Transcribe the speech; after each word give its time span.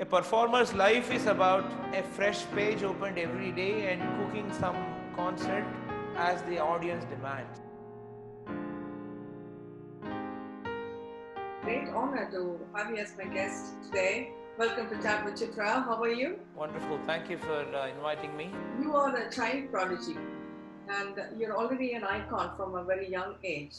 A 0.00 0.04
performer's 0.04 0.72
life 0.74 1.10
is 1.10 1.26
about 1.26 1.64
a 1.92 2.04
fresh 2.04 2.44
page 2.54 2.84
opened 2.84 3.18
every 3.18 3.50
day 3.50 3.92
and 3.92 4.00
cooking 4.18 4.48
some 4.52 4.76
concert 5.16 5.64
as 6.16 6.40
the 6.42 6.60
audience 6.60 7.04
demands. 7.06 7.60
Great 11.64 11.88
honor 11.88 12.30
to 12.30 12.60
have 12.76 12.90
you 12.90 12.98
as 12.98 13.12
my 13.18 13.24
guest 13.24 13.72
today. 13.86 14.30
Welcome 14.56 14.88
to 14.88 15.02
Chat 15.02 15.24
with 15.24 15.34
Chitra. 15.34 15.84
How 15.84 16.00
are 16.00 16.14
you? 16.14 16.38
Wonderful. 16.54 17.00
Thank 17.04 17.28
you 17.28 17.38
for 17.38 17.66
uh, 17.74 17.88
inviting 17.88 18.36
me. 18.36 18.52
You 18.80 18.94
are 18.94 19.16
a 19.16 19.28
child 19.32 19.68
prodigy 19.72 20.16
and 20.88 21.20
you're 21.36 21.58
already 21.58 21.94
an 21.94 22.04
icon 22.04 22.52
from 22.56 22.76
a 22.76 22.84
very 22.84 23.10
young 23.10 23.34
age. 23.42 23.74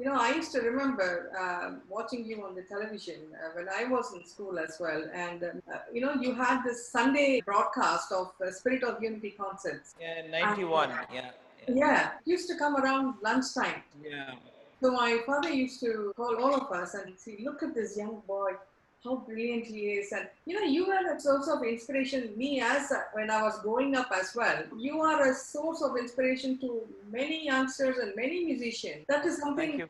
You 0.00 0.06
know, 0.06 0.18
I 0.18 0.32
used 0.32 0.50
to 0.52 0.60
remember 0.60 1.30
uh, 1.38 1.72
watching 1.86 2.24
you 2.24 2.42
on 2.42 2.54
the 2.54 2.62
television 2.62 3.20
uh, 3.34 3.50
when 3.54 3.68
I 3.68 3.84
was 3.84 4.14
in 4.14 4.24
school 4.24 4.58
as 4.58 4.78
well. 4.80 5.04
And, 5.12 5.44
uh, 5.44 5.76
you 5.92 6.00
know, 6.00 6.14
you 6.14 6.34
had 6.34 6.62
this 6.64 6.88
Sunday 6.88 7.42
broadcast 7.44 8.10
of 8.10 8.32
uh, 8.42 8.50
Spirit 8.50 8.82
of 8.82 9.02
Unity 9.02 9.34
concerts. 9.38 9.94
Yeah, 10.00 10.26
91. 10.30 10.88
Yeah. 10.88 11.04
Yeah. 11.12 11.30
Yeah, 11.68 12.10
used 12.24 12.48
to 12.48 12.56
come 12.56 12.76
around 12.76 13.16
lunchtime. 13.22 13.82
yeah. 14.02 14.36
So 14.82 14.90
my 14.92 15.18
father 15.26 15.50
used 15.50 15.80
to 15.80 16.14
call 16.16 16.42
all 16.42 16.54
of 16.54 16.72
us 16.72 16.94
and 16.94 17.18
see, 17.18 17.36
look 17.44 17.62
at 17.62 17.74
this 17.74 17.98
young 17.98 18.22
boy, 18.26 18.52
how 19.04 19.16
brilliant 19.16 19.66
he 19.66 19.92
is. 19.92 20.12
And 20.12 20.28
you 20.46 20.54
know, 20.54 20.66
you 20.66 20.86
were 20.86 21.14
a 21.14 21.20
source 21.20 21.48
of 21.48 21.62
inspiration. 21.62 22.32
Me 22.36 22.60
as 22.60 22.90
a, 22.90 23.04
when 23.12 23.30
I 23.30 23.42
was 23.42 23.58
growing 23.60 23.96
up 23.96 24.10
as 24.14 24.34
well, 24.34 24.62
you 24.76 25.00
are 25.00 25.30
a 25.30 25.34
source 25.34 25.82
of 25.82 25.96
inspiration 25.96 26.58
to 26.58 26.82
many 27.10 27.44
youngsters 27.46 27.96
and 27.98 28.14
many 28.16 28.44
musicians. 28.44 29.04
That 29.08 29.24
is 29.24 29.38
something 29.38 29.88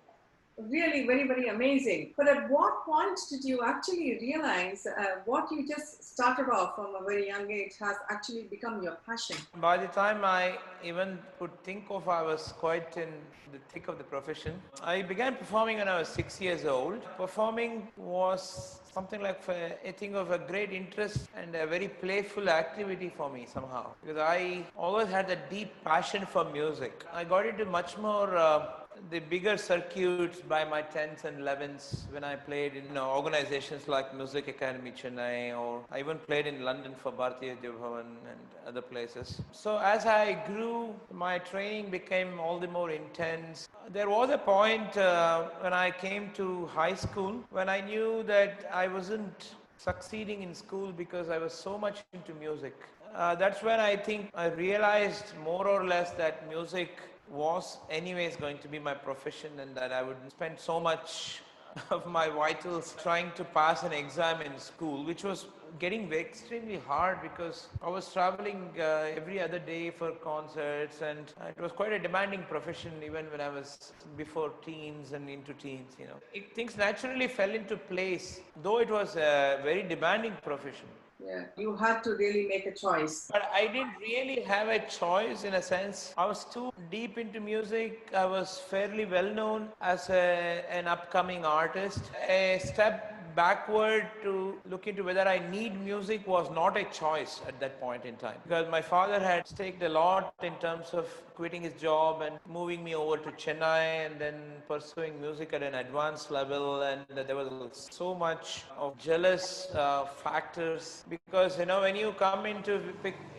really 0.69 1.07
very 1.07 1.27
very 1.27 1.49
amazing. 1.49 2.13
But 2.17 2.29
at 2.29 2.51
what 2.51 2.85
point 2.85 3.19
did 3.31 3.43
you 3.45 3.63
actually 3.65 4.19
realize 4.21 4.87
uh, 4.87 5.05
what 5.25 5.51
you 5.51 5.67
just 5.67 6.05
started 6.05 6.51
off 6.51 6.77
from 6.77 6.95
a 7.01 7.03
very 7.03 7.29
young 7.29 7.51
age 7.51 7.75
has 7.81 7.97
actually 8.11 8.43
become 8.45 8.83
your 8.83 8.99
passion? 9.07 9.37
By 9.57 9.79
the 9.79 9.89
time 9.89 10.25
I 10.25 10.59
even 10.85 11.19
could 11.39 11.51
think 11.65 11.85
of, 11.91 12.09
I 12.09 12.23
was 12.23 12.53
quite 12.59 12.97
in 12.97 13.09
the 13.53 13.59
thick 13.73 13.89
of 13.89 13.99
the 13.99 14.05
profession. 14.05 14.61
I 14.83 15.03
began 15.03 15.35
performing 15.35 15.79
when 15.79 15.89
I 15.89 15.99
was 15.99 16.09
six 16.09 16.41
years 16.41 16.65
old. 16.65 17.03
Performing 17.17 17.89
was 17.97 18.80
something 18.93 19.21
like 19.21 19.41
a, 19.49 19.89
a 19.89 19.93
thing 19.93 20.15
of 20.15 20.31
a 20.31 20.39
great 20.39 20.73
interest 20.73 21.29
and 21.37 21.55
a 21.55 21.67
very 21.67 21.89
playful 21.89 22.49
activity 22.49 23.13
for 23.17 23.31
me 23.31 23.47
somehow 23.53 23.93
because 24.03 24.19
I 24.19 24.65
always 24.77 25.09
had 25.09 25.31
a 25.31 25.39
deep 25.49 25.73
passion 25.85 26.27
for 26.27 26.45
music. 26.45 27.05
I 27.13 27.25
got 27.25 27.47
into 27.47 27.65
much 27.65 27.97
more. 27.99 28.37
Uh, 28.37 28.80
the 29.09 29.19
bigger 29.19 29.57
circuits 29.57 30.41
by 30.41 30.65
my 30.65 30.83
10th 30.83 31.25
and 31.25 31.39
11th 31.39 32.11
when 32.13 32.25
I 32.25 32.37
played 32.37 32.77
in 32.77 32.85
you 32.85 32.93
know, 32.93 33.11
organizations 33.11 33.89
like 33.89 34.15
Music 34.15 34.49
Academy 34.49 34.93
Chennai 34.93 35.59
or 35.59 35.83
I 35.91 36.01
even 36.01 36.19
played 36.19 36.47
in 36.47 36.63
London 36.63 36.95
for 37.03 37.11
Bharatiya 37.11 37.57
Bhavan 37.63 38.11
and 38.31 38.41
other 38.67 38.83
places. 38.83 39.41
So 39.53 39.79
as 39.79 40.07
I 40.07 40.45
grew, 40.47 40.95
my 41.13 41.39
training 41.39 41.91
became 41.91 42.39
all 42.39 42.59
the 42.59 42.69
more 42.69 42.91
intense. 42.91 43.69
There 43.91 44.09
was 44.09 44.31
a 44.31 44.39
point 44.39 44.97
uh, 44.97 45.45
when 45.61 45.73
I 45.73 45.91
came 45.91 46.31
to 46.35 46.67
high 46.67 46.95
school 46.95 47.43
when 47.51 47.69
I 47.69 47.81
knew 47.81 48.23
that 48.25 48.69
I 48.73 48.87
wasn't 48.87 49.55
succeeding 49.77 50.43
in 50.43 50.55
school 50.55 50.93
because 50.93 51.31
I 51.31 51.39
was 51.39 51.55
so 51.55 51.79
much 51.79 52.05
into 52.13 52.35
music. 52.35 52.75
Uh, 53.15 53.35
that's 53.35 53.63
when 53.63 53.81
I 53.81 53.97
think 53.97 54.31
I 54.35 54.47
realized 54.47 55.37
more 55.43 55.67
or 55.67 55.85
less 55.85 56.13
that 56.13 56.49
music 56.49 56.91
was 57.31 57.79
anyways 57.91 58.37
going 58.37 58.59
to 58.59 58.69
be 58.69 58.79
my 58.79 58.95
profession 58.95 59.59
and 59.61 59.75
that 59.77 59.93
I 59.93 60.03
would 60.03 60.17
spend 60.29 60.59
so 60.59 60.81
much 60.81 61.41
of 61.91 62.07
my 62.07 62.29
vitals 62.29 62.95
trying 63.03 63.31
to 63.37 63.45
pass 63.45 63.83
an 63.83 63.93
exam 63.93 64.41
in 64.41 64.59
school, 64.59 65.05
which 65.05 65.23
was 65.23 65.47
getting 65.79 66.13
extremely 66.13 66.79
hard 66.79 67.23
because 67.23 67.69
I 67.83 67.89
was 67.89 68.13
traveling 68.13 68.71
uh, 68.79 69.07
every 69.15 69.41
other 69.41 69.59
day 69.59 69.91
for 69.91 70.11
concerts 70.13 71.01
and 71.01 71.33
it 71.57 71.61
was 71.61 71.73
quite 71.73 71.93
a 71.93 71.99
demanding 71.99 72.43
profession 72.49 72.93
even 73.05 73.27
when 73.31 73.41
I 73.41 73.49
was 73.49 73.93
before 74.17 74.53
teens 74.65 75.13
and 75.13 75.29
into 75.31 75.55
teens, 75.55 75.95
you 75.99 76.07
know. 76.07 76.17
It, 76.35 76.55
things 76.55 76.77
naturally 76.77 77.29
fell 77.29 77.51
into 77.51 77.77
place, 77.77 78.41
though 78.63 78.79
it 78.79 78.91
was 78.91 79.17
a 79.17 79.61
very 79.63 79.83
demanding 79.83 80.37
profession. 80.43 80.87
Yeah, 81.23 81.45
you 81.57 81.77
had 81.77 82.03
to 82.05 82.11
really 82.17 82.47
make 82.47 82.67
a 82.67 82.75
choice. 82.75 83.29
But 83.31 83.43
I 83.53 83.67
didn't 83.67 83.97
really 84.01 84.41
have 84.43 84.69
a 84.69 84.79
choice 84.87 85.45
in 85.45 85.55
a 85.55 85.63
sense. 85.63 86.15
I 86.17 86.25
was 86.25 86.45
too 86.45 86.71
deep 86.91 87.19
into 87.19 87.41
music. 87.41 88.11
I 88.17 88.25
was 88.25 88.59
fairly 88.59 89.05
well 89.05 89.33
known 89.35 89.69
as 89.81 90.09
a, 90.09 90.65
an 90.71 90.89
upcoming 90.89 91.45
artist. 91.45 92.01
A 92.27 92.61
step 92.65 93.20
backward 93.35 94.07
to 94.23 94.59
look 94.69 94.87
into 94.87 95.05
whether 95.05 95.27
I 95.27 95.39
need 95.51 95.81
music 95.85 96.27
was 96.27 96.51
not 96.51 96.77
a 96.77 96.85
choice 96.85 97.41
at 97.47 97.59
that 97.61 97.81
point 97.81 98.05
in 98.05 98.17
time. 98.17 98.37
Because 98.43 98.69
my 98.71 98.81
father 98.81 99.21
had 99.21 99.47
staked 99.47 99.83
a 99.83 99.89
lot 99.89 100.35
in 100.43 100.55
terms 100.57 100.91
of 100.93 101.07
quitting 101.35 101.63
his 101.63 101.75
job 101.75 102.23
and 102.23 102.39
moving 102.49 102.85
me 102.85 102.95
over 102.95 103.17
to 103.17 103.31
Chennai 103.33 104.07
and 104.07 104.21
then 104.21 104.35
pursuing 104.69 105.21
music 105.21 105.53
at 105.53 105.63
an 105.63 105.75
advanced 105.75 106.31
level. 106.31 106.83
And 106.83 107.05
there 107.15 107.37
was 107.37 107.89
so 107.91 108.15
much 108.15 108.65
of 108.79 108.99
jealous 108.99 109.69
uh, 109.75 110.05
factors 110.05 111.05
because, 111.09 111.59
you 111.59 111.67
know, 111.67 111.81
when 111.81 111.97
you 111.97 112.13
come 112.13 112.47
into, 112.47 112.81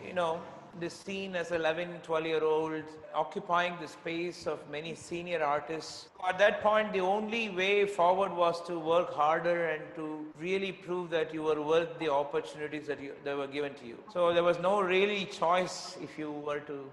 you 0.06 0.14
know, 0.14 0.40
the 0.80 0.90
scene 0.90 1.36
as 1.36 1.50
11 1.50 2.00
12 2.02 2.26
year 2.26 2.42
old 2.42 2.82
occupying 3.14 3.74
the 3.80 3.88
space 3.88 4.46
of 4.46 4.58
many 4.70 4.94
senior 4.94 5.42
artists. 5.42 6.08
At 6.26 6.38
that 6.38 6.62
point 6.62 6.92
the 6.92 7.00
only 7.00 7.50
way 7.50 7.86
forward 7.86 8.34
was 8.34 8.62
to 8.66 8.78
work 8.78 9.12
harder 9.12 9.66
and 9.66 9.82
to 9.96 10.26
really 10.40 10.72
prove 10.72 11.10
that 11.10 11.34
you 11.34 11.42
were 11.42 11.60
worth 11.60 11.98
the 11.98 12.10
opportunities 12.10 12.86
that, 12.86 13.00
you, 13.02 13.12
that 13.24 13.36
were 13.36 13.46
given 13.46 13.74
to 13.74 13.86
you. 13.86 13.98
So 14.12 14.32
there 14.32 14.42
was 14.42 14.58
no 14.58 14.80
really 14.80 15.26
choice 15.26 15.96
if 16.00 16.18
you 16.18 16.30
were 16.30 16.60
to 16.60 16.84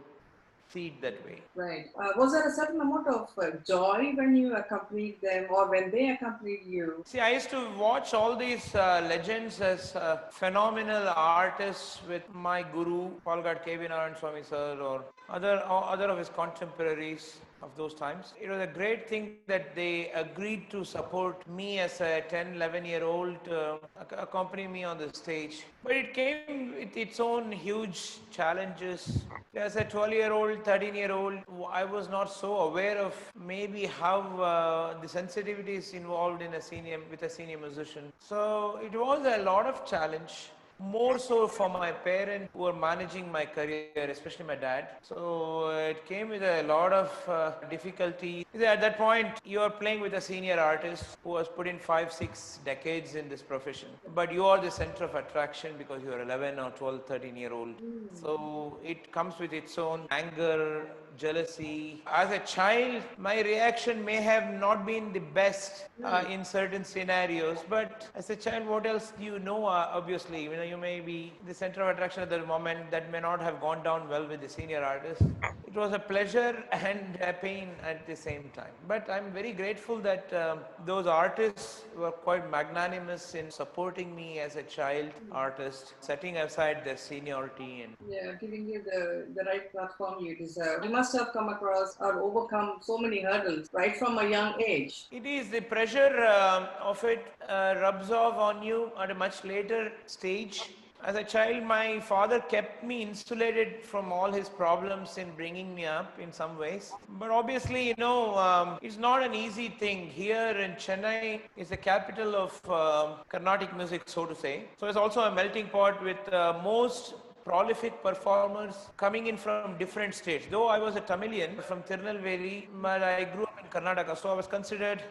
see 0.72 0.88
it 0.88 1.02
that 1.02 1.26
way 1.26 1.40
Right. 1.56 1.88
Uh, 2.02 2.12
was 2.16 2.32
there 2.32 2.48
a 2.48 2.54
certain 2.54 2.80
amount 2.80 3.08
of 3.08 3.30
uh, 3.38 3.58
joy 3.68 4.14
when 4.16 4.36
you 4.36 4.56
accompanied 4.56 5.20
them 5.22 5.48
or 5.50 5.70
when 5.70 5.92
they 5.92 6.12
accompanied 6.12 6.62
you? 6.66 7.04
See, 7.06 7.20
I 7.20 7.32
used 7.32 7.50
to 7.50 7.70
watch 7.78 8.14
all 8.14 8.38
these 8.38 8.74
uh, 8.76 9.06
legends 9.10 9.60
as 9.60 9.94
uh, 9.96 10.20
phenomenal 10.32 11.12
artists 11.16 12.00
with 12.08 12.24
my 12.34 12.64
guru, 12.64 13.10
Palghat 13.26 13.66
K.V. 13.66 13.90
Narayan 13.90 14.16
Swami 14.18 14.44
sir, 14.44 14.78
or 14.80 15.04
other, 15.30 15.56
or 15.68 15.84
other 15.90 16.06
of 16.06 16.18
his 16.18 16.30
contemporaries 16.30 17.42
of 17.62 17.76
those 17.76 17.94
times. 17.94 18.34
It 18.40 18.50
was 18.50 18.62
a 18.62 18.68
great 18.68 19.08
thing 19.10 19.38
that 19.48 19.76
they 19.76 20.12
agreed 20.12 20.70
to 20.72 20.84
support 20.84 21.48
me 21.48 21.80
as 21.80 22.00
a 22.02 22.24
10, 22.28 22.56
11 22.56 22.86
year 22.86 23.04
old, 23.04 23.38
uh, 23.48 23.78
accompany 24.18 24.68
me 24.68 24.84
on 24.84 24.98
the 24.98 25.14
stage. 25.14 25.64
But 25.84 25.94
it 25.94 26.14
came 26.14 26.74
with 26.78 26.96
its 26.96 27.20
own 27.20 27.52
huge 27.52 28.18
challenges. 28.32 29.24
As 29.56 29.76
a 29.76 29.84
12 29.84 30.12
year 30.12 30.32
old, 30.32 30.64
13 30.64 30.96
year 30.96 31.12
old, 31.12 31.40
I 31.72 31.84
was 31.84 32.10
not 32.10 32.32
so 32.32 32.58
aware 32.60 32.98
of 32.98 33.16
maybe 33.36 33.86
how 33.86 34.22
uh, 34.42 35.00
the 35.00 35.08
sensitivities 35.08 35.94
involved 35.94 36.42
in 36.42 36.54
a 36.54 36.62
senior, 36.62 37.00
with 37.10 37.24
a 37.24 37.30
senior 37.30 37.58
musician. 37.58 38.12
So 38.20 38.80
it 38.84 38.94
was 38.94 39.26
a 39.26 39.44
lot 39.44 39.66
of 39.66 39.86
challenge 39.86 40.50
more 40.80 41.20
so 41.20 41.48
for 41.48 41.70
my 41.70 41.92
parents 41.92 42.50
who 42.54 42.60
were 42.60 42.74
managing 42.74 43.32
my 43.32 43.46
career, 43.46 43.90
especially 43.96 44.46
my 44.46 44.56
dad. 44.56 44.90
So 45.02 45.70
it 45.70 46.06
came 46.06 46.30
with 46.30 46.42
a 46.42 46.64
lot 46.64 46.94
of 46.94 47.12
uh, 47.28 47.52
difficulty. 47.70 48.46
At 48.54 48.82
that 48.82 48.98
point, 48.98 49.28
you 49.44 49.60
are 49.60 49.70
playing 49.70 50.02
with 50.02 50.14
a 50.14 50.22
senior 50.22 50.60
artist 50.60 51.18
who 51.24 51.36
has 51.36 51.48
put 51.48 51.68
in 51.68 51.80
five, 51.80 52.12
six 52.14 52.60
decades 52.64 53.16
in 53.16 53.28
this 53.30 53.42
profession. 53.42 53.90
But 54.16 54.34
you 54.34 54.46
are 54.46 54.60
the 54.60 54.72
center 54.72 55.04
of 55.04 55.16
attraction 55.16 55.76
because 55.78 56.02
you 56.04 56.12
are 56.14 56.22
11 56.22 56.60
or 56.60 56.72
12, 56.72 57.06
13 57.06 57.36
year 57.36 57.52
old. 57.52 57.76
So 58.14 58.80
it 58.84 59.12
comes 59.12 59.38
with 59.40 59.54
its 59.54 59.78
own 59.78 60.08
anger, 60.12 60.86
jealousy. 61.20 62.02
As 62.08 62.32
a 62.32 62.40
child, 62.40 63.04
my 63.18 63.42
reaction 63.42 64.04
may 64.04 64.16
have 64.16 64.48
not 64.54 64.86
been 64.86 65.12
the 65.14 65.20
best 65.20 65.86
uh, 66.04 66.24
in 66.30 66.46
certain 66.46 66.84
scenarios, 66.84 67.60
but 67.70 68.08
as 68.16 68.30
a 68.30 68.36
child, 68.36 68.66
what 68.68 68.86
else 68.86 69.12
do 69.20 69.26
you 69.26 69.40
know? 69.40 69.66
Uh, 69.66 69.92
obviously, 69.94 70.44
you 70.44 70.56
know, 70.56 70.64
you 70.64 70.78
may 70.78 71.00
be 71.02 71.34
the 71.46 71.54
center 71.54 71.82
of 71.84 71.90
attraction 71.90 72.24
at 72.24 72.30
the 72.30 72.40
moment 72.46 72.90
that 72.92 73.12
may 73.12 73.20
not 73.20 73.42
have 73.42 73.60
gone 73.60 73.84
down 73.84 74.08
well 74.10 74.26
with 74.28 74.42
the 74.42 74.50
senior 74.50 74.82
artist. 74.84 75.22
It 75.68 75.76
was 75.76 75.92
a 75.94 76.00
pleasure 76.00 76.64
and 76.72 77.18
a 77.22 77.34
pain 77.34 77.70
at 77.84 78.08
the 78.08 78.16
same 78.16 78.50
time. 78.56 78.72
But 78.88 79.10
I'm 79.10 79.32
very 79.32 79.52
grateful 79.52 80.00
that 80.00 80.34
um, 80.34 80.60
those 80.86 81.06
artists 81.06 81.84
were 81.96 82.12
quite 82.12 82.50
magnanimous 82.50 83.36
in 83.36 83.52
supporting 83.52 84.16
me 84.16 84.40
as 84.40 84.56
a 84.56 84.64
child 84.64 85.12
artist, 85.32 85.94
setting 86.00 86.38
aside 86.38 86.84
their 86.86 86.98
seniority 86.98 87.82
and 87.84 87.94
Yeah, 88.10 88.34
giving 88.40 88.68
you 88.68 88.82
the, 88.84 89.28
the 89.36 89.44
right 89.44 89.72
platform 89.72 90.24
you 90.26 90.36
deserve. 90.36 90.84
You 90.84 90.90
must 90.90 91.09
have 91.18 91.32
come 91.34 91.50
across 91.50 91.96
or 92.00 92.22
overcome 92.22 92.78
so 92.82 92.98
many 92.98 93.22
hurdles 93.22 93.70
right 93.74 93.96
from 93.96 94.18
a 94.18 94.28
young 94.28 94.54
age. 94.62 95.08
It 95.12 95.26
is 95.26 95.50
the 95.50 95.62
pressure 95.62 96.14
um 96.26 96.68
of 96.82 97.04
it 97.04 97.26
uh, 97.48 97.76
rubs 97.82 98.12
off 98.12 98.36
on 98.50 98.64
you 98.64 98.92
at 99.00 99.12
a 99.12 99.16
much 99.16 99.44
later 99.44 99.92
stage. 100.06 100.62
As 101.02 101.16
a 101.16 101.24
child, 101.24 101.64
my 101.64 102.02
father 102.02 102.42
kept 102.54 102.84
me 102.84 103.02
insulated 103.04 103.86
from 103.86 104.12
all 104.12 104.34
his 104.34 104.50
problems 104.50 105.18
in 105.18 105.32
bringing 105.38 105.74
me 105.74 105.86
up 105.86 106.20
in 106.20 106.34
some 106.34 106.58
ways. 106.58 106.92
But 107.18 107.30
obviously, 107.32 107.88
you 107.88 107.96
know, 107.98 108.36
um, 108.38 108.80
it's 108.82 108.98
not 108.98 109.24
an 109.24 109.34
easy 109.34 109.70
thing. 109.70 110.08
Here 110.08 110.52
in 110.66 110.72
Chennai 110.74 111.40
is 111.56 111.70
the 111.70 111.78
capital 111.78 112.36
of 112.36 112.52
um 112.80 113.16
Carnatic 113.30 113.74
music, 113.78 114.04
so 114.16 114.26
to 114.26 114.36
say. 114.36 114.56
So 114.78 114.88
it's 114.88 114.98
also 114.98 115.22
a 115.22 115.32
melting 115.34 115.70
pot 115.78 116.04
with 116.04 116.34
uh, 116.34 116.60
most 116.66 117.14
prolific 117.44 118.02
performers 118.04 118.76
coming 118.98 119.28
in 119.28 119.38
from 119.38 119.78
different 119.78 120.14
states. 120.14 120.46
Though 120.50 120.68
I 120.68 120.80
was 120.80 120.96
a 120.96 121.02
Tamilian 121.02 121.62
from 121.62 121.84
Tirunelveli, 121.84 122.68
but 122.82 123.04
I 123.04 123.24
grew 123.26 123.44
up 123.44 123.60
in 123.60 123.68
Karnataka, 123.70 124.18
so 124.18 124.30
I 124.30 124.34
was 124.34 124.48
considered 124.48 125.02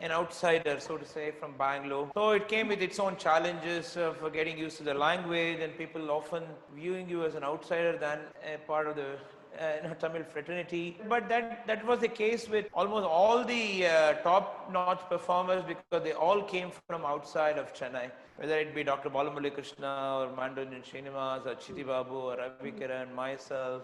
an 0.00 0.10
outsider, 0.10 0.80
so 0.80 0.96
to 0.96 1.06
say, 1.06 1.30
from 1.30 1.52
Bangalore. 1.56 2.10
So 2.14 2.30
it 2.30 2.48
came 2.48 2.68
with 2.68 2.82
its 2.82 2.98
own 2.98 3.16
challenges 3.16 3.96
of 3.96 4.32
getting 4.32 4.58
used 4.58 4.76
to 4.78 4.82
the 4.82 4.94
language 4.94 5.60
and 5.60 5.76
people 5.78 6.10
often 6.10 6.42
viewing 6.74 7.08
you 7.08 7.24
as 7.24 7.36
an 7.36 7.44
outsider 7.44 7.96
than 7.96 8.18
a 8.44 8.58
part 8.66 8.88
of 8.88 8.96
the 8.96 9.16
uh, 9.60 9.94
Tamil 9.94 10.24
fraternity. 10.24 10.98
But 11.08 11.28
that, 11.28 11.66
that 11.68 11.86
was 11.86 12.00
the 12.00 12.08
case 12.08 12.48
with 12.48 12.66
almost 12.74 13.06
all 13.06 13.44
the 13.44 13.86
uh, 13.86 14.12
top-notch 14.24 15.02
performers 15.08 15.62
because 15.62 16.02
they 16.02 16.12
all 16.12 16.42
came 16.42 16.70
from 16.88 17.04
outside 17.04 17.58
of 17.58 17.72
Chennai. 17.72 18.10
Whether 18.36 18.58
it 18.58 18.74
be 18.74 18.82
Dr. 18.82 19.10
Balamurali 19.10 19.52
Krishna 19.54 20.18
or 20.20 20.34
Mandolin 20.36 20.82
Srinivas 20.82 21.46
or 21.46 21.54
Chitti 21.54 21.86
Babu 21.86 22.14
or 22.14 22.36
Ravi 22.36 22.72
Kiran, 22.72 23.14
myself, 23.14 23.82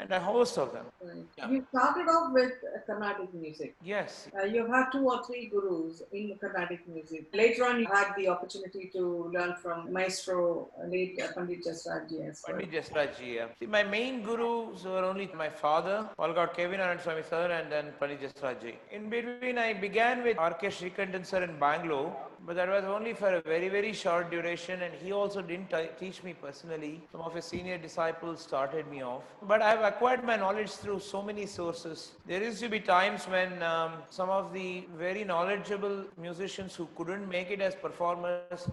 and 0.00 0.12
a 0.12 0.20
host 0.20 0.56
of 0.58 0.72
them. 0.72 0.84
Right. 1.02 1.24
Yeah. 1.36 1.50
You 1.50 1.66
started 1.70 2.06
off 2.08 2.32
with 2.32 2.52
Carnatic 2.86 3.34
music. 3.34 3.74
Yes, 3.82 4.28
Uh, 4.40 4.44
you've 4.46 4.68
had 4.68 4.90
two 4.92 5.04
or 5.12 5.24
three 5.24 5.46
gurus 5.52 6.02
in 6.12 6.38
Carnatic 6.40 6.86
music. 6.88 7.26
Later 7.34 7.64
on, 7.66 7.80
you 7.80 7.86
had 7.92 8.12
the 8.16 8.28
opportunity 8.28 8.90
to 8.94 9.02
learn 9.34 9.56
from 9.56 9.92
Maestro, 9.92 10.68
late 10.86 11.20
uh, 11.20 11.32
Pandit 11.34 11.64
Jasraji 11.66 12.28
as 12.30 12.44
well. 12.46 12.56
Pandit 12.56 12.70
Jasraji. 12.76 13.34
Yeah. 13.34 13.46
See, 13.58 13.66
my 13.66 13.82
main 13.82 14.22
gurus 14.22 14.84
were 14.84 15.04
only 15.04 15.28
my 15.34 15.48
father, 15.48 16.08
Palghat 16.16 16.54
K.V. 16.54 16.76
Narayan 16.76 17.00
Swami 17.00 17.22
sir, 17.28 17.50
and 17.50 17.72
then 17.72 17.92
Pandit 17.98 18.20
Jasraji. 18.22 18.74
In 18.92 19.10
between, 19.10 19.58
I 19.58 19.72
began 19.72 20.22
with 20.22 20.38
R.K. 20.38 20.68
Srikantan 20.68 21.26
sir 21.26 21.42
in 21.42 21.58
Bangalore, 21.58 22.14
but 22.48 22.56
that 22.56 22.70
was 22.70 22.84
only 22.86 23.12
for 23.12 23.28
a 23.28 23.42
very, 23.42 23.68
very 23.68 23.92
short 23.92 24.30
duration, 24.30 24.80
and 24.80 24.94
he 24.94 25.12
also 25.12 25.42
didn't 25.42 25.70
teach 26.00 26.22
me 26.22 26.32
personally. 26.32 27.02
Some 27.12 27.20
of 27.20 27.34
his 27.34 27.44
senior 27.44 27.76
disciples 27.76 28.40
started 28.40 28.90
me 28.90 29.02
off. 29.02 29.22
But 29.42 29.60
I 29.60 29.68
have 29.68 29.82
acquired 29.82 30.24
my 30.24 30.36
knowledge 30.36 30.70
through 30.70 31.00
so 31.00 31.20
many 31.20 31.44
sources. 31.44 32.12
There 32.26 32.42
used 32.42 32.60
to 32.60 32.70
be 32.70 32.80
times 32.80 33.26
when 33.26 33.62
um, 33.62 33.92
some 34.08 34.30
of 34.30 34.54
the 34.54 34.86
very 34.96 35.24
knowledgeable 35.24 36.04
musicians 36.16 36.74
who 36.74 36.88
couldn't 36.96 37.28
make 37.28 37.50
it 37.50 37.60
as 37.60 37.74
performers 37.74 38.66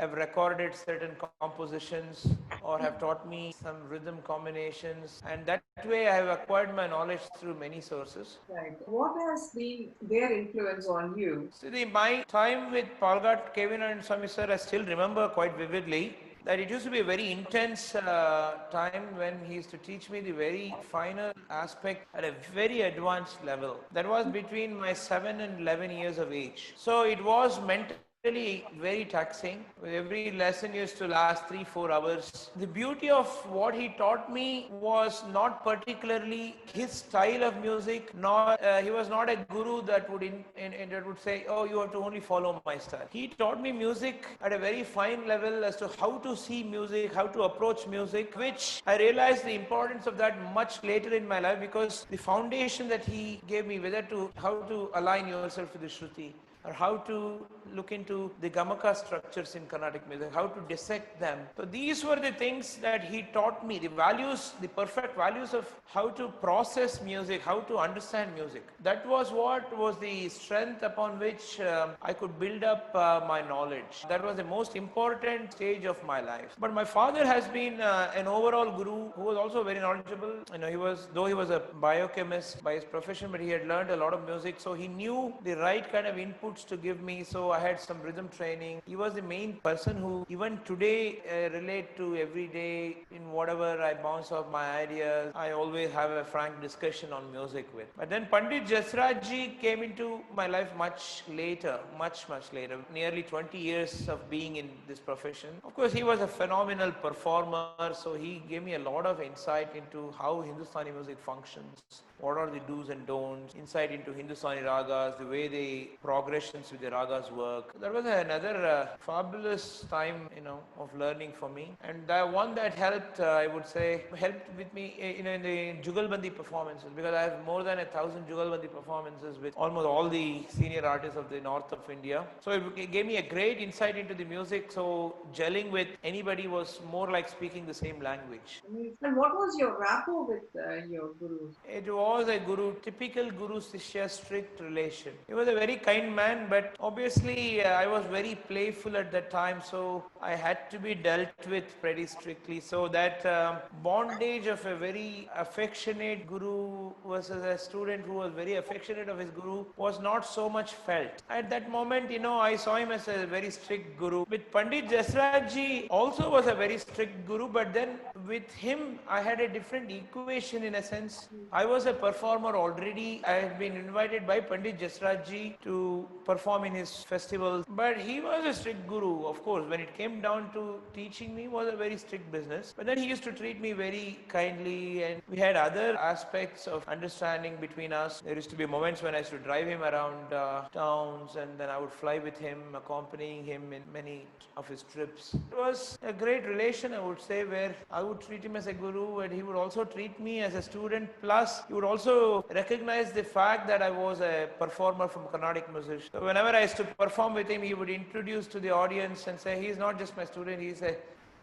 have 0.00 0.12
recorded 0.14 0.74
certain 0.74 1.14
compositions 1.40 2.26
or 2.62 2.78
have 2.78 2.98
taught 2.98 3.28
me 3.28 3.40
some 3.62 3.76
rhythm 3.88 4.18
combinations 4.28 5.22
and 5.30 5.44
that 5.50 5.62
way 5.92 6.00
i 6.12 6.14
have 6.20 6.30
acquired 6.36 6.74
my 6.80 6.86
knowledge 6.94 7.26
through 7.38 7.54
many 7.66 7.80
sources 7.92 8.38
Right. 8.48 8.76
What 8.86 9.12
has 9.26 9.50
been 9.58 9.92
their 10.12 10.32
influence 10.38 10.88
on 10.88 11.16
you? 11.18 11.48
so 11.58 11.70
the, 11.70 11.84
my 11.84 12.24
time 12.28 12.72
with 12.72 12.88
Palghat 13.00 13.54
K.V. 13.54 13.76
Narayan 13.76 14.02
Swami 14.02 14.28
sir 14.36 14.46
i 14.50 14.56
still 14.56 14.84
remember 14.94 15.28
quite 15.38 15.56
vividly 15.64 16.04
that 16.44 16.58
it 16.58 16.70
used 16.70 16.84
to 16.84 16.90
be 16.90 17.00
a 17.00 17.04
very 17.04 17.30
intense 17.30 17.94
uh, 17.94 18.52
time 18.72 19.06
when 19.16 19.34
he 19.46 19.54
used 19.54 19.70
to 19.70 19.78
teach 19.88 20.08
me 20.08 20.20
the 20.20 20.32
very 20.32 20.74
final 20.90 21.32
aspect 21.50 22.06
at 22.14 22.24
a 22.24 22.32
very 22.54 22.80
advanced 22.82 23.44
level. 23.44 23.76
That 23.92 24.08
was 24.08 24.24
between 24.26 24.74
my 24.74 24.94
7 24.94 25.40
and 25.40 25.60
11 25.60 25.90
years 25.90 26.16
of 26.16 26.32
age. 26.32 26.72
So 26.76 27.02
it 27.02 27.22
was 27.22 27.60
meant 27.60 27.92
really 28.24 28.66
very 28.78 29.04
taxing. 29.06 29.64
Every 29.82 30.30
lesson 30.32 30.74
used 30.74 30.98
to 30.98 31.08
last 31.08 31.46
three, 31.48 31.64
four 31.64 31.90
hours. 31.90 32.50
The 32.56 32.66
beauty 32.66 33.08
of 33.08 33.26
what 33.50 33.74
he 33.74 33.88
taught 33.96 34.30
me 34.30 34.68
was 34.70 35.22
not 35.32 35.64
particularly 35.64 36.56
his 36.72 36.90
style 36.90 37.42
of 37.44 37.56
music, 37.62 38.14
nor 38.14 38.62
uh, 38.62 38.82
he 38.82 38.90
was 38.90 39.08
not 39.08 39.30
a 39.30 39.36
guru 39.36 39.80
that 39.86 40.10
would 40.10 40.22
in, 40.22 40.44
in, 40.56 40.74
in- 40.74 40.90
that 40.90 41.06
would 41.06 41.18
say, 41.18 41.46
"Oh, 41.48 41.64
you 41.64 41.80
have 41.80 41.92
to 41.92 41.98
only 41.98 42.20
follow 42.20 42.60
my 42.66 42.76
style." 42.76 43.08
He 43.10 43.28
taught 43.28 43.62
me 43.62 43.72
music 43.72 44.26
at 44.42 44.52
a 44.52 44.58
very 44.58 44.84
fine 44.84 45.26
level 45.26 45.64
as 45.64 45.76
to 45.76 45.88
how 45.98 46.18
to 46.18 46.36
see 46.36 46.62
music, 46.62 47.14
how 47.14 47.26
to 47.38 47.44
approach 47.44 47.86
music, 47.86 48.36
which 48.36 48.82
I 48.86 48.98
realized 48.98 49.44
the 49.46 49.54
importance 49.54 50.06
of 50.06 50.18
that 50.18 50.38
much 50.60 50.82
later 50.82 51.14
in 51.14 51.26
my 51.26 51.40
life 51.40 51.58
because 51.60 52.06
the 52.10 52.18
foundation 52.18 52.88
that 52.88 53.04
he 53.04 53.40
gave 53.46 53.66
me, 53.66 53.80
whether 53.80 54.02
to 54.14 54.30
how 54.36 54.54
to 54.74 54.90
align 54.94 55.26
yourself 55.28 55.72
with 55.72 55.82
the 55.82 55.92
Shruti 55.98 56.32
or 56.64 56.72
how 56.72 56.96
to 56.96 57.46
look 57.74 57.92
into 57.92 58.30
the 58.40 58.50
gamaka 58.50 58.94
structures 58.96 59.54
in 59.54 59.66
Carnatic 59.66 60.08
music, 60.08 60.32
how 60.34 60.46
to 60.46 60.60
dissect 60.68 61.20
them. 61.20 61.38
So 61.56 61.64
these 61.64 62.04
were 62.04 62.16
the 62.16 62.32
things 62.32 62.76
that 62.78 63.04
he 63.04 63.22
taught 63.32 63.66
me, 63.66 63.78
the 63.78 63.88
values, 63.88 64.52
the 64.60 64.68
perfect 64.68 65.16
values 65.16 65.54
of 65.54 65.72
how 65.84 66.08
to 66.10 66.28
process 66.28 67.00
music, 67.02 67.42
how 67.42 67.60
to 67.60 67.78
understand 67.78 68.34
music. 68.34 68.64
That 68.82 69.06
was 69.06 69.30
what 69.30 69.76
was 69.76 69.98
the 69.98 70.28
strength 70.28 70.82
upon 70.82 71.18
which 71.18 71.60
um, 71.60 71.90
I 72.02 72.12
could 72.12 72.38
build 72.38 72.64
up 72.64 72.90
uh, 72.94 73.24
my 73.26 73.40
knowledge. 73.40 74.04
That 74.08 74.24
was 74.24 74.36
the 74.36 74.44
most 74.44 74.76
important 74.76 75.52
stage 75.52 75.84
of 75.84 76.02
my 76.04 76.20
life. 76.20 76.56
But 76.58 76.74
my 76.74 76.84
father 76.84 77.24
has 77.24 77.46
been 77.48 77.80
uh, 77.80 78.12
an 78.14 78.26
overall 78.26 78.70
guru 78.70 79.10
who 79.12 79.22
was 79.22 79.36
also 79.36 79.62
very 79.62 79.80
knowledgeable. 79.80 80.34
You 80.52 80.58
know, 80.58 80.68
he 80.68 80.76
was, 80.76 81.08
though 81.14 81.26
he 81.26 81.34
was 81.34 81.50
a 81.50 81.60
biochemist 81.80 82.62
by 82.62 82.74
his 82.74 82.84
profession, 82.84 83.30
but 83.30 83.40
he 83.40 83.50
had 83.50 83.66
learned 83.66 83.90
a 83.90 83.96
lot 83.96 84.12
of 84.12 84.26
music, 84.26 84.56
so 84.58 84.74
he 84.74 84.88
knew 84.88 85.32
the 85.44 85.54
right 85.56 85.90
kind 85.90 86.06
of 86.06 86.18
to 86.64 86.76
give 86.76 87.02
me. 87.02 87.24
So 87.24 87.50
I 87.50 87.58
had 87.58 87.80
some 87.80 88.00
rhythm 88.02 88.28
training. 88.28 88.82
He 88.86 88.96
was 88.96 89.14
the 89.14 89.22
main 89.22 89.54
person 89.62 89.96
who, 89.96 90.26
even 90.28 90.58
today, 90.64 91.18
uh, 91.30 91.50
relate 91.50 91.96
to 91.96 92.16
every 92.16 92.46
day 92.46 92.98
in 93.10 93.32
whatever 93.32 93.80
I 93.82 93.94
bounce 93.94 94.32
off 94.32 94.50
my 94.50 94.70
ideas. 94.70 95.32
I 95.34 95.52
always 95.52 95.90
have 95.92 96.10
a 96.10 96.24
frank 96.24 96.60
discussion 96.60 97.12
on 97.12 97.30
music 97.32 97.66
with. 97.74 97.86
But 97.96 98.10
then 98.10 98.26
Pandit 98.30 98.66
Jasraj 98.66 99.60
came 99.60 99.82
into 99.82 100.20
my 100.34 100.46
life 100.46 100.74
much 100.76 101.22
later, 101.28 101.78
much 101.98 102.28
much 102.28 102.52
later, 102.52 102.78
nearly 102.92 103.22
20 103.22 103.58
years 103.58 104.08
of 104.08 104.28
being 104.30 104.56
in 104.56 104.70
this 104.88 104.98
profession. 104.98 105.50
Of 105.64 105.74
course, 105.74 105.92
he 105.92 106.02
was 106.02 106.20
a 106.20 106.26
phenomenal 106.26 106.92
performer, 106.92 107.92
so 107.92 108.14
he 108.14 108.42
gave 108.48 108.62
me 108.62 108.74
a 108.74 108.78
lot 108.78 109.06
of 109.06 109.20
insight 109.20 109.74
into 109.74 110.12
how 110.18 110.40
Hindustani 110.40 110.90
music 110.90 111.18
functions. 111.18 112.02
What 112.20 112.36
are 112.36 112.50
the 112.50 112.60
do's 112.60 112.90
and 112.90 113.06
don'ts? 113.06 113.54
Insight 113.54 113.92
into 113.92 114.12
Hindustani 114.12 114.60
ragas, 114.60 115.18
the 115.18 115.24
way 115.24 115.48
the 115.48 115.90
progressions 116.02 116.70
with 116.70 116.82
the 116.82 116.90
ragas 116.90 117.30
work. 117.32 117.80
That 117.80 117.94
was 117.94 118.04
another 118.04 118.66
uh, 118.66 118.86
fabulous 118.98 119.86
time, 119.90 120.28
you 120.36 120.42
know, 120.42 120.60
of 120.78 120.94
learning 120.94 121.32
for 121.32 121.48
me. 121.48 121.76
And 121.82 122.06
the 122.06 122.20
one 122.26 122.54
that 122.56 122.74
helped, 122.74 123.20
uh, 123.20 123.24
I 123.24 123.46
would 123.46 123.66
say, 123.66 124.04
helped 124.16 124.54
with 124.58 124.72
me, 124.74 124.84
uh, 125.02 125.06
you 125.16 125.22
know, 125.22 125.32
in 125.32 125.42
the 125.42 125.58
Jugalbandi 125.86 126.34
performances 126.34 126.90
because 126.94 127.14
I 127.14 127.22
have 127.22 127.44
more 127.46 127.62
than 127.62 127.78
a 127.78 127.86
thousand 127.86 128.26
Jugalbandi 128.28 128.70
performances 128.70 129.38
with 129.38 129.54
almost 129.56 129.86
all 129.86 130.08
the 130.08 130.44
senior 130.48 130.84
artists 130.84 131.16
of 131.16 131.30
the 131.30 131.40
north 131.40 131.72
of 131.72 131.88
India. 131.88 132.24
So 132.40 132.50
it 132.76 132.92
gave 132.92 133.06
me 133.06 133.16
a 133.16 133.22
great 133.22 133.58
insight 133.58 133.96
into 133.96 134.14
the 134.14 134.24
music. 134.24 134.70
So 134.72 135.16
gelling 135.34 135.70
with 135.70 135.88
anybody 136.04 136.48
was 136.48 136.80
more 136.90 137.10
like 137.10 137.28
speaking 137.28 137.66
the 137.66 137.74
same 137.74 138.00
language. 138.00 138.62
And 139.02 139.16
what 139.16 139.32
was 139.34 139.56
your 139.58 139.80
rapport 139.80 140.26
with 140.26 140.42
uh, 140.54 140.84
your 140.86 141.14
gurus? 141.18 141.56
It 141.64 141.92
was 141.92 142.09
a 142.18 142.38
guru, 142.38 142.74
typical 142.82 143.30
guru 143.30 143.60
Sishya 143.60 144.08
strict 144.10 144.60
relation. 144.60 145.12
He 145.26 145.34
was 145.34 145.48
a 145.48 145.54
very 145.54 145.76
kind 145.76 146.14
man, 146.14 146.46
but 146.48 146.74
obviously 146.80 147.64
uh, 147.64 147.70
I 147.70 147.86
was 147.86 148.04
very 148.06 148.34
playful 148.34 148.96
at 148.96 149.10
that 149.12 149.30
time, 149.30 149.62
so 149.64 150.04
I 150.20 150.34
had 150.34 150.70
to 150.70 150.78
be 150.78 150.94
dealt 150.94 151.28
with 151.48 151.64
pretty 151.80 152.06
strictly. 152.06 152.60
So 152.60 152.88
that 152.88 153.24
um, 153.26 153.58
bondage 153.82 154.46
of 154.46 154.64
a 154.66 154.76
very 154.76 155.28
affectionate 155.36 156.26
guru 156.26 156.92
versus 157.06 157.44
a 157.44 157.56
student 157.56 158.04
who 158.04 158.14
was 158.14 158.32
very 158.32 158.54
affectionate 158.56 159.08
of 159.08 159.18
his 159.18 159.30
guru 159.30 159.64
was 159.76 160.00
not 160.00 160.26
so 160.26 160.48
much 160.48 160.72
felt. 160.72 161.22
At 161.28 161.50
that 161.50 161.70
moment, 161.70 162.10
you 162.10 162.18
know, 162.18 162.38
I 162.38 162.56
saw 162.56 162.76
him 162.76 162.90
as 162.92 163.08
a 163.08 163.26
very 163.26 163.50
strict 163.50 163.98
guru. 163.98 164.24
With 164.28 164.50
Pandit 164.52 164.88
Jasraj 164.88 165.86
also 165.90 166.30
was 166.30 166.46
a 166.46 166.54
very 166.54 166.78
strict 166.78 167.26
guru, 167.26 167.48
but 167.48 167.72
then 167.72 167.98
with 168.26 168.52
him 168.52 168.98
I 169.08 169.20
had 169.20 169.40
a 169.40 169.48
different 169.48 169.90
equation 169.90 170.62
in 170.62 170.74
a 170.74 170.82
sense. 170.82 171.28
I 171.52 171.64
was 171.64 171.86
a 171.86 171.92
performer 172.00 172.56
already. 172.56 173.22
I 173.26 173.32
had 173.32 173.58
been 173.58 173.76
invited 173.76 174.26
by 174.26 174.40
Pandit 174.40 174.78
Jasraj 174.78 175.58
to 175.62 176.08
perform 176.24 176.64
in 176.64 176.74
his 176.74 177.04
festivals, 177.04 177.66
but 177.68 177.96
he 177.98 178.20
was 178.20 178.44
a 178.44 178.54
strict 178.54 178.86
guru. 178.86 179.26
Of 179.26 179.42
course, 179.42 179.68
when 179.68 179.80
it 179.80 179.96
came 179.96 180.20
down 180.20 180.52
to 180.54 180.80
teaching 180.94 181.34
me, 181.34 181.48
was 181.48 181.72
a 181.72 181.76
very 181.76 181.96
strict 181.96 182.30
business. 182.32 182.72
But 182.76 182.86
then 182.86 182.98
he 182.98 183.06
used 183.06 183.24
to 183.24 183.32
treat 183.32 183.60
me 183.60 183.72
very 183.72 184.18
kindly, 184.28 185.04
and 185.04 185.22
we 185.28 185.36
had 185.36 185.56
other 185.56 185.96
aspects 185.96 186.66
of 186.66 186.86
understanding 186.88 187.56
between 187.60 187.92
us. 187.92 188.20
There 188.20 188.34
used 188.34 188.50
to 188.50 188.56
be 188.56 188.66
moments 188.66 189.02
when 189.02 189.14
I 189.14 189.18
used 189.18 189.30
to 189.30 189.38
drive 189.38 189.66
him 189.66 189.82
around 189.82 190.32
uh, 190.32 190.62
towns, 190.72 191.36
and 191.36 191.58
then 191.58 191.68
I 191.68 191.78
would 191.78 191.92
fly 191.92 192.18
with 192.18 192.38
him, 192.38 192.58
accompanying 192.74 193.44
him 193.44 193.72
in 193.72 193.82
many 193.92 194.26
of 194.56 194.68
his 194.68 194.84
trips. 194.92 195.34
It 195.34 195.56
was 195.56 195.98
a 196.02 196.12
great 196.12 196.46
relation, 196.46 196.94
I 196.94 197.00
would 197.00 197.20
say, 197.20 197.44
where 197.44 197.74
I 197.90 198.02
would 198.02 198.20
treat 198.20 198.44
him 198.44 198.56
as 198.56 198.66
a 198.66 198.72
guru, 198.72 199.20
and 199.20 199.32
he 199.32 199.42
would 199.42 199.56
also 199.56 199.84
treat 199.84 200.18
me 200.20 200.40
as 200.40 200.54
a 200.54 200.62
student. 200.62 201.10
Plus, 201.20 201.62
he 201.66 201.74
would 201.74 201.84
also 201.90 202.44
recognize 202.54 203.12
the 203.12 203.24
fact 203.24 203.66
that 203.66 203.82
I 203.82 203.90
was 203.90 204.20
a 204.20 204.48
performer 204.58 205.08
from 205.08 205.22
Carnatic 205.32 205.72
music. 205.72 206.00
So 206.12 206.24
whenever 206.30 206.50
I 206.60 206.62
used 206.62 206.76
to 206.76 206.84
perform 207.04 207.34
with 207.34 207.48
him, 207.48 207.62
he 207.62 207.74
would 207.74 207.90
introduce 207.90 208.46
to 208.54 208.60
the 208.66 208.70
audience 208.82 209.26
and 209.26 209.40
say, 209.46 209.54
"He's 209.64 209.78
not 209.86 209.98
just 210.02 210.16
my 210.20 210.26
student; 210.32 210.62
he's 210.68 210.82
a 210.90 210.94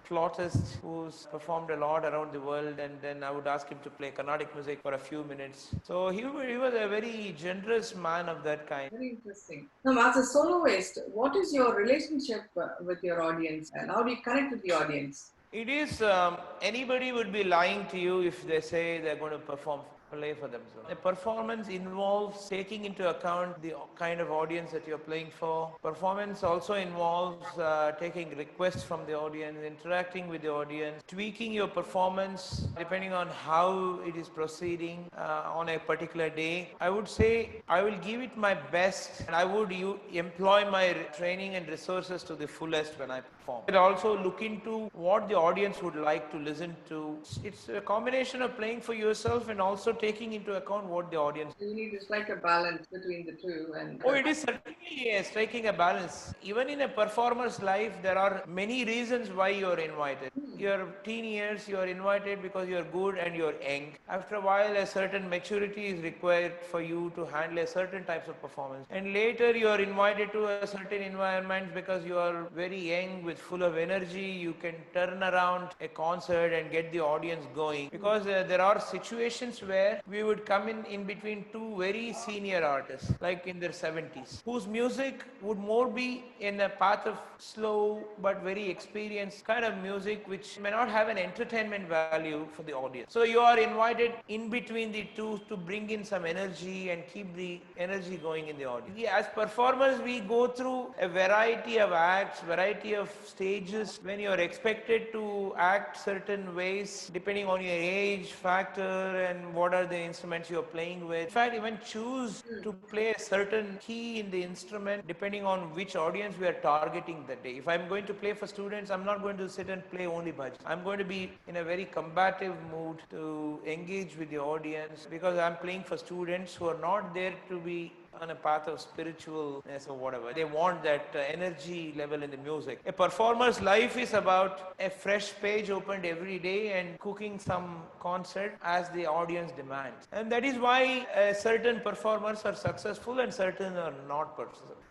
flautist 0.10 0.78
who's 0.82 1.16
performed 1.32 1.72
a 1.76 1.78
lot 1.86 2.06
around 2.10 2.30
the 2.38 2.42
world, 2.50 2.80
and 2.86 3.02
then 3.06 3.24
I 3.30 3.32
would 3.38 3.48
ask 3.54 3.74
him 3.74 3.80
to 3.88 3.92
play 3.98 4.12
Carnatic 4.20 4.54
music 4.58 4.84
for 4.86 4.94
a 5.00 5.02
few 5.08 5.24
minutes. 5.32 5.66
So 5.90 5.96
he, 6.18 6.22
he 6.52 6.58
was 6.66 6.74
a 6.84 6.88
very 6.94 7.36
generous 7.46 7.90
man 8.08 8.30
of 8.34 8.44
that 8.44 8.62
kind. 8.70 8.90
Very 8.92 9.10
interesting. 9.16 9.68
Now, 9.84 10.10
as 10.10 10.16
a 10.24 10.26
soloist, 10.36 11.00
what 11.22 11.36
is 11.42 11.54
your 11.58 11.76
relationship 11.82 12.44
uh, 12.56 12.68
with 12.92 13.04
your 13.10 13.20
audience 13.30 13.72
and 13.74 13.92
how 13.96 14.02
do 14.06 14.12
you 14.16 14.22
connect 14.30 14.52
with 14.54 14.64
the 14.64 14.74
audience? 14.80 15.32
It 15.52 15.70
is 15.82 16.02
um, 16.02 16.38
anybody 16.62 17.12
would 17.12 17.32
be 17.34 17.44
lying 17.44 17.86
to 17.94 18.00
you 18.08 18.16
if 18.32 18.48
they 18.48 18.62
say 18.72 18.86
they're 19.04 19.22
going 19.26 19.38
to 19.42 19.44
perform 19.54 19.82
play 20.12 20.34
for 20.34 20.48
themselves. 20.48 20.88
The 20.90 20.96
performance 20.96 21.68
involves 21.68 22.48
taking 22.50 22.86
into 22.86 23.10
account 23.10 23.62
the 23.62 23.74
kind 23.96 24.20
of 24.22 24.32
audience 24.32 24.72
that 24.72 24.88
you're 24.88 24.98
playing 24.98 25.32
for. 25.40 25.72
Performance 25.82 26.44
also 26.44 26.74
involves 26.74 27.46
uh, 27.58 27.92
taking 28.00 28.36
requests 28.38 28.84
from 28.84 29.06
the 29.06 29.14
audience, 29.18 29.58
interacting 29.66 30.28
with 30.28 30.42
the 30.42 30.52
audience, 30.52 31.04
tweaking 31.08 31.52
your 31.54 31.68
performance 31.68 32.68
depending 32.78 33.14
on 33.14 33.28
how 33.28 34.00
it 34.06 34.16
is 34.16 34.30
proceeding 34.30 35.10
uh, 35.18 35.52
on 35.54 35.70
a 35.70 35.80
particular 35.80 36.30
day. 36.30 36.70
I 36.80 36.90
would 36.90 37.08
say 37.08 37.62
I 37.68 37.82
will 37.82 37.98
give 37.98 38.22
it 38.22 38.38
my 38.38 38.54
best 38.54 39.22
and 39.28 39.36
I 39.36 39.44
would 39.46 39.72
u- 39.72 40.00
employ 40.14 40.70
my 40.70 40.94
training 41.18 41.56
and 41.56 41.68
resources 41.68 42.24
to 42.24 42.36
the 42.36 42.48
fullest 42.48 42.98
when 43.00 43.12
I 43.12 43.22
perform. 43.22 43.64
But 43.66 43.76
also 43.76 44.18
look 44.24 44.42
into 44.42 44.90
what 44.94 45.28
the 45.28 45.36
audience 45.36 45.82
would 45.82 45.96
like 45.96 46.32
to 46.32 46.38
listen 46.38 46.76
to. 46.90 47.18
It's 47.44 47.70
a 47.70 47.82
combination 47.82 48.42
of 48.42 48.56
playing 48.58 48.82
for 48.82 48.94
yourself 48.94 49.50
and 49.50 49.60
also 49.62 49.94
taking 50.00 50.34
into 50.34 50.56
account 50.56 50.86
what 50.86 51.12
the 51.12 51.18
audience. 51.18 51.54
You 51.60 51.74
need 51.74 51.92
to 51.92 52.02
strike 52.04 52.30
a 52.30 52.36
balance 52.36 52.86
between 52.92 53.26
the 53.26 53.34
two. 53.34 53.74
And 53.80 54.02
Oh, 54.06 54.14
it 54.14 54.28
is 54.28 54.40
certainly 54.40 55.10
a 55.12 55.24
striking 55.24 55.68
a 55.68 55.74
balance. 55.74 56.34
Even 56.42 56.70
in 56.70 56.82
a 56.82 56.88
performer's 56.88 57.62
life, 57.62 57.94
there 58.02 58.18
are 58.18 58.44
many 58.48 58.84
reasons 58.86 59.30
why 59.32 59.50
you 59.50 59.68
are 59.68 59.80
invited. 59.80 60.32
Hmm. 60.34 60.60
Your 60.60 60.88
teen 61.04 61.26
years, 61.26 61.68
you 61.68 61.78
are 61.78 61.86
invited 61.88 62.42
because 62.42 62.68
you 62.68 62.78
are 62.78 62.84
good 62.84 63.18
and 63.18 63.36
you 63.36 63.46
are 63.46 63.56
young. 63.62 63.94
After 64.10 64.36
a 64.36 64.42
while, 64.42 64.76
a 64.76 64.86
certain 64.86 65.30
maturity 65.30 65.88
is 65.88 66.02
required 66.04 66.54
for 66.72 66.82
you 66.82 67.12
to 67.16 67.26
handle 67.26 67.60
a 67.60 67.68
certain 67.68 68.04
types 68.06 68.28
of 68.28 68.42
performance. 68.42 68.86
And 68.90 69.14
later, 69.14 69.56
you 69.56 69.68
are 69.68 69.80
invited 69.80 70.32
to 70.34 70.46
a 70.48 70.58
certain 70.58 70.92
environment 70.94 71.74
because 71.74 72.06
you 72.06 72.18
are 72.18 72.46
very 72.56 72.80
young 72.92 73.24
with 73.24 73.38
full 73.38 73.64
of 73.64 73.78
energy. 73.78 74.28
You 74.46 74.54
can 74.62 74.76
turn 74.94 75.24
around 75.24 75.70
a 75.82 75.88
concert 75.88 76.54
and 76.54 76.72
get 76.72 76.92
the 76.92 77.00
audience 77.02 77.46
going. 77.56 77.88
Hmm. 77.90 77.96
Because 77.98 78.26
uh, 78.28 78.44
there 78.48 78.62
are 78.62 78.80
situations 78.80 79.62
where 79.62 79.87
we 80.10 80.24
would 80.24 80.46
come 80.46 80.68
in 80.68 80.84
in 80.86 81.04
between 81.04 81.46
two 81.52 81.76
very 81.78 82.14
senior 82.14 82.64
artists, 82.64 83.12
like 83.22 83.48
in 83.48 83.60
their 83.60 83.76
70s, 83.86 84.42
whose 84.46 84.68
music 84.68 85.24
would 85.42 85.58
more 85.58 85.88
be 85.88 86.26
in 86.40 86.60
a 86.62 86.70
path 86.70 87.06
of 87.06 87.18
slow 87.38 88.04
but 88.22 88.42
very 88.44 88.70
experienced 88.70 89.46
kind 89.46 89.64
of 89.66 89.78
music, 89.80 90.28
which 90.28 90.60
may 90.60 90.72
not 90.72 90.90
have 90.90 91.08
an 91.08 91.18
entertainment 91.18 91.88
value 91.88 92.48
for 92.54 92.64
the 92.64 92.74
audience. 92.74 93.12
So 93.12 93.24
you 93.24 93.40
are 93.40 93.58
invited 93.58 94.14
in 94.28 94.50
between 94.50 94.92
the 94.92 95.06
two 95.16 95.40
to 95.50 95.58
bring 95.58 95.90
in 95.90 96.04
some 96.04 96.26
energy 96.26 96.90
and 96.90 97.04
keep 97.14 97.36
the 97.36 97.60
energy 97.78 98.18
going 98.18 98.48
in 98.48 98.58
the 98.58 98.66
audience. 98.66 99.00
As 99.10 99.28
performers, 99.28 100.00
we 100.02 100.20
go 100.20 100.48
through 100.48 100.94
a 101.00 101.08
variety 101.08 101.78
of 101.80 101.92
acts, 101.92 102.42
variety 102.42 102.94
of 102.96 103.12
stages 103.26 104.00
when 104.04 104.20
you 104.20 104.30
are 104.30 104.40
expected 104.40 105.12
to 105.12 105.54
act 105.58 105.98
certain 105.98 106.56
ways 106.56 107.10
depending 107.14 107.48
on 107.48 107.62
your 107.62 107.74
age 107.74 108.32
factor 108.32 108.82
and 109.28 109.54
what 109.54 109.74
are 109.78 109.86
the 109.86 110.00
instruments 110.10 110.50
you 110.50 110.60
are 110.60 110.70
playing 110.76 111.08
with. 111.08 111.26
In 111.28 111.34
fact, 111.40 111.56
even 111.56 111.78
choose 111.94 112.42
hmm. 112.42 112.62
to 112.64 112.74
play 112.94 113.08
a 113.12 113.20
certain 113.20 113.78
key 113.86 114.20
in 114.20 114.32
the 114.32 114.42
instrument 114.44 115.08
depending 115.08 115.46
on 115.54 115.60
which 115.80 115.96
audience 115.96 116.38
we 116.40 116.48
are 116.48 116.60
targeting 116.70 117.24
that 117.28 117.44
day. 117.44 117.56
If 117.58 117.68
I'm 117.68 117.88
going 117.88 118.06
to 118.06 118.14
play 118.14 118.34
for 118.34 118.48
students, 118.48 118.92
I'm 118.92 119.06
not 119.06 119.22
going 119.22 119.38
to 119.38 119.50
sit 119.58 119.70
and 119.70 119.88
play 119.92 120.08
only 120.08 120.32
bhajan. 120.32 120.66
I'm 120.66 120.84
going 120.84 121.00
to 121.06 121.10
be 121.16 121.22
in 121.48 121.58
a 121.58 121.64
very 121.64 121.86
combative 121.86 122.56
mood 122.72 122.98
to 123.12 123.60
engage 123.66 124.18
with 124.18 124.30
the 124.30 124.40
audience 124.40 125.08
because 125.10 125.38
I'm 125.38 125.58
playing 125.58 125.84
for 125.84 125.98
students 125.98 126.56
who 126.56 126.68
are 126.68 126.80
not 126.82 127.14
there 127.14 127.34
to 127.50 127.60
be 127.60 127.94
on 128.22 128.32
a 128.32 128.36
path 128.36 128.68
of 128.68 128.80
spiritualness 128.80 129.90
or 129.90 129.94
whatever. 129.94 130.34
They 130.34 130.46
want 130.46 130.84
that 130.84 131.08
uh, 131.16 131.20
energy 131.20 131.94
level 131.98 132.24
in 132.24 132.32
the 132.32 132.38
music. 132.38 132.80
A 132.86 132.92
performer's 132.92 133.62
life 133.62 133.98
is 133.98 134.14
about 134.14 134.76
a 134.80 134.90
fresh 134.90 135.34
page 135.42 135.70
opened 135.70 136.06
every 136.06 136.40
day 136.40 136.80
and 136.80 137.00
cooking 137.00 137.40
some 137.40 137.84
concert 138.00 138.58
as 138.64 138.90
the 138.90 139.06
audience 139.06 139.52
demands. 139.52 140.08
And 140.12 140.32
that 140.32 140.44
is 140.44 140.58
why 140.58 141.06
uh, 141.16 141.34
certain 141.34 141.80
performers 141.82 142.44
are 142.46 142.56
successful 142.56 143.20
and 143.20 143.34
certain 143.34 143.76
are 143.78 143.94
not, 144.08 144.38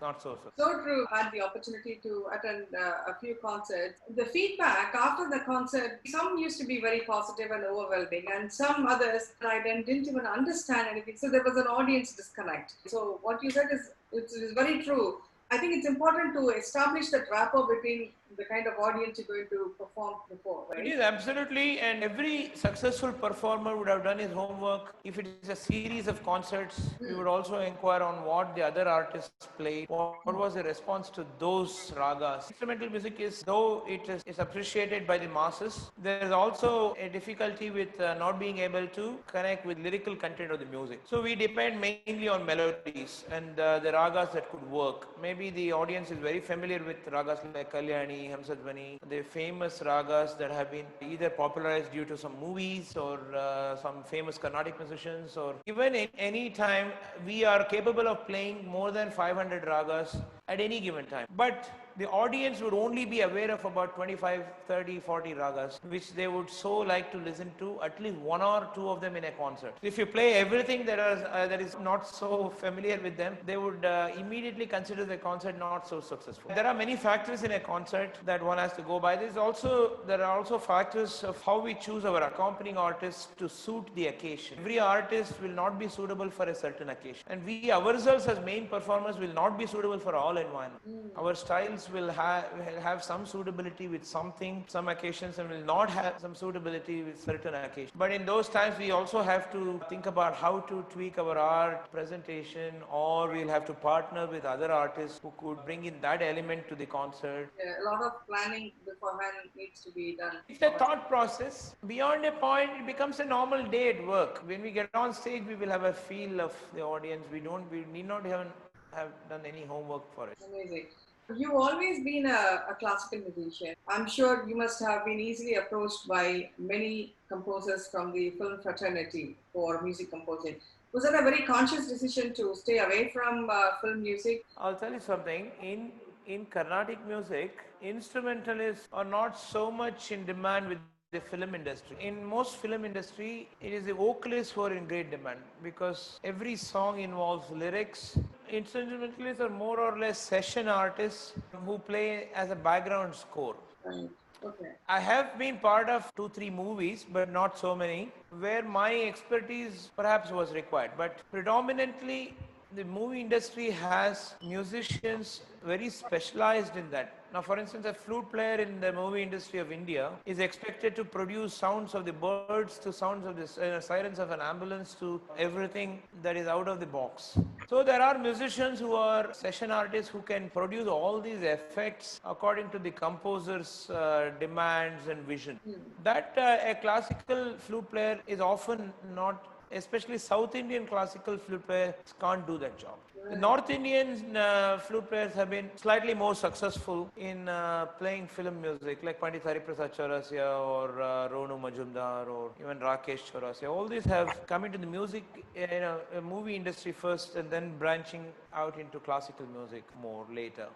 not 0.01 0.23
so 0.23 0.39
successful. 0.43 0.53
So 0.59 0.83
true. 0.83 1.07
I 1.13 1.23
had 1.23 1.33
the 1.33 1.43
opportunity 1.43 2.01
to 2.03 2.27
attend 2.33 2.67
uh, 2.75 3.13
a 3.13 3.15
few 3.21 3.37
concerts. 3.37 4.01
The 4.15 4.27
feedback 4.27 4.95
after 4.95 5.29
the 5.29 5.41
concert, 5.45 6.01
some 6.07 6.39
used 6.39 6.61
to 6.61 6.67
be 6.67 6.81
very 6.81 7.01
positive 7.01 7.51
and 7.51 7.65
overwhelming, 7.65 8.27
and 8.35 8.53
some 8.53 8.87
others 8.87 9.33
I 9.43 9.61
then 9.65 9.83
didn't 9.83 10.09
even 10.09 10.27
understand 10.27 10.89
anything. 10.91 11.17
So 11.17 11.31
there 11.31 11.43
was 11.43 11.57
an 11.57 11.67
audience 11.67 12.13
disconnect. 12.13 12.75
So 12.87 13.16
what 13.23 13.43
you 13.43 13.51
said 13.51 13.67
is 13.73 13.91
it's, 14.13 14.35
it's 14.35 14.53
very 14.53 14.83
true. 14.83 15.19
I 15.51 15.59
think 15.59 15.75
it's 15.77 15.87
important 15.87 16.35
to 16.35 16.49
establish 16.51 17.11
that 17.11 17.31
rapport 17.31 17.67
between 17.73 18.11
the 18.37 18.45
kind 18.45 18.67
of 18.67 18.75
audience 18.79 19.19
you're 19.19 19.27
going 19.27 19.49
to 19.51 19.73
perform 19.79 20.15
before, 20.29 20.67
It 20.73 20.79
right? 20.79 20.87
is 20.87 21.01
absolutely, 21.01 21.81
and 21.81 22.03
every 22.03 22.51
successful 22.55 23.13
performer 23.13 23.77
would 23.77 23.89
have 23.89 24.05
done 24.05 24.19
his 24.19 24.33
homework. 24.33 24.95
If 25.05 25.19
it 25.19 25.27
is 25.43 25.49
a 25.49 25.57
series 25.57 26.07
of 26.09 26.23
concerts, 26.25 26.95
we 27.01 27.15
would 27.15 27.27
also 27.27 27.59
inquire 27.61 28.03
on 28.03 28.25
what 28.25 28.55
the 28.57 28.63
other 28.63 28.87
artists 28.89 29.49
played, 29.57 29.89
what, 29.89 30.17
what 30.25 30.37
was 30.37 30.55
the 30.55 30.63
response 30.65 31.09
to 31.11 31.25
those 31.39 31.93
ragas. 31.97 32.49
Instrumental 32.51 32.91
music 32.91 33.21
is, 33.21 33.43
though 33.43 33.85
it 33.89 34.09
is, 34.09 34.23
is 34.27 34.39
appreciated 34.39 35.07
by 35.07 35.19
the 35.19 35.29
masses, 35.29 35.91
there 36.03 36.19
is 36.23 36.31
also 36.31 36.95
a 37.01 37.09
difficulty 37.09 37.71
with 37.71 38.01
uh, 38.01 38.15
not 38.15 38.39
being 38.39 38.59
able 38.59 38.87
to 38.89 39.17
connect 39.27 39.65
with 39.65 39.79
lyrical 39.79 40.17
content 40.17 40.51
of 40.51 40.59
the 40.59 40.67
music. 40.67 41.01
So 41.05 41.23
we 41.23 41.35
depend 41.35 41.81
mainly 41.81 42.29
on 42.29 42.45
melodies 42.45 43.25
and 43.31 43.59
uh, 43.59 43.79
the 43.79 43.93
ragas 43.93 44.33
that 44.33 44.51
could 44.51 44.69
work. 44.71 45.09
Maybe 45.21 45.51
the 45.51 45.73
audience 45.73 46.11
is 46.11 46.19
very 46.19 46.41
familiar 46.41 46.83
with 46.85 47.05
ragas 47.07 47.41
like 47.55 47.73
Kalyani, 47.73 48.16
Hamsadvani, 48.33 48.99
the 49.09 49.23
famous 49.23 49.81
ragas 49.81 50.37
that 50.39 50.51
have 50.51 50.71
been 50.71 50.87
either 51.01 51.31
popularized 51.31 51.93
due 51.93 52.05
to 52.05 52.17
some 52.17 52.35
movies 52.41 52.97
or 52.97 53.19
uh, 53.35 53.77
some 53.77 54.03
famous 54.05 54.39
Carnatic 54.39 54.79
musicians 54.79 55.37
or 55.37 55.55
even 55.67 55.95
in 55.95 56.09
any 56.19 56.51
time 56.51 56.93
we 57.25 57.45
are 57.45 57.65
capable 57.65 58.09
of 58.09 58.27
playing 58.27 58.67
more 58.67 58.91
than 58.91 59.11
500 59.11 59.65
ragas 59.65 60.21
at 60.49 60.61
any 60.61 60.81
given 60.81 61.07
time. 61.07 61.27
But 61.37 61.71
the 61.99 62.09
audience 62.11 62.61
would 62.61 62.75
only 62.75 63.05
be 63.05 63.23
aware 63.23 63.51
of 63.51 63.65
about 63.65 63.95
25, 63.95 64.45
30, 64.69 65.01
40 65.01 65.31
ragas, 65.35 65.83
which 65.85 66.13
they 66.13 66.29
would 66.29 66.51
so 66.51 66.77
like 66.79 67.11
to 67.13 67.19
listen 67.19 67.51
to 67.59 67.81
at 67.83 68.01
least 68.01 68.17
one 68.19 68.43
or 68.43 68.69
two 68.75 68.89
of 68.89 69.01
them 69.01 69.17
in 69.17 69.25
a 69.25 69.31
concert. 69.33 69.75
If 69.83 69.97
you 69.97 70.05
play 70.05 70.35
everything 70.35 70.85
that 70.87 70.99
is, 70.99 71.25
uh, 71.25 71.47
that 71.49 71.61
is 71.61 71.77
not 71.81 72.07
so 72.07 72.51
familiar 72.51 73.01
with 73.03 73.17
them, 73.17 73.39
they 73.47 73.57
would 73.57 73.85
uh, 73.85 74.11
immediately 74.19 74.67
consider 74.67 75.05
the 75.05 75.17
concert 75.17 75.59
not 75.59 75.89
so 75.89 76.01
successful. 76.01 76.51
There 76.55 76.67
are 76.67 76.75
many 76.75 76.97
factors 76.97 77.43
in 77.43 77.53
a 77.53 77.61
concert 77.61 78.19
that 78.27 78.43
one 78.43 78.59
has 78.59 78.73
to 78.75 78.83
go 78.83 79.01
by. 79.01 79.17
There's 79.17 79.37
also 79.37 80.01
there 80.07 80.23
are 80.23 80.39
also 80.39 80.59
factors 80.59 81.25
of 81.25 81.41
how 81.43 81.59
we 81.61 81.75
choose 81.75 82.05
our 82.05 82.23
accompanying 82.23 82.77
artists 82.77 83.29
to 83.39 83.49
suit 83.49 83.89
the 83.95 84.09
occasion. 84.09 84.59
Every 84.61 84.79
artist 84.79 85.41
will 85.41 85.57
not 85.63 85.79
be 85.79 85.89
suitable 85.89 86.31
for 86.31 86.45
a 86.45 86.55
certain 86.55 86.91
occasion, 86.91 87.23
and 87.29 87.45
we 87.45 87.73
ourselves 87.73 88.27
as 88.27 88.45
main 88.45 88.69
performers 88.69 89.17
will 89.19 89.33
not 89.33 89.59
be 89.59 89.67
suitable 89.67 89.99
for 89.99 90.15
all 90.15 90.37
environments. 90.37 90.85
Our 91.17 91.35
styles 91.35 91.86
will 91.91 92.11
have 92.11 92.45
will 92.59 92.81
have 92.81 93.03
some 93.03 93.27
suitability 93.27 93.89
with 93.89 94.05
something, 94.05 94.65
some 94.67 94.89
occasions, 94.89 95.39
and 95.39 95.51
will 95.51 95.65
not 95.65 95.91
have 95.91 96.15
some 96.21 96.35
suitability 96.35 97.03
with 97.03 97.23
certain 97.23 97.55
occasions. 97.55 97.93
But 97.97 98.13
in 98.13 98.27
those 98.27 98.49
times, 98.49 98.79
we 98.79 98.91
also 98.91 99.23
have 99.23 99.51
to 99.53 99.81
think 99.89 100.07
about 100.07 100.35
how 100.35 100.61
to 100.71 100.85
tweak 100.91 101.19
our 101.19 101.37
art 101.39 101.91
presentation, 101.93 102.75
or 102.91 103.29
we'll 103.29 103.49
have 103.49 103.65
to 103.67 103.75
partner 103.75 104.27
with 104.27 104.45
other 104.45 104.71
artists 104.73 105.21
who 105.23 105.33
could 105.39 105.65
bring 105.65 105.85
in 105.85 106.01
that 106.01 106.23
element 106.23 106.69
to 106.69 106.75
the 106.75 106.87
concert. 106.87 107.51
Yeah, 107.59 107.73
a 107.83 107.85
lot 107.91 108.03
of 108.03 108.13
planning 108.27 108.73
beforehand 108.85 109.51
needs 109.57 109.83
to 109.85 109.91
be 109.93 110.17
done. 110.17 110.39
It's 110.49 110.63
a 110.63 110.71
thought 110.79 111.09
process. 111.09 111.75
Beyond 111.87 112.25
a 112.25 112.33
point, 112.33 112.71
it 112.79 112.87
becomes 112.87 113.21
a 113.21 113.25
normal 113.25 113.65
day 113.65 113.89
at 113.91 114.07
work. 114.07 114.43
When 114.47 114.63
we 114.63 114.71
get 114.71 114.91
on 114.95 115.13
stage, 115.13 115.45
we 115.47 115.55
will 115.55 115.71
have 115.71 115.85
a 115.85 115.93
feel 115.93 116.41
of 116.41 116.55
the 116.75 116.83
audience. 116.83 117.25
We 117.33 117.41
don't, 117.41 117.71
we 117.71 117.85
need 117.93 118.09
not 118.09 118.27
even 118.27 118.47
have 118.95 119.11
done 119.29 119.43
any 119.45 119.65
homework 119.65 120.13
for 120.15 120.29
it. 120.29 120.39
Amazing. 120.49 120.87
You've 121.35 121.55
always 121.55 122.05
been 122.05 122.27
a, 122.27 122.63
a 122.71 122.77
classical 122.79 123.19
musician. 123.19 123.75
I'm 123.89 124.09
sure 124.09 124.49
you 124.49 124.57
must 124.57 124.81
have 124.81 125.05
been 125.05 125.19
easily 125.19 125.57
approached 125.57 126.07
by 126.07 126.51
many 126.57 127.15
composers 127.29 127.89
from 127.89 128.13
the 128.13 128.31
film 128.31 128.61
fraternity 128.63 129.37
for 129.53 129.83
music 129.83 130.11
composing. 130.11 130.57
Was 130.93 131.03
that 131.03 131.15
a 131.15 131.23
very 131.23 131.43
conscious 131.43 131.89
decision 131.89 132.33
to 132.35 132.55
stay 132.55 132.79
away 132.79 133.11
from 133.13 133.51
uh, 133.51 133.73
film 133.81 134.03
music? 134.03 134.45
I'll 134.57 134.77
tell 134.77 134.93
you 134.93 135.01
something. 135.01 135.51
In 135.61 135.91
in 136.27 136.47
Carnatic 136.47 137.05
music, 137.07 137.59
instrumentalists 137.83 138.89
are 138.93 139.05
not 139.05 139.39
so 139.39 139.71
much 139.71 140.11
in 140.13 140.25
demand 140.27 140.69
with 140.69 140.79
the 141.13 141.21
film 141.21 141.55
industry. 141.55 141.97
In 142.01 142.25
most 142.25 142.57
film 142.57 142.85
industry, 142.85 143.49
it 143.61 143.73
is 143.73 143.85
the 143.85 143.95
vocalists 143.95 144.53
who 144.53 144.63
are 144.63 144.73
in 144.73 144.87
great 144.87 145.11
demand 145.11 145.39
because 145.63 146.21
every 146.25 146.57
song 146.57 147.01
involves 147.01 147.51
lyrics. 147.51 148.19
Instrumentalists 148.51 149.41
are 149.41 149.49
more 149.49 149.81
or 149.81 149.99
less 149.99 150.19
session 150.19 150.69
artists 150.69 151.35
who 151.65 151.79
play 151.79 152.29
as 152.35 152.51
a 152.51 152.55
background 152.55 153.15
score. 153.15 153.57
Right. 153.85 154.09
Okay. 154.45 154.73
I 154.89 155.01
have 155.01 155.39
been 155.39 155.59
part 155.59 155.89
of 155.89 156.15
two, 156.15 156.29
three 156.29 156.51
movies, 156.51 157.05
but 157.11 157.33
not 157.33 157.59
so 157.59 157.75
many, 157.75 158.13
where 158.39 158.63
my 158.63 158.95
expertise 158.95 159.91
perhaps 159.97 160.31
was 160.31 160.53
required. 160.53 160.93
But 160.97 161.19
predominantly, 161.33 162.35
the 162.75 162.85
movie 162.85 163.21
industry 163.21 163.71
has 163.71 164.35
musicians 164.43 165.41
very 165.65 165.89
specialized 165.89 166.77
in 166.77 166.91
that. 166.91 167.15
Now, 167.33 167.41
for 167.41 167.59
instance, 167.59 167.87
a 167.87 167.95
flute 167.95 168.31
player 168.31 168.57
in 168.57 168.81
the 168.81 168.93
movie 168.93 169.23
industry 169.23 169.59
of 169.59 169.73
India 169.73 170.11
is 170.27 170.39
expected 170.39 170.95
to 170.97 171.05
produce 171.05 171.55
sounds 171.55 171.95
of 171.95 172.05
the 172.05 172.13
birds 172.13 172.79
to 172.81 172.93
sounds 172.93 173.27
of 173.27 173.37
the 173.37 173.77
uh, 173.77 173.81
sirens 173.81 174.19
of 174.19 174.31
an 174.31 174.41
ambulance 174.41 174.95
to 175.01 175.21
everything 175.39 176.03
that 176.23 176.37
is 176.37 176.47
out 176.47 176.69
of 176.69 176.81
the 176.81 176.87
box. 176.87 177.39
So 177.69 177.83
there 177.83 178.01
are 178.01 178.17
musicians 178.17 178.79
who 178.79 178.95
are 178.95 179.35
session 179.35 179.73
artists 179.73 180.09
who 180.09 180.21
can 180.23 180.51
produce 180.51 180.87
all 180.87 181.21
these 181.21 181.43
effects 181.43 182.21
according 182.25 182.71
to 182.71 182.79
the 182.79 182.93
composer's 182.93 183.91
uh, 183.91 184.31
demands 184.39 185.09
and 185.09 185.21
vision. 185.25 185.59
That 186.05 186.35
uh, 186.37 186.59
a 186.65 186.77
classical 186.77 187.57
flute 187.59 187.91
player 187.91 188.21
is 188.29 188.41
often 188.41 188.93
not 189.17 189.49
especially 189.73 190.19
South 190.19 190.55
Indian 190.55 190.87
classical 190.87 191.37
flute 191.39 191.67
players 191.67 191.95
can't 192.21 192.47
do 192.47 192.57
that 192.59 192.79
job. 192.79 192.99
North 193.35 193.71
Indian 193.71 194.37
uh, 194.37 194.79
flute 194.79 195.09
players 195.09 195.33
have 195.35 195.51
been 195.51 195.69
slightly 195.77 196.15
more 196.15 196.35
successful 196.35 197.11
in 197.17 197.49
uh, 197.49 197.87
playing 197.99 198.29
film 198.29 198.61
music, 198.63 199.03
like 199.03 199.21
Pandit 199.21 199.43
Hariprasad 199.45 199.95
Chaurasia 199.95 200.61
or 200.65 201.03
uh, 201.03 201.29
Ronu 201.29 201.61
Majumdar 201.61 202.29
or 202.29 202.53
even 202.61 202.79
Rakesh 202.79 203.33
Chaurasia. 203.33 203.69
All 203.69 203.87
these 203.89 204.05
have 204.05 204.47
come 204.47 204.65
into 204.65 204.79
the 204.79 204.87
music, 204.87 205.25
you 205.55 205.67
know, 205.67 205.99
uh, 206.17 206.21
movie 206.21 206.55
industry 206.55 206.93
first 206.93 207.35
and 207.37 207.51
then 207.51 207.77
branching 207.79 208.25
out 208.55 208.79
into 208.79 209.01
classical 209.01 209.47
music 209.47 209.83
more 210.01 210.25
later. 210.33 210.69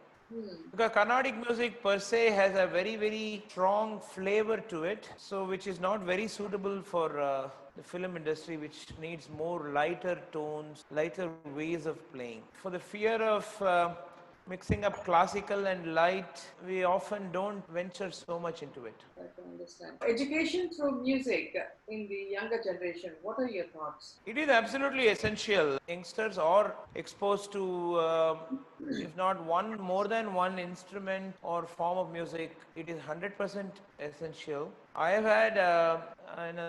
Because 0.71 0.93
Carnatic 0.93 1.35
music 1.37 1.83
per 1.83 1.99
se 1.99 2.31
has 2.31 2.57
a 2.57 2.67
very, 2.67 2.95
very 2.95 3.43
strong 3.49 4.01
flavor 4.01 4.59
to 4.59 4.85
it, 4.85 5.09
so 5.17 5.45
which 5.45 5.67
is 5.67 5.81
not 5.81 6.03
very 6.03 6.29
suitable 6.29 6.83
for 6.83 7.21
uh, 7.21 7.49
the 7.77 7.83
film 7.83 8.17
industry, 8.17 8.57
which 8.57 8.87
needs 9.01 9.29
more 9.29 9.71
lighter 9.71 10.21
tones, 10.31 10.85
lighter 10.93 11.31
ways 11.57 11.87
of 11.87 11.97
playing. 12.13 12.43
For 12.63 12.71
the 12.71 12.79
fear 12.79 13.21
of 13.21 13.63
uh, 13.63 13.95
mixing 14.51 14.85
up 14.85 15.05
classical 15.05 15.67
and 15.73 15.95
light, 15.95 16.45
we 16.67 16.83
often 16.83 17.31
don't 17.31 17.67
venture 17.73 18.11
so 18.11 18.39
much 18.39 18.63
into 18.65 18.85
it. 18.85 19.05
I 19.17 19.27
can 19.37 19.53
understand. 19.53 19.93
Education 20.15 20.71
through 20.77 21.03
music 21.03 21.57
in 21.89 22.09
the 22.09 22.21
younger 22.37 22.61
generation. 22.63 23.13
What 23.23 23.39
are 23.39 23.49
your 23.49 23.67
thoughts? 23.67 24.17
It 24.27 24.37
is 24.37 24.49
absolutely 24.49 25.07
essential. 25.09 25.79
Youngsters 25.89 26.37
are 26.37 26.75
exposed 26.97 27.53
to, 27.53 27.65
uh, 27.97 28.37
if 28.91 29.17
not 29.17 29.45
one, 29.45 29.81
more 29.81 30.09
than 30.09 30.35
one 30.35 30.59
instrument 30.59 31.37
or 31.43 31.65
form 31.65 31.99
of 31.99 32.13
music. 32.13 32.57
It 32.75 32.89
is 32.89 32.99
100% 32.99 33.71
essential. 34.01 34.73
I 34.97 35.11
have 35.11 35.25
had 35.25 35.59
uh, 35.59 35.99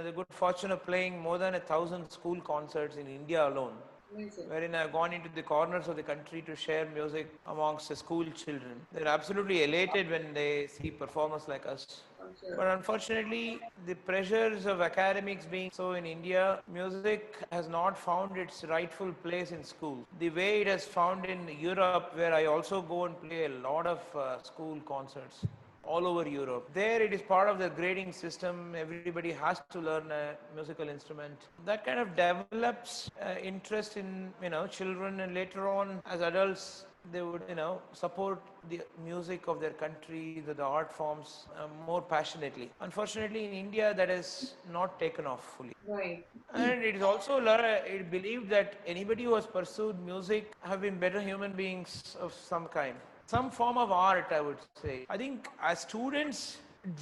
the 0.04 0.12
good 0.12 0.28
fortune 0.30 0.72
of 0.72 0.86
playing 0.86 1.20
more 1.20 1.40
than 1.40 1.56
a 1.56 1.60
thousand 1.60 2.12
school 2.12 2.40
concerts 2.42 2.98
in 2.98 3.08
India 3.08 3.48
alone. 3.48 3.74
Amazing. 4.14 4.50
Wherein 4.50 4.76
I've 4.76 4.92
gone 4.92 5.14
into 5.14 5.30
the 5.34 5.42
corners 5.42 5.88
of 5.88 5.96
the 5.96 6.04
country 6.04 6.42
to 6.44 6.56
share 6.56 6.86
music 6.94 7.28
amongst 7.48 7.90
the 7.90 7.96
school 7.96 8.26
children. 8.32 8.82
They're 8.94 9.08
absolutely 9.08 9.64
elated 9.64 10.10
when 10.10 10.34
they 10.34 10.68
see 10.68 10.92
performers 10.92 11.48
like 11.48 11.66
us. 11.66 12.02
Sure. 12.40 12.56
But 12.56 12.68
unfortunately, 12.68 13.62
the 13.86 13.96
pressures 13.96 14.66
of 14.66 14.82
academics 14.82 15.46
being 15.46 15.70
so 15.72 15.94
in 15.94 16.06
India, 16.06 16.60
music 16.72 17.36
has 17.52 17.68
not 17.68 17.98
found 17.98 18.38
its 18.38 18.64
rightful 18.64 19.12
place 19.24 19.52
in 19.52 19.64
school. 19.64 20.06
The 20.20 20.30
way 20.30 20.62
it 20.62 20.68
has 20.68 20.86
found 20.86 21.26
in 21.26 21.48
Europe, 21.60 22.12
where 22.16 22.34
I 22.34 22.46
also 22.46 22.82
go 22.82 23.06
and 23.06 23.22
play 23.22 23.46
a 23.46 23.50
lot 23.50 23.86
of 23.86 24.00
uh, 24.16 24.42
school 24.44 24.80
concerts 24.82 25.46
all 25.84 26.06
over 26.08 26.28
Europe. 26.28 26.70
There 26.74 27.02
it 27.02 27.14
is 27.14 27.22
part 27.22 27.50
of 27.50 27.60
the 27.60 27.70
grading 27.70 28.14
system. 28.14 28.76
Everybody 28.76 29.32
has 29.32 29.62
to 29.72 29.80
learn 29.80 30.12
a 30.12 30.36
musical 30.56 30.90
instrument. 30.90 31.38
That 31.66 31.86
kind 31.86 32.00
of 32.00 32.16
develops 32.16 33.10
uh, 33.22 33.36
interest 33.42 33.98
in, 33.98 34.32
you 34.42 34.50
know, 34.50 34.68
children 34.68 35.20
and 35.22 35.34
later 35.34 35.68
on 35.68 36.02
as 36.06 36.22
adults 36.22 36.86
they 37.12 37.22
would 37.22 37.42
you 37.50 37.56
know 37.56 37.82
support 37.94 38.40
the 38.70 38.82
music 39.04 39.48
of 39.48 39.60
their 39.60 39.72
country 39.72 40.44
the, 40.46 40.54
the 40.54 40.64
art 40.64 40.92
forms 40.94 41.48
uh, 41.58 41.68
more 41.86 42.02
passionately 42.02 42.70
unfortunately 42.82 43.46
in 43.46 43.54
india 43.54 43.94
that 43.96 44.10
is 44.10 44.54
not 44.72 45.00
taken 45.00 45.26
off 45.26 45.44
fully 45.58 45.74
Right. 45.88 46.26
and 46.54 46.84
it 46.84 46.96
is 46.96 47.02
also 47.02 47.40
it 47.44 48.12
believed 48.12 48.50
that 48.50 48.76
anybody 48.86 49.24
who 49.24 49.34
has 49.34 49.48
pursued 49.48 50.00
music 50.06 50.52
have 50.62 50.82
been 50.82 51.00
better 51.00 51.20
human 51.20 51.54
beings 51.54 52.16
of 52.22 52.34
some 52.34 52.68
kind 52.68 52.96
some 53.32 53.50
form 53.60 53.78
of 53.84 53.92
art 53.92 54.28
i 54.38 54.42
would 54.48 54.62
say 54.82 54.96
i 55.16 55.18
think 55.22 55.48
as 55.72 55.80
students 55.88 56.40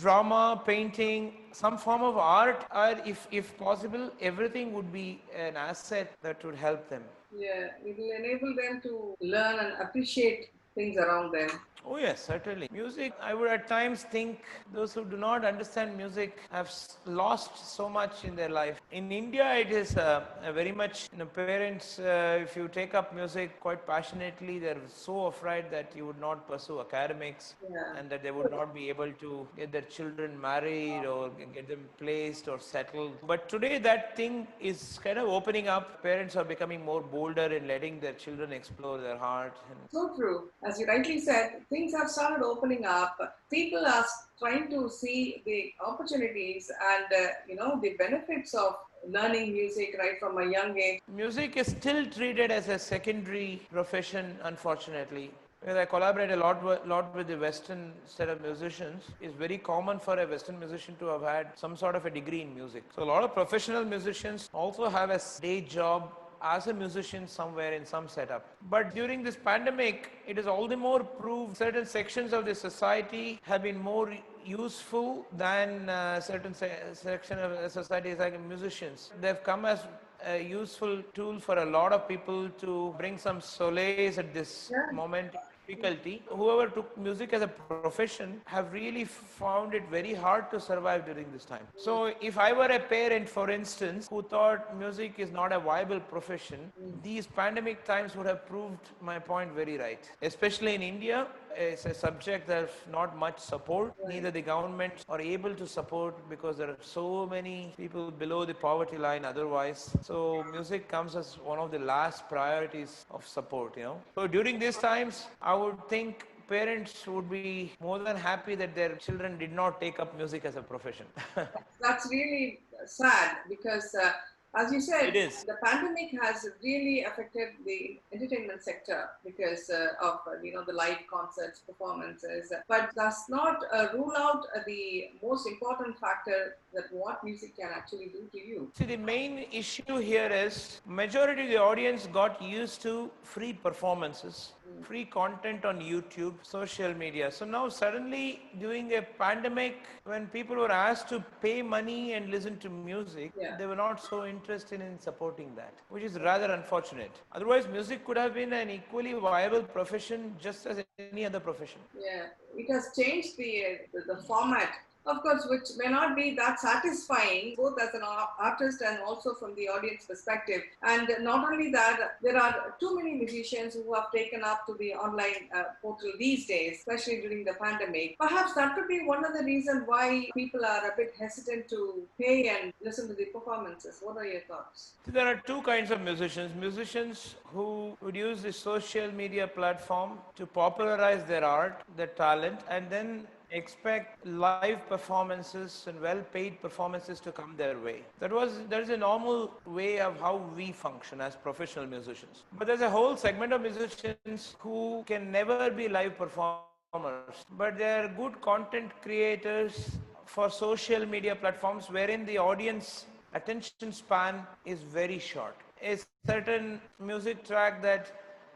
drama 0.02 0.42
painting 0.66 1.22
some 1.60 1.78
form 1.86 2.02
of 2.10 2.18
art 2.18 2.66
or 2.82 2.90
if 3.12 3.28
if 3.40 3.52
possible 3.58 4.06
everything 4.30 4.74
would 4.74 4.92
be 4.92 5.08
an 5.46 5.56
asset 5.70 6.12
that 6.28 6.44
would 6.46 6.60
help 6.68 6.90
them 6.96 7.06
Yeah, 7.32 7.66
it 7.90 7.96
will 7.98 8.14
enable 8.20 8.52
them 8.60 8.76
to 8.86 8.92
learn 9.34 9.56
and 9.64 9.74
appreciate 9.84 10.40
things 10.78 10.96
around 11.04 11.28
them. 11.36 11.50
Oh, 11.86 11.98
yes, 11.98 12.24
certainly. 12.26 12.68
Music, 12.72 13.14
I 13.22 13.34
would 13.34 13.50
at 13.50 13.68
times 13.68 14.04
think 14.04 14.44
those 14.74 14.94
who 14.94 15.06
do 15.06 15.18
not 15.18 15.46
understand 15.46 15.96
music 15.98 16.38
have 16.52 16.72
lost 17.06 17.76
so 17.76 17.90
much 17.90 18.26
in 18.26 18.36
their 18.36 18.50
life. 18.50 18.80
In 18.92 19.12
India, 19.12 19.54
it 19.56 19.72
is 19.72 19.96
uh, 19.98 20.26
very 20.54 20.72
much, 20.74 21.08
you 21.12 21.20
know, 21.20 21.26
parents, 21.26 21.94
uh, 21.96 22.38
if 22.42 22.56
you 22.56 22.68
take 22.68 22.94
up 22.94 23.16
music 23.16 23.60
quite 23.60 23.86
passionately, 23.88 24.60
they're 24.60 24.78
so 24.88 25.28
afraid 25.28 25.72
that 25.72 25.94
you 25.96 26.06
would 26.06 26.20
not 26.20 26.48
pursue 26.48 26.80
academics 26.82 27.56
Yeah. 27.72 27.98
and 27.98 28.10
that 28.10 28.24
they 28.24 28.32
would 28.32 28.50
not 28.52 28.74
be 28.74 28.90
able 28.90 29.12
to 29.24 29.48
get 29.56 29.72
their 29.72 29.88
children 29.98 30.40
married 30.40 31.06
or 31.06 31.30
get 31.54 31.68
them 31.70 31.88
placed 31.98 32.48
or 32.50 32.60
settled. 32.60 33.14
But 33.26 33.48
today, 33.50 33.78
that 33.80 34.16
thing 34.18 34.48
is 34.60 35.00
kind 35.04 35.18
of 35.18 35.28
opening 35.30 35.68
up. 35.70 36.04
Parents 36.04 36.36
are 36.36 36.44
becoming 36.44 36.84
more 36.86 37.02
bolder 37.02 37.48
in 37.60 37.68
letting 37.68 38.00
their 38.00 38.14
children 38.14 38.52
explore 38.52 38.98
their 39.00 39.18
heart 39.18 39.56
and 39.72 39.80
So 39.90 40.14
true. 40.16 40.50
As 40.64 40.80
you 40.80 40.86
rightly 40.88 41.20
said, 41.20 41.62
things 41.70 41.94
have 41.94 42.10
started 42.10 42.44
opening 42.44 42.86
up. 42.86 43.18
People 43.50 43.86
are 43.86 44.06
trying 44.40 44.70
to 44.70 44.90
see 44.90 45.42
the 45.46 45.72
opportunities 45.86 46.72
and 46.94 47.06
uh, 47.14 47.28
you 47.48 47.56
know 47.56 47.80
the 47.82 47.96
benefits 47.98 48.54
of 48.54 48.76
learning 49.08 49.54
music 49.54 49.96
right 49.98 50.20
from 50.20 50.38
a 50.38 50.46
young 50.52 50.78
age. 50.78 51.02
Music 51.08 51.58
is 51.58 51.68
still 51.68 52.06
treated 52.06 52.52
as 52.52 52.68
a 52.68 52.78
secondary 52.78 53.62
profession, 53.72 54.38
unfortunately. 54.44 55.32
Because 55.62 55.76
I 55.76 55.86
collaborate 55.86 56.32
a 56.32 56.38
lot, 56.38 56.88
lot 56.88 57.14
with 57.14 57.28
the 57.28 57.38
Western 57.38 57.92
set 58.06 58.30
of 58.30 58.42
musicians. 58.42 59.04
It's 59.20 59.36
very 59.36 59.58
common 59.58 60.00
for 60.00 60.18
a 60.18 60.26
Western 60.26 60.58
musician 60.58 60.96
to 61.00 61.08
have 61.08 61.22
had 61.22 61.48
some 61.56 61.76
sort 61.76 61.96
of 61.96 62.06
a 62.06 62.10
degree 62.10 62.42
in 62.44 62.56
music. 62.56 62.84
So 62.96 63.04
a 63.04 63.10
lot 63.14 63.24
of 63.24 63.34
professional 63.34 63.84
musicians 63.84 64.50
also 64.54 64.88
have 64.90 65.10
a 65.10 65.20
day 65.42 65.60
job 65.60 66.14
as 66.42 66.68
a 66.68 66.74
musician 66.74 67.28
somewhere 67.28 67.74
in 67.74 67.86
some 67.86 68.08
setup. 68.08 68.46
But 68.70 68.94
during 68.96 69.24
this 69.24 69.36
pandemic, 69.36 70.12
it 70.28 70.38
is 70.38 70.48
all 70.48 70.68
the 70.68 70.78
more 70.78 71.04
proved 71.04 71.58
certain 71.58 71.86
sections 71.86 72.34
of 72.34 72.46
the 72.46 72.56
society 72.56 73.40
have 73.44 73.64
been 73.64 73.78
more 73.80 74.14
useful 74.46 75.26
than 75.38 75.90
uh, 75.90 76.20
certain 76.20 76.54
se- 76.54 76.80
section 76.94 77.40
of 77.40 77.72
society 77.72 78.16
like 78.16 78.40
musicians. 78.48 79.12
They've 79.22 79.44
come 79.44 79.66
as 79.66 79.80
a 80.26 80.42
useful 80.44 81.02
tool 81.14 81.40
for 81.40 81.58
a 81.60 81.66
lot 81.66 81.94
of 81.94 82.08
people 82.08 82.50
to 82.60 82.94
bring 82.98 83.18
some 83.18 83.40
solace 83.42 84.18
at 84.18 84.34
this 84.34 84.70
Yeah. 84.72 84.92
moment 84.92 85.36
difficulty. 85.70 86.22
Whoever 86.28 86.68
took 86.68 86.98
music 86.98 87.34
as 87.34 87.42
a 87.42 87.48
profession 87.48 88.42
have 88.46 88.72
really 88.74 89.06
found 89.06 89.74
it 89.74 89.84
very 89.90 90.14
hard 90.14 90.50
to 90.52 90.60
survive 90.60 91.06
during 91.06 91.32
this 91.32 91.46
time. 91.46 91.68
So 91.76 92.14
if 92.22 92.38
I 92.38 92.52
were 92.54 92.72
a 92.78 92.80
parent, 92.80 93.30
for 93.30 93.50
instance, 93.50 94.08
who 94.10 94.22
thought 94.22 94.78
music 94.78 95.14
is 95.18 95.32
not 95.32 95.52
a 95.52 95.60
viable 95.60 96.00
profession, 96.00 96.72
these 97.04 97.28
pandemic 97.28 97.86
times 97.86 98.16
would 98.16 98.26
have 98.26 98.46
proved 98.46 98.90
my 99.02 99.20
point 99.20 99.54
very 99.54 99.78
right. 99.78 100.10
Especially 100.22 100.76
in 100.76 100.82
India, 100.82 101.28
it's 101.56 101.86
a 101.86 101.94
subject 101.94 102.48
that's 102.48 102.74
not 102.92 103.18
much 103.18 103.40
support. 103.40 103.94
Neither 104.08 104.32
the 104.32 104.42
government 104.42 105.06
are 105.10 105.20
able 105.20 105.54
to 105.56 105.68
support 105.68 106.30
because 106.30 106.58
there 106.58 106.70
are 106.70 106.78
so 106.82 107.26
many 107.26 107.74
people 107.78 108.12
below 108.12 108.46
the 108.46 108.54
poverty 108.54 108.98
line 108.98 109.26
otherwise. 109.26 109.96
So 110.02 110.46
music 110.52 110.88
comes 110.88 111.16
as 111.16 111.38
one 111.40 111.60
of 111.60 111.72
the 111.72 111.80
last 111.80 112.28
priorities 112.30 113.06
of 113.12 113.26
support, 113.28 113.78
you 113.78 113.84
know. 113.84 114.02
So 114.16 114.28
during 114.28 114.60
these 114.60 114.78
times, 114.78 115.28
I 115.42 115.54
would 115.56 115.88
think 115.88 116.26
parents 116.48 117.06
would 117.08 117.30
be 117.30 117.72
more 117.80 118.00
than 118.00 118.18
happy 118.18 118.56
that 118.56 118.76
their 118.76 118.96
children 118.96 119.38
did 119.38 119.52
not 119.52 119.80
take 119.80 120.00
up 120.00 120.16
music 120.18 120.46
as 120.46 120.56
a 120.56 120.62
profession. 120.62 121.06
That's 121.82 122.08
really 122.10 122.60
sad 122.86 123.38
because, 123.48 123.94
uh, 124.02 124.12
as 124.56 124.72
you 124.72 124.82
said, 124.82 125.14
the 125.14 125.58
pandemic 125.64 126.10
has 126.22 126.48
really 126.64 127.04
affected 127.04 127.50
the 127.66 128.00
entertainment 128.12 128.64
sector 128.64 129.10
because 129.24 129.70
uh, 129.70 129.90
of 130.02 130.20
uh, 130.28 130.42
you 130.42 130.54
know 130.54 130.64
the 130.66 130.74
live 130.74 130.98
concerts, 131.12 131.60
performances, 131.60 132.52
but 132.68 132.94
does 132.96 133.26
not 133.30 133.60
uh, 133.72 133.88
rule 133.94 134.14
out 134.18 134.44
uh, 134.56 134.62
the 134.66 135.10
most 135.22 135.48
important 135.48 136.00
factor 136.00 136.58
that 136.74 136.86
what 136.92 137.24
music 137.24 137.56
can 137.58 137.70
actually 137.72 138.08
do 138.08 138.28
to 138.32 138.40
you. 138.46 138.72
See, 138.76 138.86
the 138.86 138.98
main 138.98 139.46
issue 139.52 139.98
here 139.98 140.30
is 140.32 140.82
majority 140.86 141.44
of 141.44 141.50
the 141.50 141.58
audience 141.58 142.08
got 142.08 142.42
used 142.42 142.82
to 142.82 143.12
free 143.22 143.54
performances 143.54 144.54
free 144.82 145.06
content 145.06 145.66
on 145.66 145.80
YouTube, 145.80 146.34
social 146.42 146.94
media. 146.94 147.32
So 147.32 147.46
now 147.46 147.70
suddenly 147.70 148.42
during 148.60 148.94
a 148.94 149.02
pandemic, 149.02 149.78
when 150.06 150.28
people 150.28 150.56
were 150.56 150.72
asked 150.72 151.10
to 151.10 151.24
pay 151.42 151.62
money 151.62 152.14
and 152.14 152.30
listen 152.30 152.58
to 152.60 152.70
music, 152.70 153.32
Yeah. 153.36 153.58
they 153.58 153.66
were 153.66 153.76
not 153.76 154.02
so 154.02 154.26
interested 154.26 154.82
in 154.82 155.00
supporting 155.00 155.56
that, 155.56 155.74
which 155.90 156.04
is 156.04 156.20
rather 156.20 156.52
unfortunate. 156.52 157.12
Otherwise, 157.32 157.68
music 157.68 158.06
could 158.06 158.18
have 158.18 158.34
been 158.34 158.54
an 158.54 158.70
equally 158.70 159.14
viable 159.14 159.64
profession 159.64 160.36
just 160.40 160.66
as 160.66 160.84
any 161.00 161.26
other 161.26 161.40
profession. 161.40 161.80
Yeah, 161.98 162.28
it 162.56 162.72
has 162.74 162.92
changed 162.98 163.38
the, 163.38 163.52
uh, 163.66 163.70
the 163.94 164.02
the 164.14 164.18
format, 164.24 164.72
of 165.06 165.22
course, 165.22 165.46
which 165.50 165.70
may 165.78 165.90
not 165.90 166.16
be 166.16 166.36
that 166.36 166.60
satisfying 166.60 167.56
both 167.56 167.80
as 167.82 167.94
an 167.94 168.02
artist 168.04 168.82
and 168.82 169.00
also 169.00 169.34
from 169.34 169.56
the 169.56 169.68
audience 169.68 170.06
perspective. 170.06 170.62
And 170.84 171.10
not 171.22 171.52
only 171.52 171.72
that, 171.72 172.18
there 172.22 172.38
are 172.38 172.76
too 172.80 172.96
many 172.96 173.14
musicians 173.14 173.74
who 173.74 173.94
have 173.94 174.12
taken 174.12 174.44
up 174.44 174.66
to 174.68 174.76
the 174.76 174.94
online 174.94 175.50
uh, 175.56 175.64
portal 175.82 176.12
these 176.20 176.46
days, 176.46 176.78
especially 176.80 177.22
during 177.22 177.44
the 177.44 177.54
pandemic. 177.54 178.18
Perhaps 178.20 178.54
that 178.54 178.76
could 178.76 178.88
be 178.88 179.04
one 179.06 179.26
of 179.26 179.34
the 179.34 179.44
reasons 179.44 179.84
why 179.86 180.30
people 180.34 180.66
are 180.66 180.92
a 180.92 180.96
bit 180.96 181.14
hesitant 181.20 181.68
to 181.70 182.04
pay 182.20 182.50
and 182.50 182.74
listen 182.84 183.08
to 183.08 183.14
the 183.14 183.26
performances. 183.26 184.00
What 184.02 184.18
are 184.18 184.26
your 184.26 184.42
thoughts? 184.42 184.94
There 185.08 185.28
are 185.28 185.42
two 185.46 185.62
kinds 185.62 185.92
of 185.92 186.02
musicians 186.02 186.54
musicians 186.56 187.36
who 187.46 187.98
would 188.02 188.16
use 188.16 188.42
the 188.42 188.54
social 188.54 189.12
media 189.12 189.48
platform 189.48 190.20
to 190.36 190.46
popularize 190.46 191.24
their 191.26 191.44
art, 191.44 191.82
their 191.96 192.08
talent, 192.08 192.60
and 192.70 192.90
then 192.90 193.28
expect 193.52 194.26
live 194.26 194.88
performances 194.88 195.86
and 195.88 196.00
well 196.00 196.22
paid 196.34 196.62
performances 196.62 197.20
to 197.22 197.32
come 197.32 197.56
their 197.58 197.78
way. 197.80 198.04
That 198.20 198.32
was 198.32 198.62
that 198.70 198.82
is 198.82 198.90
a 198.90 198.98
normal 198.98 199.54
way 199.66 200.00
of 200.00 200.20
how 200.20 200.38
we 200.56 200.72
function 200.72 201.22
as 201.22 201.36
professional 201.36 201.86
musicians. 201.88 202.44
But 202.58 202.68
there's 202.68 202.82
a 202.82 202.90
whole 202.90 203.16
segment 203.18 203.54
of 203.54 203.62
musicians 203.62 204.56
who 204.60 205.04
can 205.08 205.32
never 205.32 205.70
be 205.70 205.88
live 205.88 206.18
performers, 206.18 207.46
but 207.58 207.78
they 207.78 207.92
are 208.00 208.08
good 208.08 208.42
content 208.42 208.92
creators 209.02 209.98
for 210.26 210.50
social 210.50 211.06
media 211.06 211.36
platforms 211.36 211.90
wherein 211.90 212.26
the 212.26 212.38
audience 212.38 213.06
attention 213.34 213.92
span 213.92 214.46
is 214.66 214.80
very 214.82 215.20
short. 215.20 215.56
A 215.82 215.98
certain 216.28 216.82
music 217.00 217.44
track 217.46 217.82
that 217.82 218.12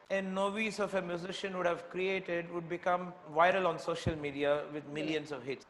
a 0.10 0.22
novice 0.22 0.80
of 0.80 0.94
a 0.94 1.02
musician 1.02 1.58
would 1.58 1.66
have 1.66 1.90
created 1.90 2.52
would 2.54 2.70
become 2.70 3.14
viral 3.36 3.68
on 3.68 3.80
social 3.80 4.16
media 4.18 4.64
with 4.74 4.88
millions 4.90 5.32
of 5.32 5.44
hits, 5.44 5.66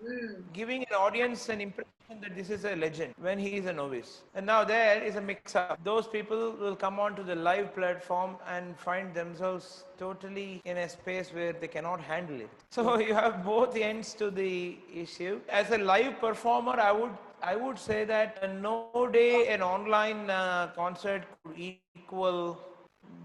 giving 0.54 0.82
an 0.84 0.96
audience 0.96 1.50
an 1.50 1.62
impression 1.62 2.20
that 2.22 2.36
this 2.36 2.50
is 2.50 2.66
a 2.66 2.76
legend 2.76 3.14
when 3.20 3.40
he 3.40 3.58
is 3.58 3.66
a 3.66 3.74
novice. 3.74 4.22
And 4.36 4.46
now 4.46 4.64
there 4.64 5.02
is 5.04 5.16
a 5.16 5.22
mix 5.22 5.56
up. 5.56 5.80
Those 5.84 6.08
people 6.08 6.52
will 6.60 6.76
come 6.76 7.00
onto 7.00 7.24
the 7.24 7.36
live 7.36 7.74
platform 7.74 8.36
and 8.48 8.78
find 8.78 9.14
themselves 9.14 9.86
totally 9.98 10.62
in 10.66 10.78
a 10.78 10.90
space 10.90 11.30
where 11.34 11.54
they 11.54 11.68
cannot 11.68 12.00
handle 12.02 12.40
it. 12.40 12.50
So 12.72 12.98
you 13.08 13.14
have 13.14 13.44
both 13.44 13.76
ends 13.76 14.14
to 14.16 14.30
the 14.30 14.78
issue. 14.94 15.40
As 15.50 15.72
a 15.72 15.78
live 15.78 16.20
performer, 16.20 16.80
I 16.80 16.92
would 16.92 17.12
I 17.42 17.58
would 17.58 17.78
say 17.78 18.06
that 18.06 18.54
no 18.62 19.10
day 19.12 19.48
an 19.50 19.62
online 19.62 20.30
uh, 20.30 20.72
concert 20.76 21.24
could 21.44 21.60
equal 21.60 22.58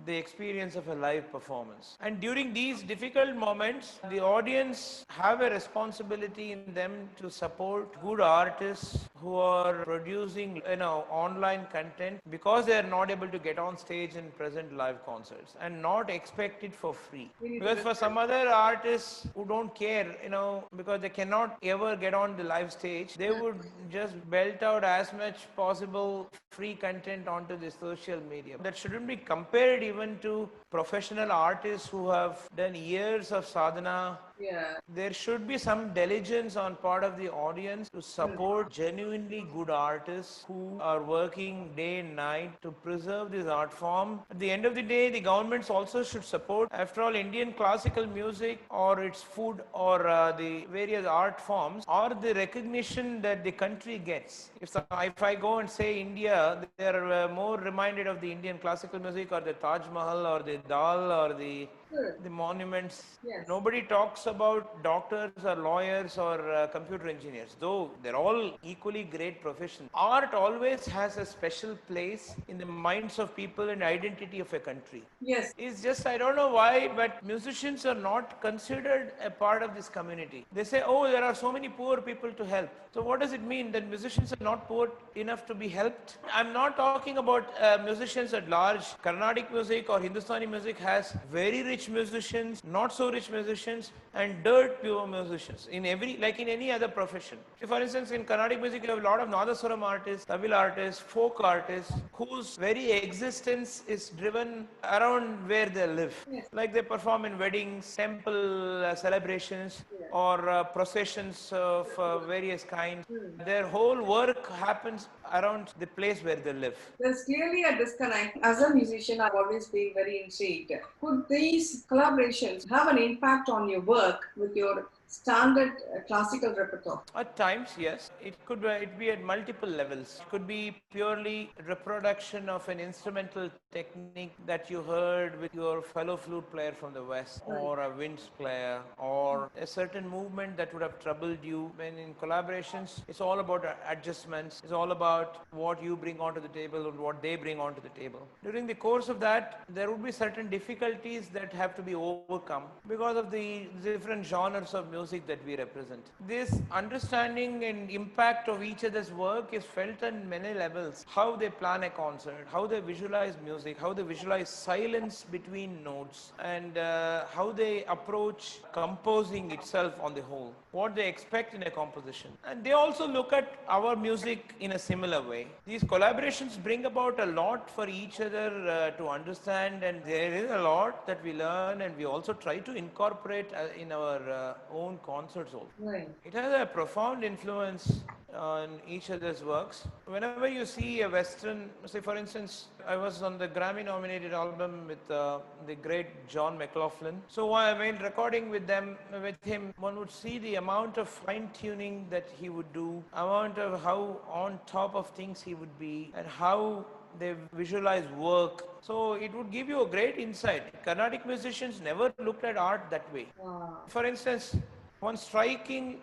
the 0.07 0.17
experience 0.17 0.75
of 0.77 0.89
a 0.89 0.95
live 0.95 1.31
performance. 1.31 1.97
And 2.01 2.21
during 2.21 2.53
these 2.53 2.83
difficult 2.83 3.35
moments, 3.37 3.99
the 4.11 4.21
audience 4.21 5.05
have 5.09 5.41
a 5.43 5.51
responsibility 5.51 6.53
in 6.53 6.73
them 6.75 7.09
to 7.17 7.31
support 7.31 8.01
good 8.03 8.21
artists 8.21 9.09
who 9.21 9.35
are 9.35 9.85
producing 9.85 10.63
you 10.71 10.77
know 10.77 11.05
online 11.11 11.67
content 11.73 12.21
because 12.31 12.67
they 12.67 12.77
are 12.79 12.89
not 12.95 13.11
able 13.11 13.29
to 13.29 13.39
get 13.39 13.59
on 13.59 13.77
stage 13.77 14.15
and 14.15 14.35
present 14.37 14.77
live 14.77 15.05
concerts 15.05 15.55
and 15.61 15.83
not 15.83 16.11
expect 16.11 16.65
it 16.65 16.75
for 16.75 16.95
free. 16.95 17.31
Because 17.43 17.81
for 17.81 17.95
some 17.95 18.17
other 18.17 18.49
artists 18.49 19.27
who 19.35 19.45
don't 19.45 19.75
care, 19.75 20.17
you 20.23 20.31
know, 20.31 20.65
because 20.77 21.01
they 21.01 21.09
cannot 21.09 21.59
ever 21.63 21.97
get 21.97 22.15
on 22.15 22.37
the 22.37 22.45
live 22.45 22.73
stage, 22.73 23.15
they 23.15 23.31
would 23.31 23.61
just 23.91 24.15
belt 24.31 24.63
out 24.63 24.85
as 24.85 25.13
much 25.13 25.47
possible 25.57 26.29
free 26.51 26.75
content 26.75 27.29
onto 27.29 27.57
the 27.57 27.71
social 27.71 28.21
media. 28.31 28.57
That 28.63 28.77
shouldn't 28.77 29.07
be 29.07 29.17
compared 29.17 29.78
even 29.83 30.19
to 30.21 30.49
professional 30.71 31.33
artists 31.33 31.89
who 31.89 32.09
have 32.11 32.49
done 32.57 32.75
years 32.75 33.33
of 33.33 33.47
sadhana. 33.47 34.19
Yeah, 34.41 34.77
There 34.89 35.13
should 35.13 35.49
be 35.49 35.59
some 35.59 35.93
diligence 35.93 36.57
on 36.57 36.77
part 36.77 37.03
of 37.03 37.17
the 37.19 37.29
audience 37.29 37.91
to 37.91 38.01
support 38.01 38.71
genuinely 38.71 39.47
good 39.53 39.69
artists 39.69 40.45
who 40.47 40.79
are 40.81 41.03
working 41.03 41.73
day 41.77 41.99
and 41.99 42.15
night 42.15 42.63
to 42.63 42.71
preserve 42.71 43.33
this 43.33 43.47
art 43.47 43.73
form. 43.73 44.21
At 44.31 44.39
the 44.39 44.51
end 44.51 44.65
of 44.65 44.77
the 44.77 44.83
day, 44.83 45.11
the 45.11 45.21
governments 45.21 45.71
also 45.71 46.03
should 46.05 46.25
support. 46.25 46.69
After 46.73 47.03
all, 47.03 47.17
Indian 47.17 47.53
classical 47.53 48.07
music 48.07 48.65
or 48.71 49.03
its 49.03 49.23
food 49.23 49.63
or 49.73 50.07
uh, 50.07 50.33
the 50.33 50.67
various 50.67 51.05
art 51.05 51.41
forms 51.41 51.85
are 51.89 52.15
the 52.15 52.33
recognition 52.35 53.21
that 53.23 53.43
the 53.43 53.53
country 53.53 53.99
gets. 53.99 54.51
If, 54.61 54.77
if 54.77 55.23
I 55.23 55.35
go 55.35 55.59
and 55.59 55.69
say 55.69 56.01
India, 56.01 56.65
they 56.77 56.87
are 56.87 57.13
uh, 57.13 57.29
more 57.29 57.59
reminded 57.59 58.07
of 58.07 58.21
the 58.21 58.31
Indian 58.31 58.59
classical 58.59 59.01
music 59.01 59.33
or 59.33 59.41
the 59.41 59.55
Taj 59.55 59.83
Mahal 59.93 60.27
or 60.27 60.43
the 60.43 60.59
Dal 60.69 61.11
or 61.11 61.35
the 61.35 61.69
good. 61.91 62.23
the 62.23 62.31
monuments. 62.31 63.19
Yes. 63.25 63.47
Nobody 63.49 63.83
talks 63.83 64.27
about 64.27 64.83
doctors 64.83 65.33
or 65.45 65.57
lawyers 65.57 66.19
or 66.19 66.37
uh, 66.53 66.67
computer 66.69 67.09
engineers, 67.09 67.57
though 67.61 67.91
they're 68.03 68.17
all 68.17 68.59
equally 68.63 69.05
great 69.05 69.41
professions. 69.43 69.91
Art 69.95 70.35
always 70.35 70.87
has 70.87 71.17
a 71.17 71.27
special 71.27 71.77
place 71.89 72.35
in 72.49 72.59
the 72.59 72.67
minds 72.67 73.19
of 73.19 73.35
people 73.37 73.71
and 73.71 73.83
identity 73.83 74.41
of 74.41 74.53
a 74.53 74.59
country. 74.59 75.03
Yes, 75.21 75.53
It's 75.59 75.83
just, 75.83 76.07
I 76.07 76.17
don't 76.19 76.37
know 76.37 76.49
why, 76.53 76.91
but 76.95 77.25
musicians 77.25 77.85
are 77.87 77.95
not 77.95 78.41
considered 78.41 79.13
a 79.23 79.31
part 79.31 79.63
of 79.63 79.75
this 79.75 79.89
community. 79.89 80.47
They 80.53 80.65
say, 80.65 80.83
oh, 80.85 81.11
there 81.11 81.25
are 81.25 81.35
so 81.35 81.53
many 81.53 81.69
poor 81.69 82.01
people 82.01 82.33
to 82.33 82.45
help. 82.45 82.71
So, 82.95 83.03
what 83.03 83.21
does 83.21 83.33
it 83.33 83.43
mean 83.43 83.71
that 83.73 83.89
musicians 83.89 84.33
are 84.33 84.43
not 84.43 84.67
poor 84.67 84.91
enough 85.15 85.47
to 85.47 85.55
be 85.55 85.69
helped? 85.69 86.19
I'm 86.33 86.53
not 86.53 86.77
talking 86.77 87.19
about 87.19 87.45
uh, 87.61 87.79
musicians 87.85 88.33
at 88.35 88.49
large. 88.49 88.85
Carnatic 89.03 89.53
music 89.53 89.91
or 89.91 90.01
Hindustani 90.01 90.47
music 90.47 90.79
has 90.79 91.15
very 91.31 91.63
rich 91.63 91.78
musicians, 91.87 92.63
not 92.65 92.95
so 92.95 93.13
rich 93.13 93.31
musicians, 93.31 93.93
and 94.19 94.43
dirt 94.43 94.83
pure 94.83 95.07
musicians 95.07 95.69
in 95.71 95.87
every, 95.87 96.17
like 96.17 96.41
in 96.41 96.49
any 96.49 96.73
other 96.73 96.89
profession. 96.89 97.39
If, 97.61 97.69
for 97.69 97.81
instance, 97.81 98.11
in 98.11 98.25
Carnatic 98.25 98.61
music, 98.61 98.83
you 98.83 98.91
have 98.91 98.99
a 98.99 99.03
lot 99.03 99.21
of 99.21 99.29
Nadaswaram 99.29 99.83
artists, 99.83 100.27
Thavil 100.27 100.55
artists, 100.57 101.01
folk 101.01 101.41
artists, 101.43 101.93
whose 102.13 102.57
very 102.57 102.91
existence 102.93 103.85
is 103.87 104.11
driven 104.11 104.67
around 104.83 105.49
where 105.49 105.67
they 105.67 105.87
live. 105.87 106.15
Yes. 106.31 106.47
Like 106.53 106.75
they 106.75 106.83
perform 106.83 107.27
in 107.27 107.39
weddings, 107.39 107.95
temple 107.95 108.85
uh, 108.85 108.95
celebrations, 108.97 109.85
or 110.11 110.49
uh, 110.49 110.65
processions 110.65 111.51
of 111.53 111.87
uh, 111.99 112.19
various 112.19 112.65
kinds. 112.65 113.07
Their 113.45 113.69
whole 113.69 114.03
work 114.03 114.51
happens 114.51 115.09
around 115.33 115.75
the 115.79 115.87
place 115.87 116.25
where 116.25 116.37
they 116.37 116.55
live. 116.55 116.77
There's 116.99 117.23
clearly 117.25 117.63
a 117.65 117.77
disconnect. 117.77 118.39
As 118.43 118.63
a 118.63 118.75
musician, 118.75 119.21
I've 119.21 119.35
always 119.35 119.69
been 119.69 119.93
very 119.95 120.25
intrigued. 120.25 120.73
Could 121.01 121.29
these 121.29 121.85
collaborations 121.91 122.69
have 122.69 122.89
an 122.89 122.99
impact 122.99 123.49
on 123.49 123.69
your 123.69 123.83
work 123.83 124.08
with 124.37 124.57
your 124.57 124.87
standard 125.09 125.73
uh, 125.73 126.01
classical 126.07 126.55
repertoire? 126.55 127.03
At 127.15 127.35
times, 127.35 127.71
yes, 127.79 128.11
it 128.23 128.35
could 128.45 128.61
be, 128.61 128.69
it 128.69 128.99
be 128.99 129.11
at 129.11 129.23
multiple 129.23 129.69
levels. 129.69 130.21
It 130.21 130.29
could 130.29 130.47
be 130.47 130.77
purely 130.93 131.51
reproduction 131.67 132.49
of 132.49 132.69
an 132.69 132.79
instrumental 132.79 133.51
technique 133.73 134.33
that 134.47 134.71
you 134.71 134.83
heard 134.83 135.41
with 135.41 135.55
your 135.55 135.83
fellow 135.83 136.17
flute 136.17 136.51
player 136.53 136.73
from 136.73 136.93
the 136.93 137.03
west, 137.03 137.43
or 137.47 137.81
a 137.81 137.91
winds 137.91 138.31
player, 138.39 138.81
or 138.99 139.51
a 139.59 139.67
certain 139.67 140.07
movement 140.09 140.57
that 140.59 140.73
would 140.73 140.83
have 140.83 140.99
troubled 140.99 141.39
you. 141.43 141.73
When 141.77 141.97
in 141.99 142.15
collaborations, 142.15 143.01
it's 143.09 143.21
all 143.23 143.41
about 143.41 143.65
adjustments. 143.89 144.61
It's 144.63 144.73
all 144.73 144.93
about 144.93 145.47
what 145.53 145.83
you 145.83 145.97
bring 145.97 146.21
onto 146.21 146.41
the 146.41 146.49
table 146.49 146.87
and 146.87 146.99
what 146.99 147.23
they 147.23 147.37
bring 147.37 147.59
onto 147.59 147.81
the 147.81 147.89
table. 147.91 148.27
During 148.45 148.67
the 148.67 148.75
course 148.75 149.09
of 149.09 149.21
that, 149.21 149.63
there 149.71 149.91
would 149.91 150.05
be 150.05 150.13
certain 150.13 150.51
difficulties 150.51 151.29
that 151.29 151.53
have 151.55 151.75
to 151.77 151.83
be 151.83 151.95
overcome 151.95 152.65
because 152.87 153.17
of 153.17 153.31
the 153.31 153.69
different 153.83 154.25
genres 154.25 154.75
of 154.75 154.91
music 154.91 154.98
that 154.99 155.39
we 155.47 155.57
represent. 155.57 156.05
This 156.27 156.61
understanding 156.73 157.65
and 157.65 157.89
impact 157.89 158.49
of 158.49 158.65
each 158.65 158.85
other's 158.85 159.13
work 159.13 159.55
is 159.55 159.63
felt 159.63 160.03
on 160.03 160.29
many 160.29 160.53
levels. 160.55 161.07
How 161.09 161.37
they 161.37 161.51
plan 161.51 161.85
a 161.85 161.91
concert, 161.91 162.49
how 162.51 162.67
they 162.67 162.81
visualize 162.81 163.35
music, 163.45 163.79
how 163.79 163.93
they 163.93 164.03
visualize 164.03 164.49
silence 164.49 165.25
between 165.31 165.85
notes, 165.85 166.33
and 166.41 166.77
uh, 166.77 167.27
how 167.33 167.53
they 167.53 167.85
approach 167.85 168.59
composing 168.73 169.53
itself 169.53 169.95
on 170.01 170.15
the 170.15 170.23
whole, 170.23 170.53
what 170.73 170.97
they 170.97 171.07
expect 171.07 171.55
in 171.55 171.63
a 171.63 171.71
composition. 171.71 172.33
And 172.45 172.65
they 172.65 172.73
also 172.73 173.07
look 173.07 173.33
at 173.33 173.55
our 173.69 173.95
music 173.95 174.57
in 174.59 174.73
a 174.73 174.79
similar 174.81 175.23
way. 175.23 175.47
These 175.65 175.85
collaborations 175.85 176.61
bring 176.61 176.87
about 176.87 177.21
a 177.21 177.27
lot 177.27 177.71
for 177.71 177.89
each 177.89 178.21
other 178.21 178.49
uh, 178.69 178.91
to 178.99 179.09
understand, 179.09 179.85
and 179.85 180.03
there 180.05 180.35
is 180.35 180.51
a 180.51 180.59
lot 180.59 181.07
that 181.07 181.23
we 181.23 181.35
learn, 181.35 181.83
and 181.83 181.97
we 181.97 182.05
also 182.05 182.33
try 182.33 182.59
to 182.59 182.75
incorporate 182.75 183.47
uh, 183.55 183.69
in 183.79 183.93
our 183.93 184.19
uh, 184.29 184.55
own 184.89 184.99
concerts 185.05 185.55
also. 185.55 185.69
Right. 185.79 186.09
It 186.25 186.35
has 186.35 186.53
a 186.63 186.67
profound 186.67 187.25
influence 187.25 188.01
on 188.35 188.81
each 188.95 189.11
other's 189.11 189.43
works. 189.43 189.87
Whenever 190.07 190.49
you 190.49 190.65
see 190.67 190.91
a 191.03 191.09
Western, 191.09 191.71
say 191.87 192.01
for 192.01 192.17
instance, 192.17 192.67
I 192.87 192.97
was 192.97 193.23
on 193.23 193.39
the 193.39 193.49
Grammy 193.49 193.85
nominated 193.85 194.33
album 194.33 194.87
with 194.87 195.11
uh, 195.11 195.39
the 195.67 195.75
great 195.75 196.29
John 196.29 196.59
McLaughlin. 196.59 197.23
So 197.29 197.47
while 197.47 197.79
recording 197.79 198.51
with 198.51 198.67
them, 198.67 198.97
with 199.23 199.43
him, 199.45 199.73
one 199.79 199.99
would 199.99 200.11
see 200.11 200.39
the 200.39 200.55
amount 200.57 200.99
of 200.99 201.09
fine 201.09 201.51
tuning 201.61 202.07
that 202.11 202.29
he 202.41 202.49
would 202.49 202.71
do, 202.73 203.03
amount 203.15 203.59
of 203.59 203.83
how 203.83 204.01
on 204.45 204.59
top 204.67 204.95
of 204.95 205.09
things 205.11 205.43
he 205.43 205.55
would 205.55 205.79
be, 205.79 206.13
and 206.15 206.27
how 206.27 206.85
they 207.19 207.35
visualize 207.53 208.09
work. 208.11 208.65
So 208.81 209.15
it 209.15 209.33
would 209.35 209.51
give 209.51 209.69
you 209.69 209.83
a 209.83 209.87
great 209.87 210.19
insight. 210.19 210.85
Carnatic 210.85 211.27
musicians 211.27 211.81
never 211.81 212.13
looked 212.19 212.45
at 212.45 212.57
art 212.57 212.83
that 212.91 213.13
way. 213.13 213.27
Wow. 213.39 213.79
For 213.89 214.05
instance, 214.05 214.57
one 215.01 215.17
striking 215.17 215.99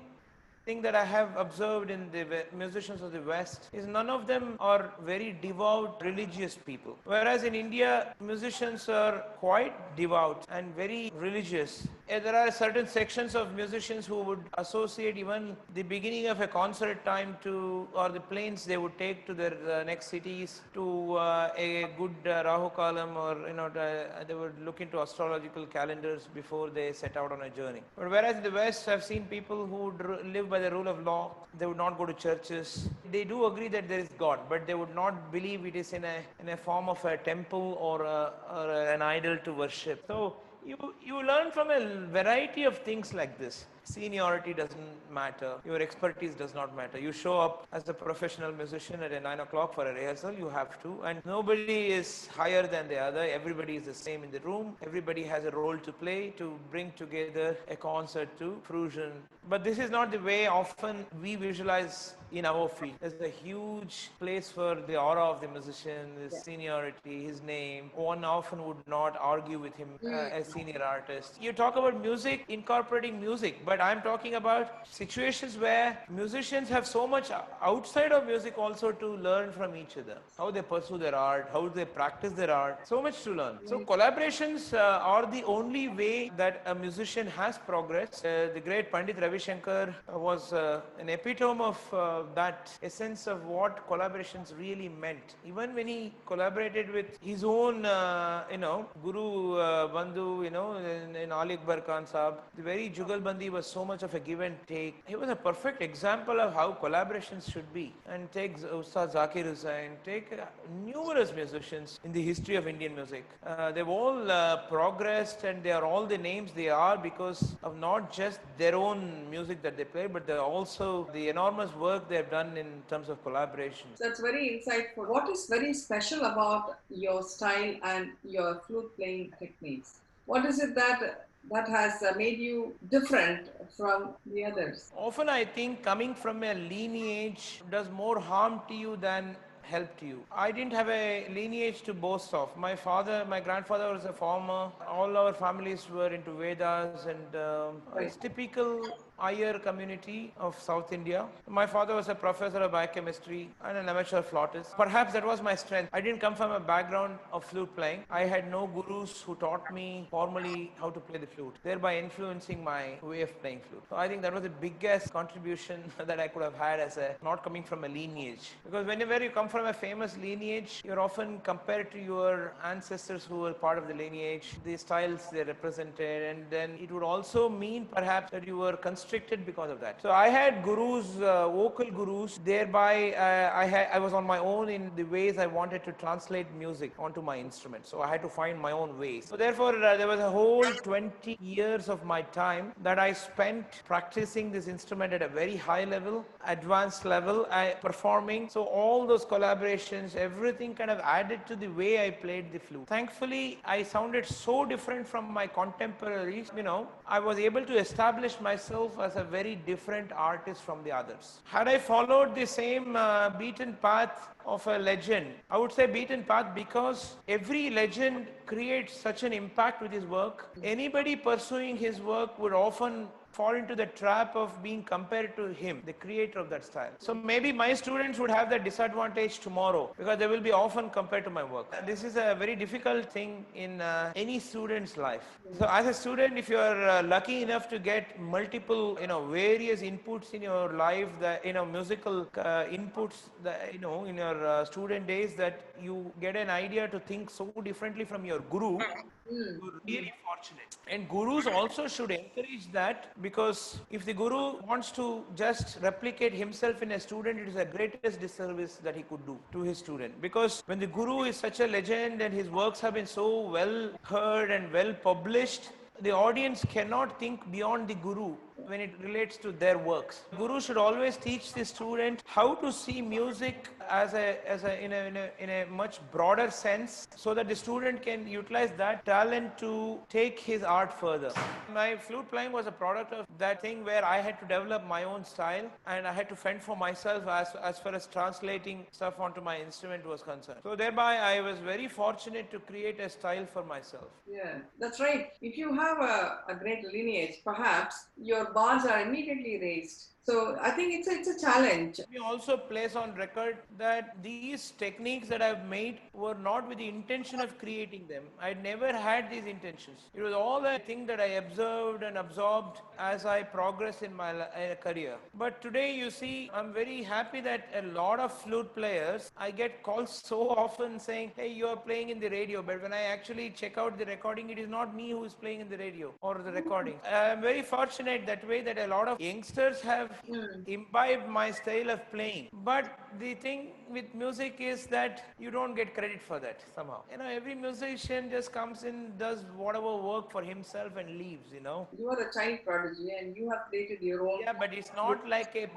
thing 0.66 0.82
that 0.82 0.96
I 0.96 1.06
have 1.06 1.30
observed 1.38 1.92
in 1.92 2.10
the 2.12 2.26
musicians 2.58 3.02
of 3.02 3.12
the 3.12 3.22
West 3.22 3.70
is 3.72 3.86
none 3.86 4.10
of 4.10 4.26
them 4.26 4.56
are 4.60 4.92
very 5.04 5.38
devout 5.42 6.02
religious 6.04 6.56
people. 6.56 6.98
Whereas 7.06 7.44
in 7.44 7.54
India, 7.54 8.16
musicians 8.20 8.90
are 8.90 9.20
quite 9.40 9.76
devout 9.96 10.46
and 10.50 10.76
very 10.76 11.12
religious. 11.16 11.88
Eh, 12.10 12.20
There 12.20 12.36
are 12.36 12.52
certain 12.52 12.88
sections 12.88 13.36
of 13.36 13.54
musicians 13.56 14.06
who 14.06 14.18
would 14.24 14.44
associate 14.58 15.18
even 15.18 15.56
the 15.76 15.84
beginning 15.84 16.28
of 16.28 16.42
a 16.42 16.48
concert 16.48 17.04
time 17.06 17.38
to, 17.44 17.88
or 17.94 18.10
the 18.10 18.20
planes 18.20 18.66
they 18.66 18.78
would 18.78 18.98
take 18.98 19.26
to 19.28 19.34
their 19.34 19.54
uh, 19.72 19.84
next 19.84 20.08
cities 20.08 20.62
to 20.74 21.16
uh, 21.16 21.52
a 21.58 21.88
good 21.98 22.16
uh, 22.26 22.44
Rahu 22.46 22.70
Kalam 22.80 23.16
or, 23.16 23.48
you 23.48 23.54
know, 23.54 23.70
the- 23.70 24.08
they 24.28 24.34
would 24.34 24.60
look 24.64 24.82
into 24.82 25.00
astrological 25.00 25.66
calendars 25.68 26.28
before 26.34 26.70
they 26.70 26.92
set 26.94 27.18
out 27.18 27.32
on 27.32 27.42
a 27.44 27.50
journey. 27.50 27.82
But 27.96 28.10
whereas 28.10 28.36
in 28.38 28.44
the 28.44 28.52
West, 28.52 28.88
I've 28.88 29.04
seen 29.04 29.26
people 29.26 29.66
who 29.66 29.78
would 29.86 30.26
live 30.36 30.50
by 30.56 30.62
the 30.66 30.72
rule 30.76 30.88
of 30.88 31.00
law, 31.04 31.22
they 31.60 31.66
would 31.70 31.82
not 31.86 31.98
go 31.98 32.06
to 32.06 32.14
churches. 32.26 32.88
They 33.12 33.24
do 33.26 33.46
agree 33.46 33.68
that 33.76 33.90
there 33.90 34.00
is 34.00 34.10
God, 34.18 34.40
but 34.48 34.66
they 34.68 34.78
would 34.82 34.96
not 34.96 35.32
believe 35.36 35.66
it 35.66 35.76
is 35.76 35.92
in 35.92 36.06
a, 36.06 36.18
in 36.42 36.50
a 36.50 36.58
form 36.58 36.88
of 36.88 37.04
a 37.04 37.18
temple 37.18 37.78
or, 37.88 38.04
a, 38.04 38.32
or 38.58 38.72
an 38.96 39.02
idol 39.02 39.38
to 39.44 39.54
worship. 39.54 40.06
So 40.08 40.38
you, 40.66 40.78
you 41.04 41.22
learn 41.32 41.52
from 41.52 41.72
a 41.72 41.80
variety 42.20 42.64
of 42.64 42.78
things 42.90 43.14
like 43.14 43.38
this. 43.38 43.66
Seniority 43.86 44.54
doesn't 44.54 45.12
matter. 45.14 45.54
Your 45.64 45.80
expertise 45.80 46.34
does 46.34 46.56
not 46.56 46.76
matter. 46.76 47.00
You 47.00 47.12
show 47.12 47.40
up 47.40 47.68
as 47.72 47.88
a 47.88 47.94
professional 47.94 48.52
musician 48.52 49.04
at 49.04 49.12
a 49.12 49.20
9 49.20 49.42
o'clock 49.42 49.76
for 49.76 49.86
a 49.86 49.94
rehearsal, 49.94 50.34
you 50.34 50.50
have 50.50 50.82
to. 50.82 51.04
And 51.04 51.24
nobody 51.24 51.92
is 51.92 52.28
higher 52.36 52.66
than 52.66 52.88
the 52.88 52.98
other. 52.98 53.22
Everybody 53.22 53.76
is 53.76 53.86
the 53.86 53.94
same 53.94 54.24
in 54.24 54.32
the 54.32 54.40
room. 54.40 54.76
Everybody 54.84 55.24
has 55.24 55.46
a 55.46 55.52
role 55.52 55.78
to 55.78 55.92
play 55.92 56.34
to 56.38 56.58
bring 56.72 56.94
together 56.98 57.58
a 57.70 57.76
concert 57.76 58.28
to 58.40 58.60
fruition. 58.64 59.12
But 59.48 59.64
this 59.64 59.78
is 59.78 59.92
not 59.92 60.12
the 60.12 60.18
way 60.18 60.48
often 60.48 61.06
we 61.22 61.36
visualize 61.36 62.16
in 62.32 62.46
our 62.46 62.68
field. 62.68 62.96
There's 63.00 63.22
a 63.22 63.30
huge 63.30 64.10
place 64.20 64.50
for 64.50 64.76
the 64.76 65.00
aura 65.00 65.24
of 65.24 65.42
the 65.42 65.48
musician, 65.48 66.14
his 66.22 66.42
seniority, 66.42 67.26
his 67.26 67.42
name. 67.42 67.92
One 67.96 68.26
often 68.26 68.66
would 68.66 68.88
not 68.88 69.16
argue 69.20 69.60
with 69.60 69.76
him 69.76 69.90
uh, 70.04 70.10
as 70.10 70.48
senior 70.48 70.82
artist. 70.82 71.38
You 71.40 71.54
talk 71.54 71.76
about 71.76 72.02
music, 72.02 72.46
incorporating 72.50 73.20
music, 73.20 73.64
but 73.64 73.75
I'm 73.82 74.02
talking 74.02 74.36
about 74.36 74.88
situations 74.90 75.58
where 75.58 75.98
musicians 76.10 76.70
have 76.70 76.86
so 76.88 77.08
much 77.08 77.32
outside 77.62 78.12
of 78.12 78.26
music 78.26 78.58
also 78.58 78.92
to 78.92 79.08
learn 79.08 79.52
from 79.52 79.76
each 79.76 79.98
other. 79.98 80.18
How 80.38 80.52
they 80.52 80.62
pursue 80.62 80.98
their 80.98 81.16
art, 81.16 81.50
how 81.52 81.68
they 81.68 81.86
practice 81.86 82.34
their 82.34 82.52
art, 82.52 82.88
so 82.88 83.02
much 83.02 83.24
to 83.24 83.32
learn. 83.32 83.60
So 83.66 83.80
collaborations 83.80 84.74
uh, 84.74 85.00
are 85.02 85.26
the 85.26 85.44
only 85.44 85.88
way 85.88 86.32
that 86.38 86.62
a 86.66 86.76
musician 86.76 87.28
has 87.28 87.58
progressed. 87.58 88.26
Uh, 88.26 88.48
the 88.54 88.60
great 88.60 88.92
Pandit 88.92 89.18
Ravi 89.22 89.40
Shankar 89.40 89.96
was 90.12 90.54
uh, 90.54 90.82
an 91.00 91.10
epitome 91.10 91.62
of 91.62 91.94
uh, 91.94 92.24
that 92.36 92.72
essence 92.84 93.28
of 93.28 93.46
what 93.46 93.88
collaborations 93.88 94.58
really 94.58 94.90
meant. 94.90 95.36
Even 95.46 95.74
when 95.74 95.88
he 95.88 96.14
collaborated 96.26 96.92
with 96.92 97.18
his 97.22 97.44
own, 97.44 97.86
uh, 97.86 98.44
you 98.52 98.58
know, 98.58 98.88
Guru 99.04 99.56
uh, 99.56 99.88
Bandhu, 99.88 100.44
you 100.44 100.50
know, 100.50 100.78
in, 100.78 101.16
in 101.16 101.32
Ali 101.32 101.56
Akbar 101.56 101.82
Khan 101.82 102.06
Saab, 102.06 102.36
the 102.56 102.64
very 102.64 102.90
Jugalbandi 102.90 103.50
was 103.50 103.65
so 103.66 103.84
much 103.84 104.04
of 104.04 104.14
a 104.14 104.20
give 104.20 104.40
and 104.40 104.56
take. 104.68 105.04
He 105.06 105.16
was 105.16 105.30
a 105.30 105.36
perfect 105.36 105.82
example 105.82 106.40
of 106.40 106.54
how 106.54 106.74
collaborations 106.74 107.52
should 107.52 107.72
be. 107.74 107.94
And 108.08 108.32
take 108.32 108.58
Ustad 108.58 109.14
Zakir 109.14 109.44
Hussain, 109.44 109.92
take 110.04 110.32
uh, 110.34 110.46
numerous 110.86 111.34
musicians 111.34 112.00
in 112.04 112.12
the 112.12 112.22
history 112.22 112.56
of 112.56 112.68
Indian 112.68 112.96
music. 112.96 113.26
Uh, 113.46 113.72
they've 113.72 113.88
all 113.88 114.32
uh, 114.32 114.58
progressed 114.68 115.44
and 115.44 115.64
they 115.64 115.72
are 115.72 115.84
all 115.84 116.06
the 116.06 116.18
names 116.18 116.52
they 116.54 116.70
are 116.70 116.98
because 116.98 117.56
of 117.64 117.78
not 117.78 118.12
just 118.12 118.40
their 118.58 118.76
own 118.76 119.30
music 119.30 119.62
that 119.62 119.78
they 119.78 119.86
play, 119.86 120.08
but 120.08 120.28
they're 120.28 120.40
also 120.40 121.10
the 121.14 121.30
enormous 121.30 121.74
work 121.76 122.08
they've 122.10 122.30
done 122.30 122.58
in 122.58 122.68
terms 122.90 123.10
of 123.10 123.22
collaboration. 123.24 123.88
That's 124.00 124.20
very 124.20 124.46
insightful. 124.56 125.08
What 125.08 125.30
is 125.30 125.48
very 125.48 125.74
special 125.74 126.26
about 126.26 126.78
your 126.90 127.24
style 127.24 127.76
and 127.84 128.12
your 128.24 128.62
flute 128.68 128.96
playing 128.96 129.34
techniques? 129.40 130.00
What 130.26 130.46
is 130.46 130.60
it 130.60 130.76
that 130.76 131.28
that 131.52 131.68
has 131.68 132.02
uh, 132.04 132.14
made 132.18 132.40
you 132.40 132.76
different 132.90 133.50
from 133.78 134.16
the 134.34 134.46
others? 134.46 134.92
Often 134.96 135.30
I 135.30 135.46
think 135.46 135.84
coming 135.84 136.16
from 136.16 136.44
a 136.44 136.54
lineage 136.54 137.62
does 137.70 137.90
more 137.90 138.20
harm 138.20 138.62
to 138.68 138.74
you 138.74 138.98
than 138.98 139.36
help 139.62 139.98
to 140.00 140.06
you. 140.06 140.24
I 140.32 140.52
didn't 140.52 140.74
have 140.74 140.90
a 140.90 141.28
lineage 141.30 141.82
to 141.84 141.94
boast 141.94 142.34
of. 142.34 142.56
My 142.56 142.76
father, 142.76 143.26
my 143.28 143.40
grandfather 143.40 143.92
was 143.92 144.06
a 144.06 144.14
farmer. 144.14 144.72
All 144.88 145.18
our 145.18 145.34
families 145.34 145.88
were 145.90 146.14
into 146.14 146.32
Vedas 146.32 147.06
and 147.06 147.36
um, 147.36 147.82
it's 147.98 148.16
typical 148.16 148.82
Iyer 149.18 149.58
community 149.60 150.34
of 150.38 150.60
South 150.60 150.92
India. 150.92 151.26
My 151.48 151.66
father 151.66 151.96
was 151.96 152.10
a 152.10 152.16
professor 152.16 152.58
of 152.58 152.74
biochemistry 152.74 153.50
and 153.64 153.78
an 153.78 153.88
amateur 153.88 154.22
flautist. 154.22 154.76
Perhaps 154.76 155.14
that 155.14 155.26
was 155.26 155.42
my 155.42 155.56
strength. 155.56 155.90
I 155.94 156.02
didn't 156.02 156.20
come 156.20 156.36
from 156.36 156.52
a 156.52 156.60
background 156.60 157.18
of 157.32 157.46
flute 157.46 157.74
playing. 157.78 158.04
I 158.10 158.26
had 158.26 158.52
no 158.52 158.68
gurus 158.68 159.22
who 159.22 159.36
taught 159.36 159.74
me 159.74 160.08
formally 160.12 160.74
how 160.78 160.90
to 160.90 161.00
play 161.00 161.18
the 161.18 161.28
flute, 161.28 161.56
thereby 161.64 161.98
influencing 161.98 162.62
my 162.62 162.96
way 163.02 163.22
of 163.22 163.40
playing 163.42 163.62
flute. 163.70 163.84
So 163.90 163.96
I 163.96 164.10
think 164.10 164.22
that 164.22 164.34
was 164.34 164.44
the 164.44 164.50
biggest 164.50 165.14
contribution 165.14 165.82
that 166.06 166.20
I 166.20 166.28
could 166.28 166.44
have 166.44 166.56
had 166.56 166.82
as 166.82 166.98
a 166.98 167.16
not 167.24 167.42
coming 167.42 167.64
from 167.64 167.86
a 167.86 167.88
lineage. 167.88 168.52
Because 168.66 168.86
whenever 168.86 169.24
you 169.24 169.30
come 169.30 169.48
from 169.48 169.68
a 169.68 169.74
famous 169.74 170.18
lineage, 170.18 170.82
you're 170.84 171.00
often 171.00 171.40
compared 171.40 171.90
to 171.94 172.00
your 172.00 172.54
ancestors 172.66 173.24
who 173.24 173.40
were 173.40 173.54
part 173.54 173.78
of 173.78 173.88
the 173.88 173.94
lineage, 173.94 174.56
the 174.66 174.76
styles 174.76 175.30
they 175.32 175.44
represented, 175.44 176.36
and 176.36 176.46
then 176.50 176.72
it 176.82 176.92
would 176.92 177.04
also 177.04 177.48
mean 177.48 177.86
perhaps 177.86 178.32
that 178.32 178.46
you 178.46 178.58
were 178.58 178.76
restricted 179.06 179.46
because 179.46 179.70
of 179.70 179.80
that. 179.80 180.02
So 180.02 180.12
I 180.12 180.30
had 180.30 180.64
gurus, 180.64 181.06
uh, 181.22 181.50
vocal 181.50 181.90
gurus. 181.92 182.40
Thereby, 182.44 183.14
uh, 183.14 183.52
I 183.64 183.88
I 183.98 184.00
was 184.00 184.14
on 184.14 184.26
my 184.26 184.40
own 184.40 184.70
in 184.70 184.92
the 184.96 185.04
ways 185.04 185.38
I 185.38 185.46
wanted 185.46 185.84
to 185.86 185.92
translate 186.04 186.48
music 186.58 186.92
onto 186.98 187.22
my 187.22 187.38
instrument. 187.38 187.86
So 187.86 188.02
I 188.02 188.08
had 188.08 188.22
to 188.24 188.30
find 188.30 188.60
my 188.60 188.72
own 188.72 188.98
ways. 189.00 189.26
So 189.30 189.38
therefore, 189.38 189.76
uh, 189.76 189.98
there 189.98 190.08
was 190.08 190.20
a 190.20 190.30
whole 190.30 190.64
20 190.64 191.38
years 191.40 191.90
of 191.90 192.04
my 192.14 192.22
time 192.40 192.72
that 192.82 192.98
I 193.00 193.14
spent 193.14 193.66
practicing 193.86 194.52
this 194.52 194.68
instrument 194.68 195.14
at 195.14 195.22
a 195.22 195.28
very 195.28 195.56
high 195.56 195.84
level, 195.84 196.26
advanced 196.48 197.06
level, 197.06 197.48
I, 197.52 197.76
performing. 197.82 198.50
So 198.50 198.64
all 198.64 199.06
those 199.06 199.26
collaborations, 199.26 200.16
everything 200.16 200.74
kind 200.74 200.90
of 200.90 201.00
added 201.00 201.46
to 201.48 201.56
the 201.56 201.68
way 201.68 202.06
I 202.06 202.10
played 202.12 202.52
the 202.52 202.60
flute. 202.60 202.88
Thankfully, 202.88 203.60
I 203.66 203.84
sounded 203.84 204.26
so 204.26 204.66
different 204.66 205.08
from 205.08 205.32
my 205.32 205.48
contemporaries. 205.48 206.52
You 206.56 206.64
know, 206.64 206.88
I 207.08 207.20
was 207.20 207.38
able 207.38 207.66
to 207.66 207.78
establish 207.78 208.40
myself 208.40 208.95
as 209.00 209.16
a 209.16 209.24
very 209.24 209.56
different 209.56 210.12
artist 210.12 210.62
from 210.62 210.84
the 210.84 210.92
others. 210.92 211.40
Had 211.44 211.68
I 211.68 211.78
followed 211.78 212.36
the 212.36 212.46
same 212.46 212.96
uh, 212.96 213.30
beaten 213.30 213.74
path 213.82 214.30
of 214.46 214.66
a 214.68 214.78
legend, 214.78 215.28
I 215.50 215.58
would 215.58 215.72
say 215.72 215.86
beaten 215.86 216.24
path 216.24 216.54
because 216.56 217.16
every 217.28 217.70
legend 217.70 218.28
creates 218.46 218.96
such 218.96 219.24
an 219.24 219.34
impact 219.34 219.82
with 219.82 219.92
his 219.92 220.06
work. 220.06 220.50
Anybody 220.64 221.16
pursuing 221.16 221.78
his 221.78 222.00
work 222.00 222.38
would 222.40 222.54
often 222.54 223.08
fall 223.36 223.56
into 223.56 223.76
the 223.76 223.86
trap 224.02 224.36
of 224.36 224.52
being 224.64 224.82
compared 224.82 225.36
to 225.36 225.48
him, 225.62 225.82
the 225.86 225.94
creator 225.94 226.40
of 226.40 226.50
that 226.50 226.64
style. 226.64 226.92
So 227.00 227.14
maybe 227.14 227.52
my 227.52 227.74
students 227.74 228.18
would 228.20 228.32
have 228.32 228.50
that 228.52 228.64
disadvantage 228.64 229.40
tomorrow 229.40 229.94
because 229.98 230.18
they 230.20 230.28
will 230.28 230.46
be 230.50 230.54
often 230.54 230.90
compared 230.90 231.26
to 231.26 231.30
my 231.30 231.44
work. 231.44 231.68
This 231.86 232.04
is 232.04 232.16
a 232.16 232.36
very 232.44 232.56
difficult 232.56 233.12
thing 233.12 233.46
in 233.54 233.82
uh, 233.82 234.14
any 234.16 234.40
student's 234.40 234.96
life. 234.96 235.28
So 235.60 235.68
as 235.70 235.86
a 235.86 235.94
student, 235.94 236.38
if 236.38 236.50
you 236.50 236.58
are 236.58 236.90
uh, 236.90 237.04
lucky 237.04 237.42
enough 237.42 237.68
to 237.70 237.80
get 237.80 238.20
multiple, 238.20 238.98
you 239.02 239.08
know, 239.08 239.26
various 239.26 239.82
inputs 239.82 240.34
in 240.34 240.42
your 240.42 240.72
life, 240.74 241.10
that 241.20 241.46
you 241.46 241.54
know, 241.54 241.66
musical 241.66 242.28
uh, 242.38 242.64
inputs, 242.80 243.18
that 243.44 243.74
you 243.74 243.80
know, 243.80 244.06
in 244.06 244.16
your 244.16 244.46
uh, 244.46 244.66
student 244.66 245.08
days, 245.08 245.36
that 245.36 245.75
you 245.82 246.12
get 246.22 246.36
an 246.36 246.50
idea 246.50 246.88
to 246.88 247.00
think 247.00 247.30
so 247.30 247.54
differently 247.64 248.06
from 248.06 248.26
your 248.26 248.40
guru. 248.40 248.78
Hmm. 248.78 249.58
You're 249.62 249.82
really 249.86 250.14
fortunate. 250.24 250.78
And 250.88 251.10
gurus 251.10 251.48
also 251.48 251.88
should 251.88 252.12
encourage 252.12 252.72
that 252.72 253.12
because 253.22 253.80
if 253.90 254.06
the 254.06 254.14
guru 254.14 254.62
wants 254.68 254.92
to 254.92 255.24
just 255.36 255.80
replicate 255.82 256.34
himself 256.34 256.84
in 256.84 256.92
a 256.92 257.00
student, 257.00 257.40
it 257.40 257.48
is 257.48 257.56
the 257.56 257.66
greatest 257.66 258.20
disservice 258.20 258.76
that 258.84 258.96
he 258.96 259.04
could 259.04 259.26
do 259.26 259.38
to 259.52 259.62
his 259.62 259.80
student. 259.80 260.22
Because 260.22 260.62
when 260.68 260.80
the 260.80 260.88
guru 260.88 261.24
is 261.24 261.36
such 261.38 261.60
a 261.60 261.68
legend 261.68 262.22
and 262.22 262.34
his 262.34 262.50
works 262.50 262.80
have 262.82 262.94
been 262.94 263.08
so 263.08 263.50
well 263.50 263.90
heard 264.04 264.52
and 264.52 264.72
well 264.72 264.94
published, 264.94 265.70
the 266.02 266.12
audience 266.12 266.66
cannot 266.70 267.18
think 267.20 267.50
beyond 267.52 267.88
the 267.88 267.96
guru 267.96 268.36
when 268.68 268.82
it 268.82 268.94
relates 269.02 269.38
to 269.38 269.52
their 269.52 269.78
works. 269.78 270.24
Guru 270.38 270.60
should 270.60 270.78
always 270.78 271.16
teach 271.18 271.54
the 271.54 271.64
student 271.64 272.22
how 272.26 272.56
to 272.56 272.72
see 272.72 273.02
music 273.02 273.70
as 273.90 274.14
a, 274.14 274.38
as 274.48 274.64
a, 274.64 274.84
in, 274.84 274.94
a, 274.94 275.06
in, 275.08 275.18
a, 275.18 275.30
in 275.40 275.50
a 275.50 275.66
much 275.66 276.00
broader 276.12 276.50
sense 276.52 277.08
so 277.16 277.34
that 277.34 277.48
the 277.48 277.56
student 277.56 278.02
can 278.02 278.28
utilize 278.28 278.72
that 278.78 279.06
talent 279.06 279.58
to 279.58 280.00
take 280.10 280.40
his 280.40 280.64
art 280.64 280.94
further. 281.00 281.32
My 281.74 281.96
flute 281.96 282.30
playing 282.30 282.52
was 282.52 282.68
a 282.68 282.72
product 282.72 283.14
of 283.14 283.26
that 283.38 283.62
thing 283.62 283.84
where 283.84 284.04
I 284.06 284.22
had 284.22 284.40
to 284.40 284.46
develop 284.46 284.86
my 284.86 285.04
own 285.04 285.24
style 285.24 285.70
and 285.88 286.08
I 286.08 286.14
had 286.14 286.30
to 286.30 286.36
fend 286.36 286.62
for 286.64 286.76
myself 286.76 287.28
as, 287.28 287.56
as 287.64 287.80
far 287.80 287.94
as 287.94 288.08
translating 288.08 288.86
stuff 288.92 289.20
onto 289.20 289.42
my 289.42 289.60
instrument 289.60 290.06
was 290.06 290.22
concerned. 290.22 290.60
So 290.64 290.76
thereby 290.76 291.18
I 291.18 291.42
was 291.42 291.60
very 291.60 291.88
fortunate 291.88 292.52
to 292.52 292.60
create 292.60 293.00
a 293.00 293.10
style 293.10 293.46
for 293.46 293.64
myself. 293.64 294.10
Yeah, 294.28 294.60
that's 294.80 295.00
right. 295.00 295.30
If 295.42 295.58
you 295.58 295.74
have 295.74 296.00
a, 296.00 296.40
a 296.50 296.56
great 296.56 296.84
lineage, 296.84 297.36
perhaps 297.44 298.08
your 298.18 298.54
bars 298.54 298.86
are 298.86 299.02
immediately 299.02 299.60
raised. 299.62 300.15
So 300.28 300.58
I 300.60 300.72
think 300.72 300.92
it's 300.92 301.08
a, 301.08 301.12
it's 301.12 301.28
a 301.28 301.40
challenge. 301.40 302.00
We 302.12 302.18
also 302.18 302.58
place 302.58 302.96
on 302.96 303.14
record 303.14 303.58
that 303.78 304.16
these 304.24 304.72
techniques 304.72 305.28
that 305.30 305.44
I've 305.44 305.68
made 305.68 306.00
were 306.14 306.34
not 306.34 306.68
with 306.68 306.80
the 306.80 306.90
intention 306.90 307.40
of 307.40 307.60
creating 307.60 308.08
them. 308.08 308.24
I 308.42 308.56
never 308.56 308.92
had 308.92 309.30
these 309.30 309.46
intentions. 309.46 310.00
It 310.16 310.24
was 310.24 310.34
all 310.34 310.66
a 310.66 310.80
thing 310.80 311.06
that 311.06 311.20
I 311.20 311.26
observed 311.42 312.02
and 312.02 312.18
absorbed 312.18 312.80
as 312.98 313.28
I 313.28 313.44
progressed 313.44 314.02
in 314.02 314.16
my 314.16 314.32
uh, 314.32 314.74
career. 314.82 315.18
But 315.36 315.62
today, 315.62 315.94
you 315.94 316.10
see, 316.10 316.50
I'm 316.56 316.74
very 316.74 317.04
happy 317.04 317.40
that 317.42 317.70
a 317.76 317.84
lot 317.84 318.20
of 318.20 318.34
flute 318.34 318.74
players, 318.74 319.32
I 319.38 319.52
get 319.52 319.84
calls 319.84 320.24
so 320.26 320.50
often 320.50 321.00
saying, 321.00 321.34
"Hey, 321.36 321.52
you 321.52 321.68
are 321.68 321.78
playing 321.78 322.10
in 322.10 322.20
the 322.20 322.30
radio," 322.30 322.64
but 322.64 322.82
when 322.82 322.94
I 322.94 323.04
actually 323.14 323.52
check 323.52 323.78
out 323.78 324.00
the 324.00 324.06
recording, 324.06 324.50
it 324.50 324.58
is 324.58 324.70
not 324.70 324.96
me 324.96 325.12
who 325.12 325.24
is 325.24 325.36
playing 325.36 325.62
in 325.62 325.70
the 325.70 325.78
radio 325.78 326.12
or 326.22 326.36
the 326.40 326.52
recording. 326.52 327.00
I'm 327.14 327.42
very 327.42 327.62
fortunate 327.62 328.26
that 328.26 328.48
way 328.48 328.62
that 328.62 328.80
a 328.80 328.88
lot 328.88 329.08
of 329.08 329.22
youngsters 329.22 329.82
have 329.82 330.15
Hmm. 330.28 330.62
imbibed 330.68 331.28
my 331.28 331.52
style 331.52 331.90
of 331.90 332.12
playing. 332.12 332.50
But 332.54 332.86
the 333.20 333.34
thing 333.36 333.74
with 333.90 334.14
music 334.14 334.58
is 334.60 334.86
that 334.88 335.24
you 335.40 335.52
don't 335.52 335.76
get 335.76 335.94
credit 335.94 336.22
for 336.22 336.40
that 336.40 336.62
somehow. 336.74 337.02
You 337.12 337.18
know, 337.18 337.26
every 337.26 337.56
musician 337.56 338.30
just 338.30 338.52
comes 338.52 338.84
in, 338.84 339.18
does 339.18 339.46
whatever 339.56 339.96
work 339.96 340.32
for 340.32 340.42
himself 340.44 340.98
and 340.98 341.18
leaves, 341.18 341.52
you 341.54 341.62
know. 341.62 341.88
You 341.98 342.10
are 342.10 342.20
a 342.20 342.34
child 342.34 342.60
prodigy 342.66 343.10
and 343.20 343.36
you 343.36 343.50
have 343.50 343.64
created 343.70 344.02
your 344.02 344.28
own. 344.28 344.40
Yeah, 344.42 344.54
but 344.58 344.74
it's 344.74 344.92
not 344.96 345.28
like 345.28 345.56
a 345.56 345.70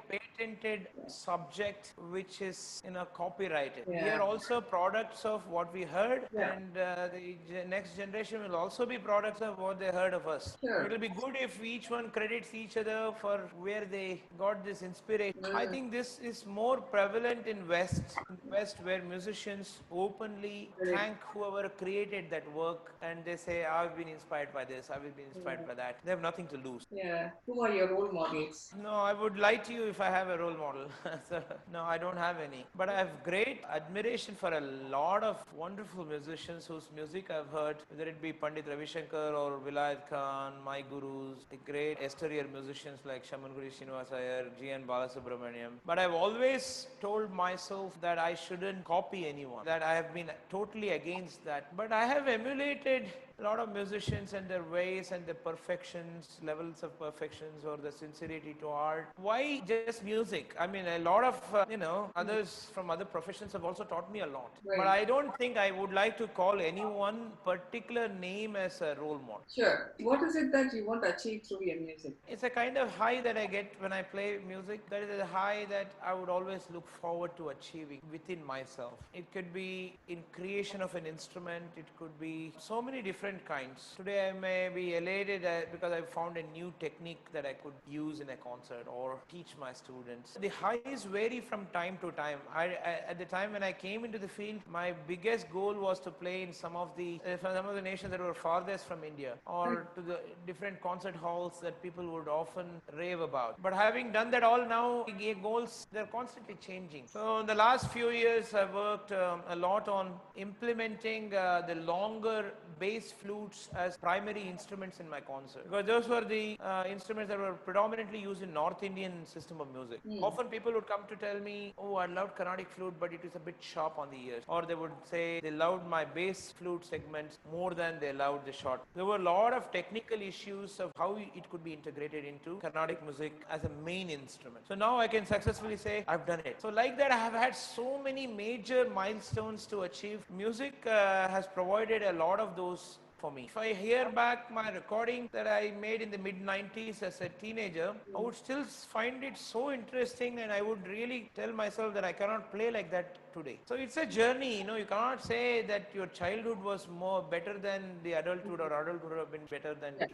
patented 0.42 0.88
subject 1.06 1.92
which 2.10 2.40
is, 2.40 2.82
you 2.84 2.90
know, 2.90 3.04
copyrighted. 3.14 3.84
We 3.86 3.96
are 3.96 4.20
also 4.20 4.60
products 4.60 5.24
of 5.24 5.46
what 5.48 5.72
we 5.72 5.82
heard, 5.82 6.22
Yeah. 6.32 6.52
and 6.52 6.76
uh, 6.76 7.08
the 7.12 7.64
next 7.68 7.96
generation 7.96 8.42
will 8.42 8.56
also 8.56 8.86
be 8.86 8.98
products 8.98 9.40
of 9.42 9.58
what 9.58 9.78
they 9.78 9.90
heard 9.90 10.14
of 10.14 10.26
us. 10.28 10.56
Sure. 10.60 10.82
It 10.84 10.90
will 10.92 10.98
be 10.98 11.08
good 11.08 11.36
if 11.40 11.62
each 11.64 11.90
one 11.90 12.10
credits 12.10 12.54
each 12.54 12.76
other 12.76 13.12
for 13.20 13.38
where 13.58 13.84
they 13.84 14.22
got 14.38 14.64
this 14.64 14.82
inspiration. 14.82 15.44
I 15.54 15.66
think 15.66 15.90
this 15.92 16.18
is 16.22 16.44
more 16.46 16.80
prevalent 16.80 17.46
in 17.46 17.66
West, 17.68 18.02
in 18.30 18.50
West 18.50 18.76
where 18.82 19.02
musicians 19.02 19.78
openly 19.90 20.70
thank 20.94 21.16
whoever 21.32 21.68
created 21.68 22.30
that 22.30 22.50
work, 22.52 22.92
and 23.02 23.24
they 23.24 23.36
say, 23.36 23.64
"I've 23.64 23.96
been 23.96 24.08
inspired 24.08 24.52
by 24.52 24.64
this. 24.64 24.90
I've 24.90 25.02
been 25.08 25.24
inspired 25.26 25.66
by 25.66 25.74
that." 25.82 25.96
They 26.04 26.10
have 26.10 26.22
nothing 26.30 26.46
to 26.48 26.56
lose. 26.68 26.86
Yeah. 26.90 27.30
Who 27.46 27.60
are 27.64 27.72
your 27.72 27.88
role 27.94 28.12
models? 28.20 28.72
No, 28.88 28.94
I 29.10 29.12
would 29.12 29.38
lie 29.38 29.56
to 29.68 29.72
you 29.72 29.84
if 29.94 30.00
I 30.00 30.10
have 30.18 30.27
a 30.28 30.38
role 30.38 30.56
model. 30.56 30.86
so, 31.28 31.42
no, 31.72 31.82
I 31.82 31.98
don't 31.98 32.16
have 32.16 32.36
any. 32.40 32.64
But 32.76 32.88
I 32.88 32.96
have 32.98 33.22
great 33.24 33.62
admiration 33.70 34.34
for 34.34 34.52
a 34.52 34.60
lot 34.60 35.22
of 35.22 35.36
wonderful 35.56 36.04
musicians 36.04 36.66
whose 36.66 36.88
music 36.94 37.30
I've 37.30 37.48
heard, 37.48 37.76
whether 37.90 38.08
it 38.08 38.20
be 38.20 38.32
Pandit 38.32 38.66
Ravi 38.68 38.86
Shankar 38.86 39.34
or 39.34 39.58
Vilayat 39.58 40.08
Khan, 40.08 40.52
my 40.64 40.82
gurus, 40.82 41.44
the 41.50 41.56
great 41.70 41.98
exterior 42.00 42.46
musicians 42.52 43.00
like 43.04 43.24
Semmangudi 43.26 43.70
Srinivas 43.76 44.12
Iyer, 44.12 44.46
G.N. 44.60 44.84
Balasubramaniam. 44.86 45.72
But 45.86 45.98
I've 45.98 46.14
always 46.14 46.88
told 47.00 47.32
myself 47.32 48.00
that 48.00 48.18
I 48.18 48.34
shouldn't 48.34 48.84
copy 48.84 49.26
anyone, 49.26 49.64
that 49.64 49.82
I 49.82 49.94
have 49.94 50.12
been 50.14 50.30
totally 50.50 50.90
against 50.90 51.44
that. 51.44 51.76
But 51.76 51.92
I 51.92 52.04
have 52.06 52.28
emulated 52.28 53.06
a 53.40 53.44
lot 53.44 53.60
of 53.60 53.72
musicians 53.72 54.32
and 54.32 54.48
their 54.48 54.64
ways 54.64 55.12
and 55.12 55.24
their 55.24 55.34
perfections, 55.34 56.38
levels 56.42 56.82
of 56.82 56.98
perfections 56.98 57.64
or 57.64 57.76
the 57.76 57.92
sincerity 57.92 58.56
to 58.60 58.68
art. 58.68 59.08
Why 59.16 59.62
just 59.66 60.04
music? 60.04 60.56
I 60.58 60.66
mean, 60.66 60.86
a 60.86 60.98
lot 60.98 61.22
of, 61.22 61.40
uh, 61.54 61.64
you 61.70 61.76
know, 61.76 62.10
others 62.16 62.66
from 62.72 62.90
other 62.90 63.04
professions 63.04 63.52
have 63.52 63.64
also 63.64 63.84
taught 63.84 64.12
me 64.12 64.20
a 64.20 64.26
lot. 64.26 64.50
But 64.64 64.88
I 64.88 65.04
don't 65.04 65.36
think 65.38 65.56
I 65.56 65.70
would 65.70 65.92
like 65.92 66.18
to 66.18 66.26
call 66.26 66.60
any 66.60 66.84
one 66.84 67.30
particular 67.44 68.08
name 68.08 68.56
as 68.56 68.80
a 68.80 68.96
role 69.00 69.20
model. 69.20 69.42
Sure. 69.54 69.92
What 70.00 70.20
is 70.24 70.34
it 70.34 70.50
that 70.50 70.74
you 70.74 70.84
want 70.84 71.04
to 71.04 71.14
achieve 71.14 71.42
through 71.44 71.62
your 71.62 71.80
music? 71.80 72.14
It's 72.26 72.42
a 72.42 72.50
kind 72.50 72.76
of 72.76 72.90
high 72.90 73.20
that 73.20 73.36
I 73.36 73.46
get 73.46 73.72
when 73.78 73.92
I 73.92 74.02
play 74.02 74.38
music. 74.48 74.88
That 74.90 75.02
is 75.02 75.20
a 75.20 75.26
high 75.26 75.66
that 75.70 75.92
I 76.04 76.12
would 76.12 76.28
always 76.28 76.62
look 76.74 76.88
forward 76.88 77.36
to 77.36 77.50
achieving 77.50 78.00
within 78.10 78.44
myself. 78.44 78.94
It 79.14 79.32
could 79.32 79.52
be 79.54 79.96
in 80.08 80.24
creation 80.32 80.82
of 80.82 80.96
an 80.96 81.06
instrument. 81.06 81.64
It 81.76 81.86
could 81.96 82.18
be 82.18 82.52
so 82.58 82.82
many 82.82 83.00
different 83.00 83.27
kinds. 83.46 83.94
Today 83.96 84.28
I 84.28 84.32
may 84.32 84.70
be 84.74 84.94
elated 84.96 85.42
because 85.72 85.92
I 85.92 86.00
found 86.02 86.36
a 86.36 86.42
new 86.42 86.72
technique 86.80 87.24
that 87.32 87.44
I 87.44 87.52
could 87.52 87.74
use 87.88 88.20
in 88.20 88.30
a 88.30 88.36
concert 88.36 88.86
or 88.86 89.18
teach 89.30 89.48
my 89.60 89.72
students. 89.72 90.36
The 90.40 90.48
highs 90.48 91.04
vary 91.04 91.40
from 91.40 91.66
time 91.72 91.98
to 92.00 92.10
time. 92.12 92.38
I, 92.54 92.78
at 93.08 93.18
the 93.18 93.24
time 93.24 93.52
when 93.52 93.62
I 93.62 93.72
came 93.72 94.04
into 94.04 94.18
the 94.18 94.28
field, 94.28 94.60
my 94.70 94.94
biggest 95.06 95.50
goal 95.50 95.74
was 95.74 96.00
to 96.00 96.10
play 96.10 96.42
in 96.42 96.52
some 96.52 96.76
of 96.76 96.88
the 96.96 97.20
uh, 97.26 97.36
some 97.54 97.66
of 97.66 97.74
the 97.74 97.82
nations 97.82 98.10
that 98.10 98.20
were 98.20 98.34
farthest 98.34 98.86
from 98.86 99.04
India 99.04 99.34
or 99.46 99.86
to 99.94 100.00
the 100.00 100.20
different 100.46 100.80
concert 100.80 101.16
halls 101.16 101.60
that 101.60 101.82
people 101.82 102.06
would 102.12 102.28
often 102.28 102.66
rave 102.96 103.20
about. 103.20 103.60
But 103.62 103.72
having 103.72 104.12
done 104.12 104.30
that 104.30 104.42
all 104.42 104.64
now, 104.66 105.04
the 105.06 105.34
goals 105.34 105.86
they're 105.92 106.06
constantly 106.06 106.56
changing. 106.60 107.04
So 107.06 107.40
in 107.40 107.46
the 107.46 107.54
last 107.54 107.90
few 107.90 108.10
years, 108.10 108.54
I've 108.54 108.74
worked 108.74 109.12
um, 109.12 109.42
a 109.48 109.56
lot 109.56 109.88
on 109.88 110.12
implementing 110.36 111.34
uh, 111.34 111.62
the 111.66 111.74
longer 111.76 112.52
bass 112.78 113.12
flutes 113.22 113.68
as 113.76 113.96
primary 113.96 114.42
instruments 114.48 115.00
in 115.00 115.08
my 115.08 115.20
concert 115.20 115.64
because 115.64 115.86
those 115.86 116.08
were 116.08 116.22
the 116.22 116.56
uh, 116.60 116.84
instruments 116.88 117.28
that 117.30 117.38
were 117.38 117.52
predominantly 117.68 118.20
used 118.20 118.42
in 118.42 118.52
North 118.52 118.82
Indian 118.82 119.24
system 119.26 119.60
of 119.60 119.72
music. 119.72 120.00
Often 120.22 120.46
people 120.48 120.72
would 120.72 120.86
come 120.86 121.02
to 121.08 121.16
tell 121.16 121.38
me, 121.40 121.56
"Oh, 121.78 121.94
I 121.96 122.06
loved 122.06 122.36
Carnatic 122.36 122.68
flute, 122.76 122.94
but 123.00 123.12
it 123.12 123.24
is 123.24 123.34
a 123.34 123.42
bit 123.48 123.56
sharp 123.60 123.98
on 123.98 124.10
the 124.10 124.20
ears," 124.28 124.44
or 124.48 124.60
they 124.70 124.74
would 124.74 124.96
say 125.10 125.40
they 125.40 125.50
loved 125.50 125.86
my 125.96 126.04
bass 126.04 126.52
flute 126.58 126.84
segments 126.84 127.38
more 127.50 127.72
than 127.82 127.98
they 128.00 128.12
loved 128.12 128.46
the 128.46 128.52
short. 128.52 128.80
There 128.94 129.04
were 129.10 129.16
a 129.16 129.26
lot 129.30 129.52
of 129.58 129.70
technical 129.72 130.20
issues 130.30 130.78
of 130.80 130.92
how 130.96 131.10
it 131.40 131.50
could 131.50 131.64
be 131.64 131.72
integrated 131.72 132.24
into 132.24 132.58
Carnatic 132.66 133.02
music 133.02 133.32
as 133.50 133.64
a 133.64 133.72
main 133.90 134.10
instrument. 134.10 134.66
So 134.68 134.74
now 134.74 134.98
I 134.98 135.08
can 135.08 135.26
successfully 135.26 135.76
say 135.76 136.04
I've 136.06 136.26
done 136.26 136.40
it. 136.44 136.60
So 136.60 136.68
like 136.68 136.96
that, 136.98 137.12
I 137.12 137.16
have 137.16 137.32
had 137.32 137.54
so 137.56 137.98
many 138.02 138.26
major 138.26 138.88
milestones 139.00 139.66
to 139.66 139.82
achieve. 139.82 140.24
Music 140.30 140.86
uh, 140.86 141.28
has 141.28 141.46
provided 141.46 142.02
a 142.02 142.12
lot 142.12 142.40
of 142.40 142.56
those 142.56 142.98
for 143.18 143.30
me. 143.30 143.44
If 143.46 143.56
I 143.56 143.72
hear 143.72 144.10
back 144.10 144.50
my 144.52 144.70
recording 144.70 145.28
that 145.32 145.46
I 145.46 145.72
made 145.80 146.02
in 146.02 146.10
the 146.10 146.18
mid 146.18 146.40
90s 146.40 147.02
as 147.02 147.20
a 147.20 147.28
teenager, 147.28 147.94
I 148.14 148.20
would 148.20 148.36
still 148.36 148.64
find 148.64 149.22
it 149.24 149.36
so 149.36 149.72
interesting 149.72 150.38
and 150.40 150.52
I 150.52 150.62
would 150.62 150.86
really 150.88 151.30
tell 151.34 151.52
myself 151.52 151.94
that 151.94 152.04
I 152.04 152.12
cannot 152.12 152.50
play 152.52 152.70
like 152.70 152.90
that 152.92 153.32
today. 153.32 153.58
So 153.66 153.74
it's 153.74 153.96
a 153.96 154.06
journey, 154.06 154.58
you 154.58 154.64
know, 154.64 154.76
you 154.76 154.86
cannot 154.86 155.22
say 155.24 155.62
that 155.62 155.90
your 155.94 156.06
childhood 156.06 156.62
was 156.62 156.86
more 156.88 157.22
better 157.22 157.58
than 157.58 157.82
the 158.02 158.14
adulthood 158.14 158.60
or 158.60 158.66
adulthood 158.66 159.10
would 159.10 159.18
have 159.18 159.32
been 159.32 159.46
better 159.50 159.74
than 159.74 159.94
Sure. 159.98 160.08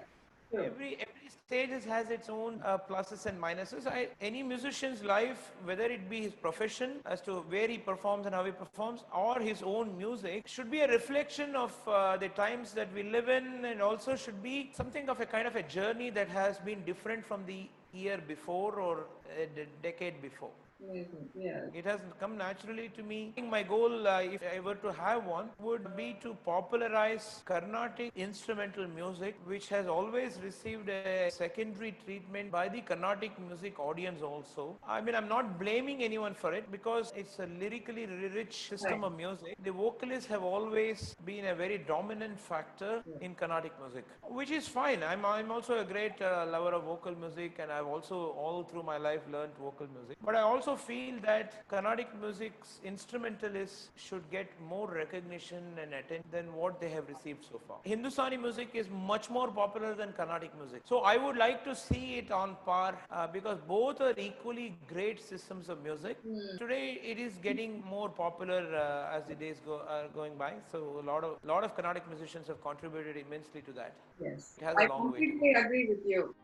Every 0.59 0.97
every 1.01 1.29
stage 1.47 1.85
has 1.85 2.11
its 2.11 2.29
own 2.29 2.61
uh, 2.64 2.79
pluses 2.79 3.27
and 3.27 3.40
minuses. 3.40 3.87
I, 3.87 4.09
any 4.21 4.43
musician's 4.43 5.03
life, 5.03 5.53
whether 5.64 5.85
it 5.85 6.09
be 6.09 6.23
his 6.23 6.35
profession 6.35 7.01
as 7.07 7.21
to 7.23 7.40
where 7.53 7.69
he 7.69 7.79
performs 7.79 8.27
and 8.27 8.35
how 8.35 8.45
he 8.45 8.53
performs, 8.53 9.05
or 9.14 9.38
his 9.40 9.62
own 9.62 9.97
music, 9.97 10.47
should 10.47 10.71
be 10.71 10.81
a 10.81 10.88
reflection 10.88 11.55
of 11.55 11.73
uh, 11.87 12.17
the 12.17 12.29
times 12.31 12.73
that 12.73 12.93
we 12.95 13.03
live 13.03 13.29
in, 13.29 13.64
and 13.64 13.83
also 13.83 14.17
should 14.17 14.43
be 14.43 14.73
something 14.75 15.09
of 15.09 15.21
a 15.21 15.27
kind 15.27 15.47
of 15.47 15.57
a 15.57 15.62
journey 15.62 16.11
that 16.11 16.29
has 16.29 16.59
been 16.59 16.85
different 16.85 17.25
from 17.25 17.45
the 17.47 17.69
year 17.93 18.21
before 18.27 18.81
or 18.81 19.07
a 19.38 19.67
decade 19.83 20.21
before. 20.21 20.51
Amazing. 20.90 21.29
It 21.75 21.85
has 21.87 22.01
come 22.20 22.37
naturally 22.37 22.88
to 22.97 23.03
me. 23.03 23.33
My 23.51 23.62
goal, 23.62 24.07
uh, 24.07 24.20
if 24.20 24.42
I 24.55 24.61
were 24.61 24.75
to 24.77 24.92
have 24.92 25.25
one, 25.25 25.49
would 25.61 25.97
be 25.97 26.16
to 26.23 26.35
popularize 26.44 27.42
Carnatic 27.44 28.12
instrumental 28.16 28.87
music, 28.88 29.37
which 29.44 29.68
has 29.68 29.87
always 29.87 30.38
received 30.42 30.88
a 30.88 31.31
secondary 31.31 31.92
treatment 32.05 32.51
by 32.51 32.68
the 32.68 32.81
Carnatic 32.81 33.38
music 33.38 33.79
audience 33.81 34.20
also. 34.23 34.77
I 34.87 35.01
mean, 35.01 35.14
I'm 35.14 35.29
not 35.29 35.59
blaming 35.59 36.03
anyone 36.03 36.35
for 36.35 36.53
it 36.53 36.70
because 36.70 37.12
it's 37.16 37.39
a 37.39 37.47
lyrically 37.47 38.07
rich 38.07 38.68
system 38.68 39.01
Right. 39.03 39.05
of 39.12 39.16
music. 39.16 39.57
The 39.62 39.72
vocalists 39.72 40.26
have 40.28 40.43
always 40.43 41.14
been 41.24 41.47
a 41.47 41.55
very 41.55 41.78
dominant 41.78 42.39
factor 42.39 43.03
in 43.20 43.35
Carnatic 43.35 43.72
music, 43.80 44.05
which 44.22 44.51
is 44.51 44.68
fine. 44.68 45.03
I'm, 45.03 45.24
I'm 45.24 45.51
also 45.51 45.78
a 45.78 45.85
great 45.85 46.20
uh, 46.20 46.47
lover 46.51 46.74
of 46.74 46.85
vocal 46.85 47.14
music 47.14 47.59
and 47.59 47.72
I've 47.72 47.87
also 47.87 48.16
all 48.45 48.64
through 48.64 48.82
my 48.82 48.99
life 48.99 49.22
learned 49.32 49.53
vocal 49.59 49.87
music. 49.97 50.18
But 50.22 50.35
I 50.35 50.41
also 50.43 50.74
also 50.75 50.87
feel 50.87 51.14
that 51.22 51.66
Carnatic 51.68 52.09
music's 52.20 52.81
instrumentalists 52.85 53.89
should 53.97 54.22
get 54.31 54.49
more 54.68 54.89
recognition 54.89 55.62
and 55.81 55.95
attention 55.95 56.25
than 56.31 56.53
what 56.55 56.81
they 56.81 56.89
have 56.89 57.09
received 57.09 57.45
so 57.51 57.61
far. 57.66 57.79
Hindustani 57.85 58.37
music 58.37 58.68
is 58.75 58.89
much 58.91 59.31
more 59.31 59.49
popular 59.49 59.95
than 59.95 60.12
Carnatic 60.12 60.57
music. 60.59 60.83
So 60.85 61.01
I 61.01 61.16
would 61.16 61.37
like 61.37 61.64
to 61.64 61.75
see 61.75 62.16
it 62.16 62.31
on 62.31 62.57
par 62.64 62.99
uh, 63.11 63.27
because 63.27 63.59
both 63.68 64.01
are 64.01 64.14
equally 64.16 64.77
great 64.89 65.20
systems 65.20 65.68
of 65.68 65.83
music. 65.83 66.18
Today 66.59 67.01
it 67.03 67.18
is 67.18 67.35
getting 67.43 67.83
more 67.85 68.09
popular 68.09 68.62
uh, 68.75 69.16
as 69.16 69.25
the 69.25 69.35
days 69.35 69.61
go 69.64 69.83
are 69.89 70.09
going 70.14 70.37
by. 70.37 70.55
So 70.70 71.01
a 71.03 71.07
lot 71.11 71.25
of 71.25 71.39
lot 71.45 71.64
of 71.64 71.75
Carnatic 71.77 72.09
musicians 72.09 72.49
have 72.49 72.62
contributed 72.62 73.16
immensely 73.16 73.62
to 73.62 73.72
that. 73.72 73.95
Yes. 74.20 74.55
It 74.59 74.64
has 74.64 74.77
a 74.77 74.83
I 74.83 74.87
long 74.87 75.12
way 75.12 75.20
to 75.20 75.27
completely 75.27 75.53
agree 75.53 75.87
with 75.89 76.05
you. 76.07 76.35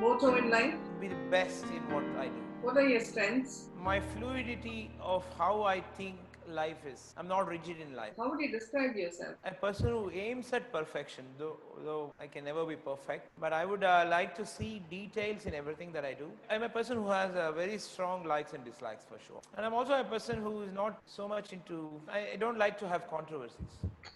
Motto 0.00 0.34
in 0.34 0.48
life? 0.48 0.78
Be 0.98 1.08
the 1.08 1.22
best 1.30 1.64
in 1.64 1.82
what 1.92 2.04
I 2.18 2.28
do. 2.28 2.40
What 2.62 2.78
are 2.78 2.88
your 2.88 3.00
strengths? 3.00 3.68
My 3.76 4.00
fluidity 4.00 4.90
of 4.98 5.26
how 5.36 5.62
I 5.62 5.82
think 5.98 6.16
life 6.54 6.84
is. 6.86 7.14
I'm 7.16 7.28
not 7.28 7.48
rigid 7.48 7.80
in 7.80 7.94
life. 7.94 8.12
How 8.16 8.30
would 8.30 8.40
you 8.40 8.50
describe 8.50 8.96
yourself? 8.96 9.34
A 9.44 9.52
person 9.52 9.88
who 9.88 10.10
aims 10.10 10.52
at 10.52 10.72
perfection, 10.72 11.24
though, 11.38 11.56
though 11.84 12.12
I 12.20 12.26
can 12.26 12.44
never 12.44 12.64
be 12.64 12.76
perfect, 12.76 13.28
but 13.40 13.52
I 13.52 13.64
would 13.64 13.84
uh, 13.84 14.06
like 14.08 14.34
to 14.36 14.46
see 14.46 14.82
details 14.90 15.46
in 15.46 15.54
everything 15.54 15.92
that 15.92 16.04
I 16.04 16.14
do. 16.14 16.30
I'm 16.50 16.62
a 16.62 16.68
person 16.68 16.96
who 16.96 17.08
has 17.08 17.34
uh, 17.34 17.52
very 17.52 17.78
strong 17.78 18.24
likes 18.24 18.52
and 18.52 18.64
dislikes 18.64 19.04
for 19.04 19.18
sure. 19.26 19.40
And 19.56 19.64
I'm 19.64 19.74
also 19.74 19.94
a 19.94 20.04
person 20.04 20.42
who 20.42 20.62
is 20.62 20.72
not 20.72 21.00
so 21.06 21.28
much 21.28 21.52
into, 21.52 21.90
I, 22.10 22.30
I 22.34 22.36
don't 22.36 22.58
like 22.58 22.78
to 22.80 22.88
have 22.88 23.08
controversies. 23.08 23.72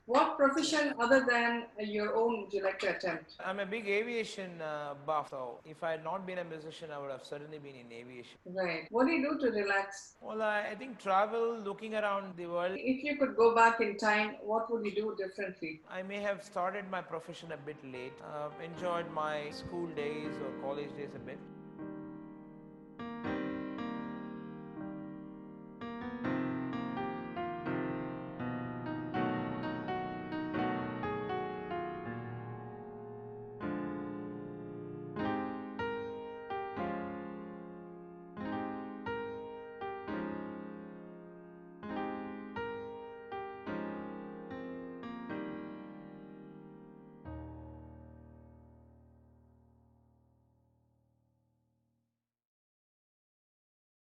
What 0.07 0.37
profession 0.37 0.95
other 0.99 1.27
than 1.29 1.65
your 1.79 2.15
own 2.15 2.43
would 2.43 2.53
you 2.53 2.63
like 2.63 2.79
to 2.81 2.97
attempt? 2.97 3.35
I'm 3.45 3.61
a 3.61 3.67
big 3.67 3.89
aviation 3.89 4.61
uh, 4.61 4.95
buff, 5.07 5.31
so 5.31 5.61
if 5.65 5.83
I 5.83 5.93
had 5.93 6.05
not 6.05 6.27
been 6.27 6.39
a 6.39 6.45
musician, 6.45 6.91
I 6.95 6.99
would 6.99 7.11
have 7.11 7.25
certainly 7.25 7.59
been 7.59 7.75
in 7.75 7.93
aviation. 7.93 8.39
Right. 8.47 8.87
What 8.91 9.07
do 9.07 9.13
you 9.13 9.23
do 9.31 9.39
to 9.41 9.53
relax? 9.53 10.15
Well, 10.21 10.43
I, 10.43 10.69
I 10.73 10.75
think 10.75 10.99
travel, 10.99 11.59
looking 11.59 11.95
around 12.25 12.37
the 12.37 12.47
world, 12.47 12.73
If 12.77 13.05
you 13.05 13.17
could 13.17 13.37
go 13.37 13.55
back 13.55 13.81
in 13.81 13.97
time, 13.97 14.37
what 14.43 14.71
would 14.71 14.85
you 14.85 14.95
do 14.95 15.17
differently? 15.17 15.81
I 15.91 16.03
may 16.03 16.21
have 16.21 16.43
started 16.43 16.91
my 16.91 17.03
profession 17.03 17.53
a 17.53 17.57
bit 17.57 17.77
late, 17.85 18.13
uh, 18.23 18.49
enjoyed 18.63 19.11
my 19.13 19.51
school 19.51 19.87
days 19.97 20.33
or 20.45 20.51
college 20.63 20.97
days 20.97 21.15
a 21.15 21.19
bit. 21.19 21.39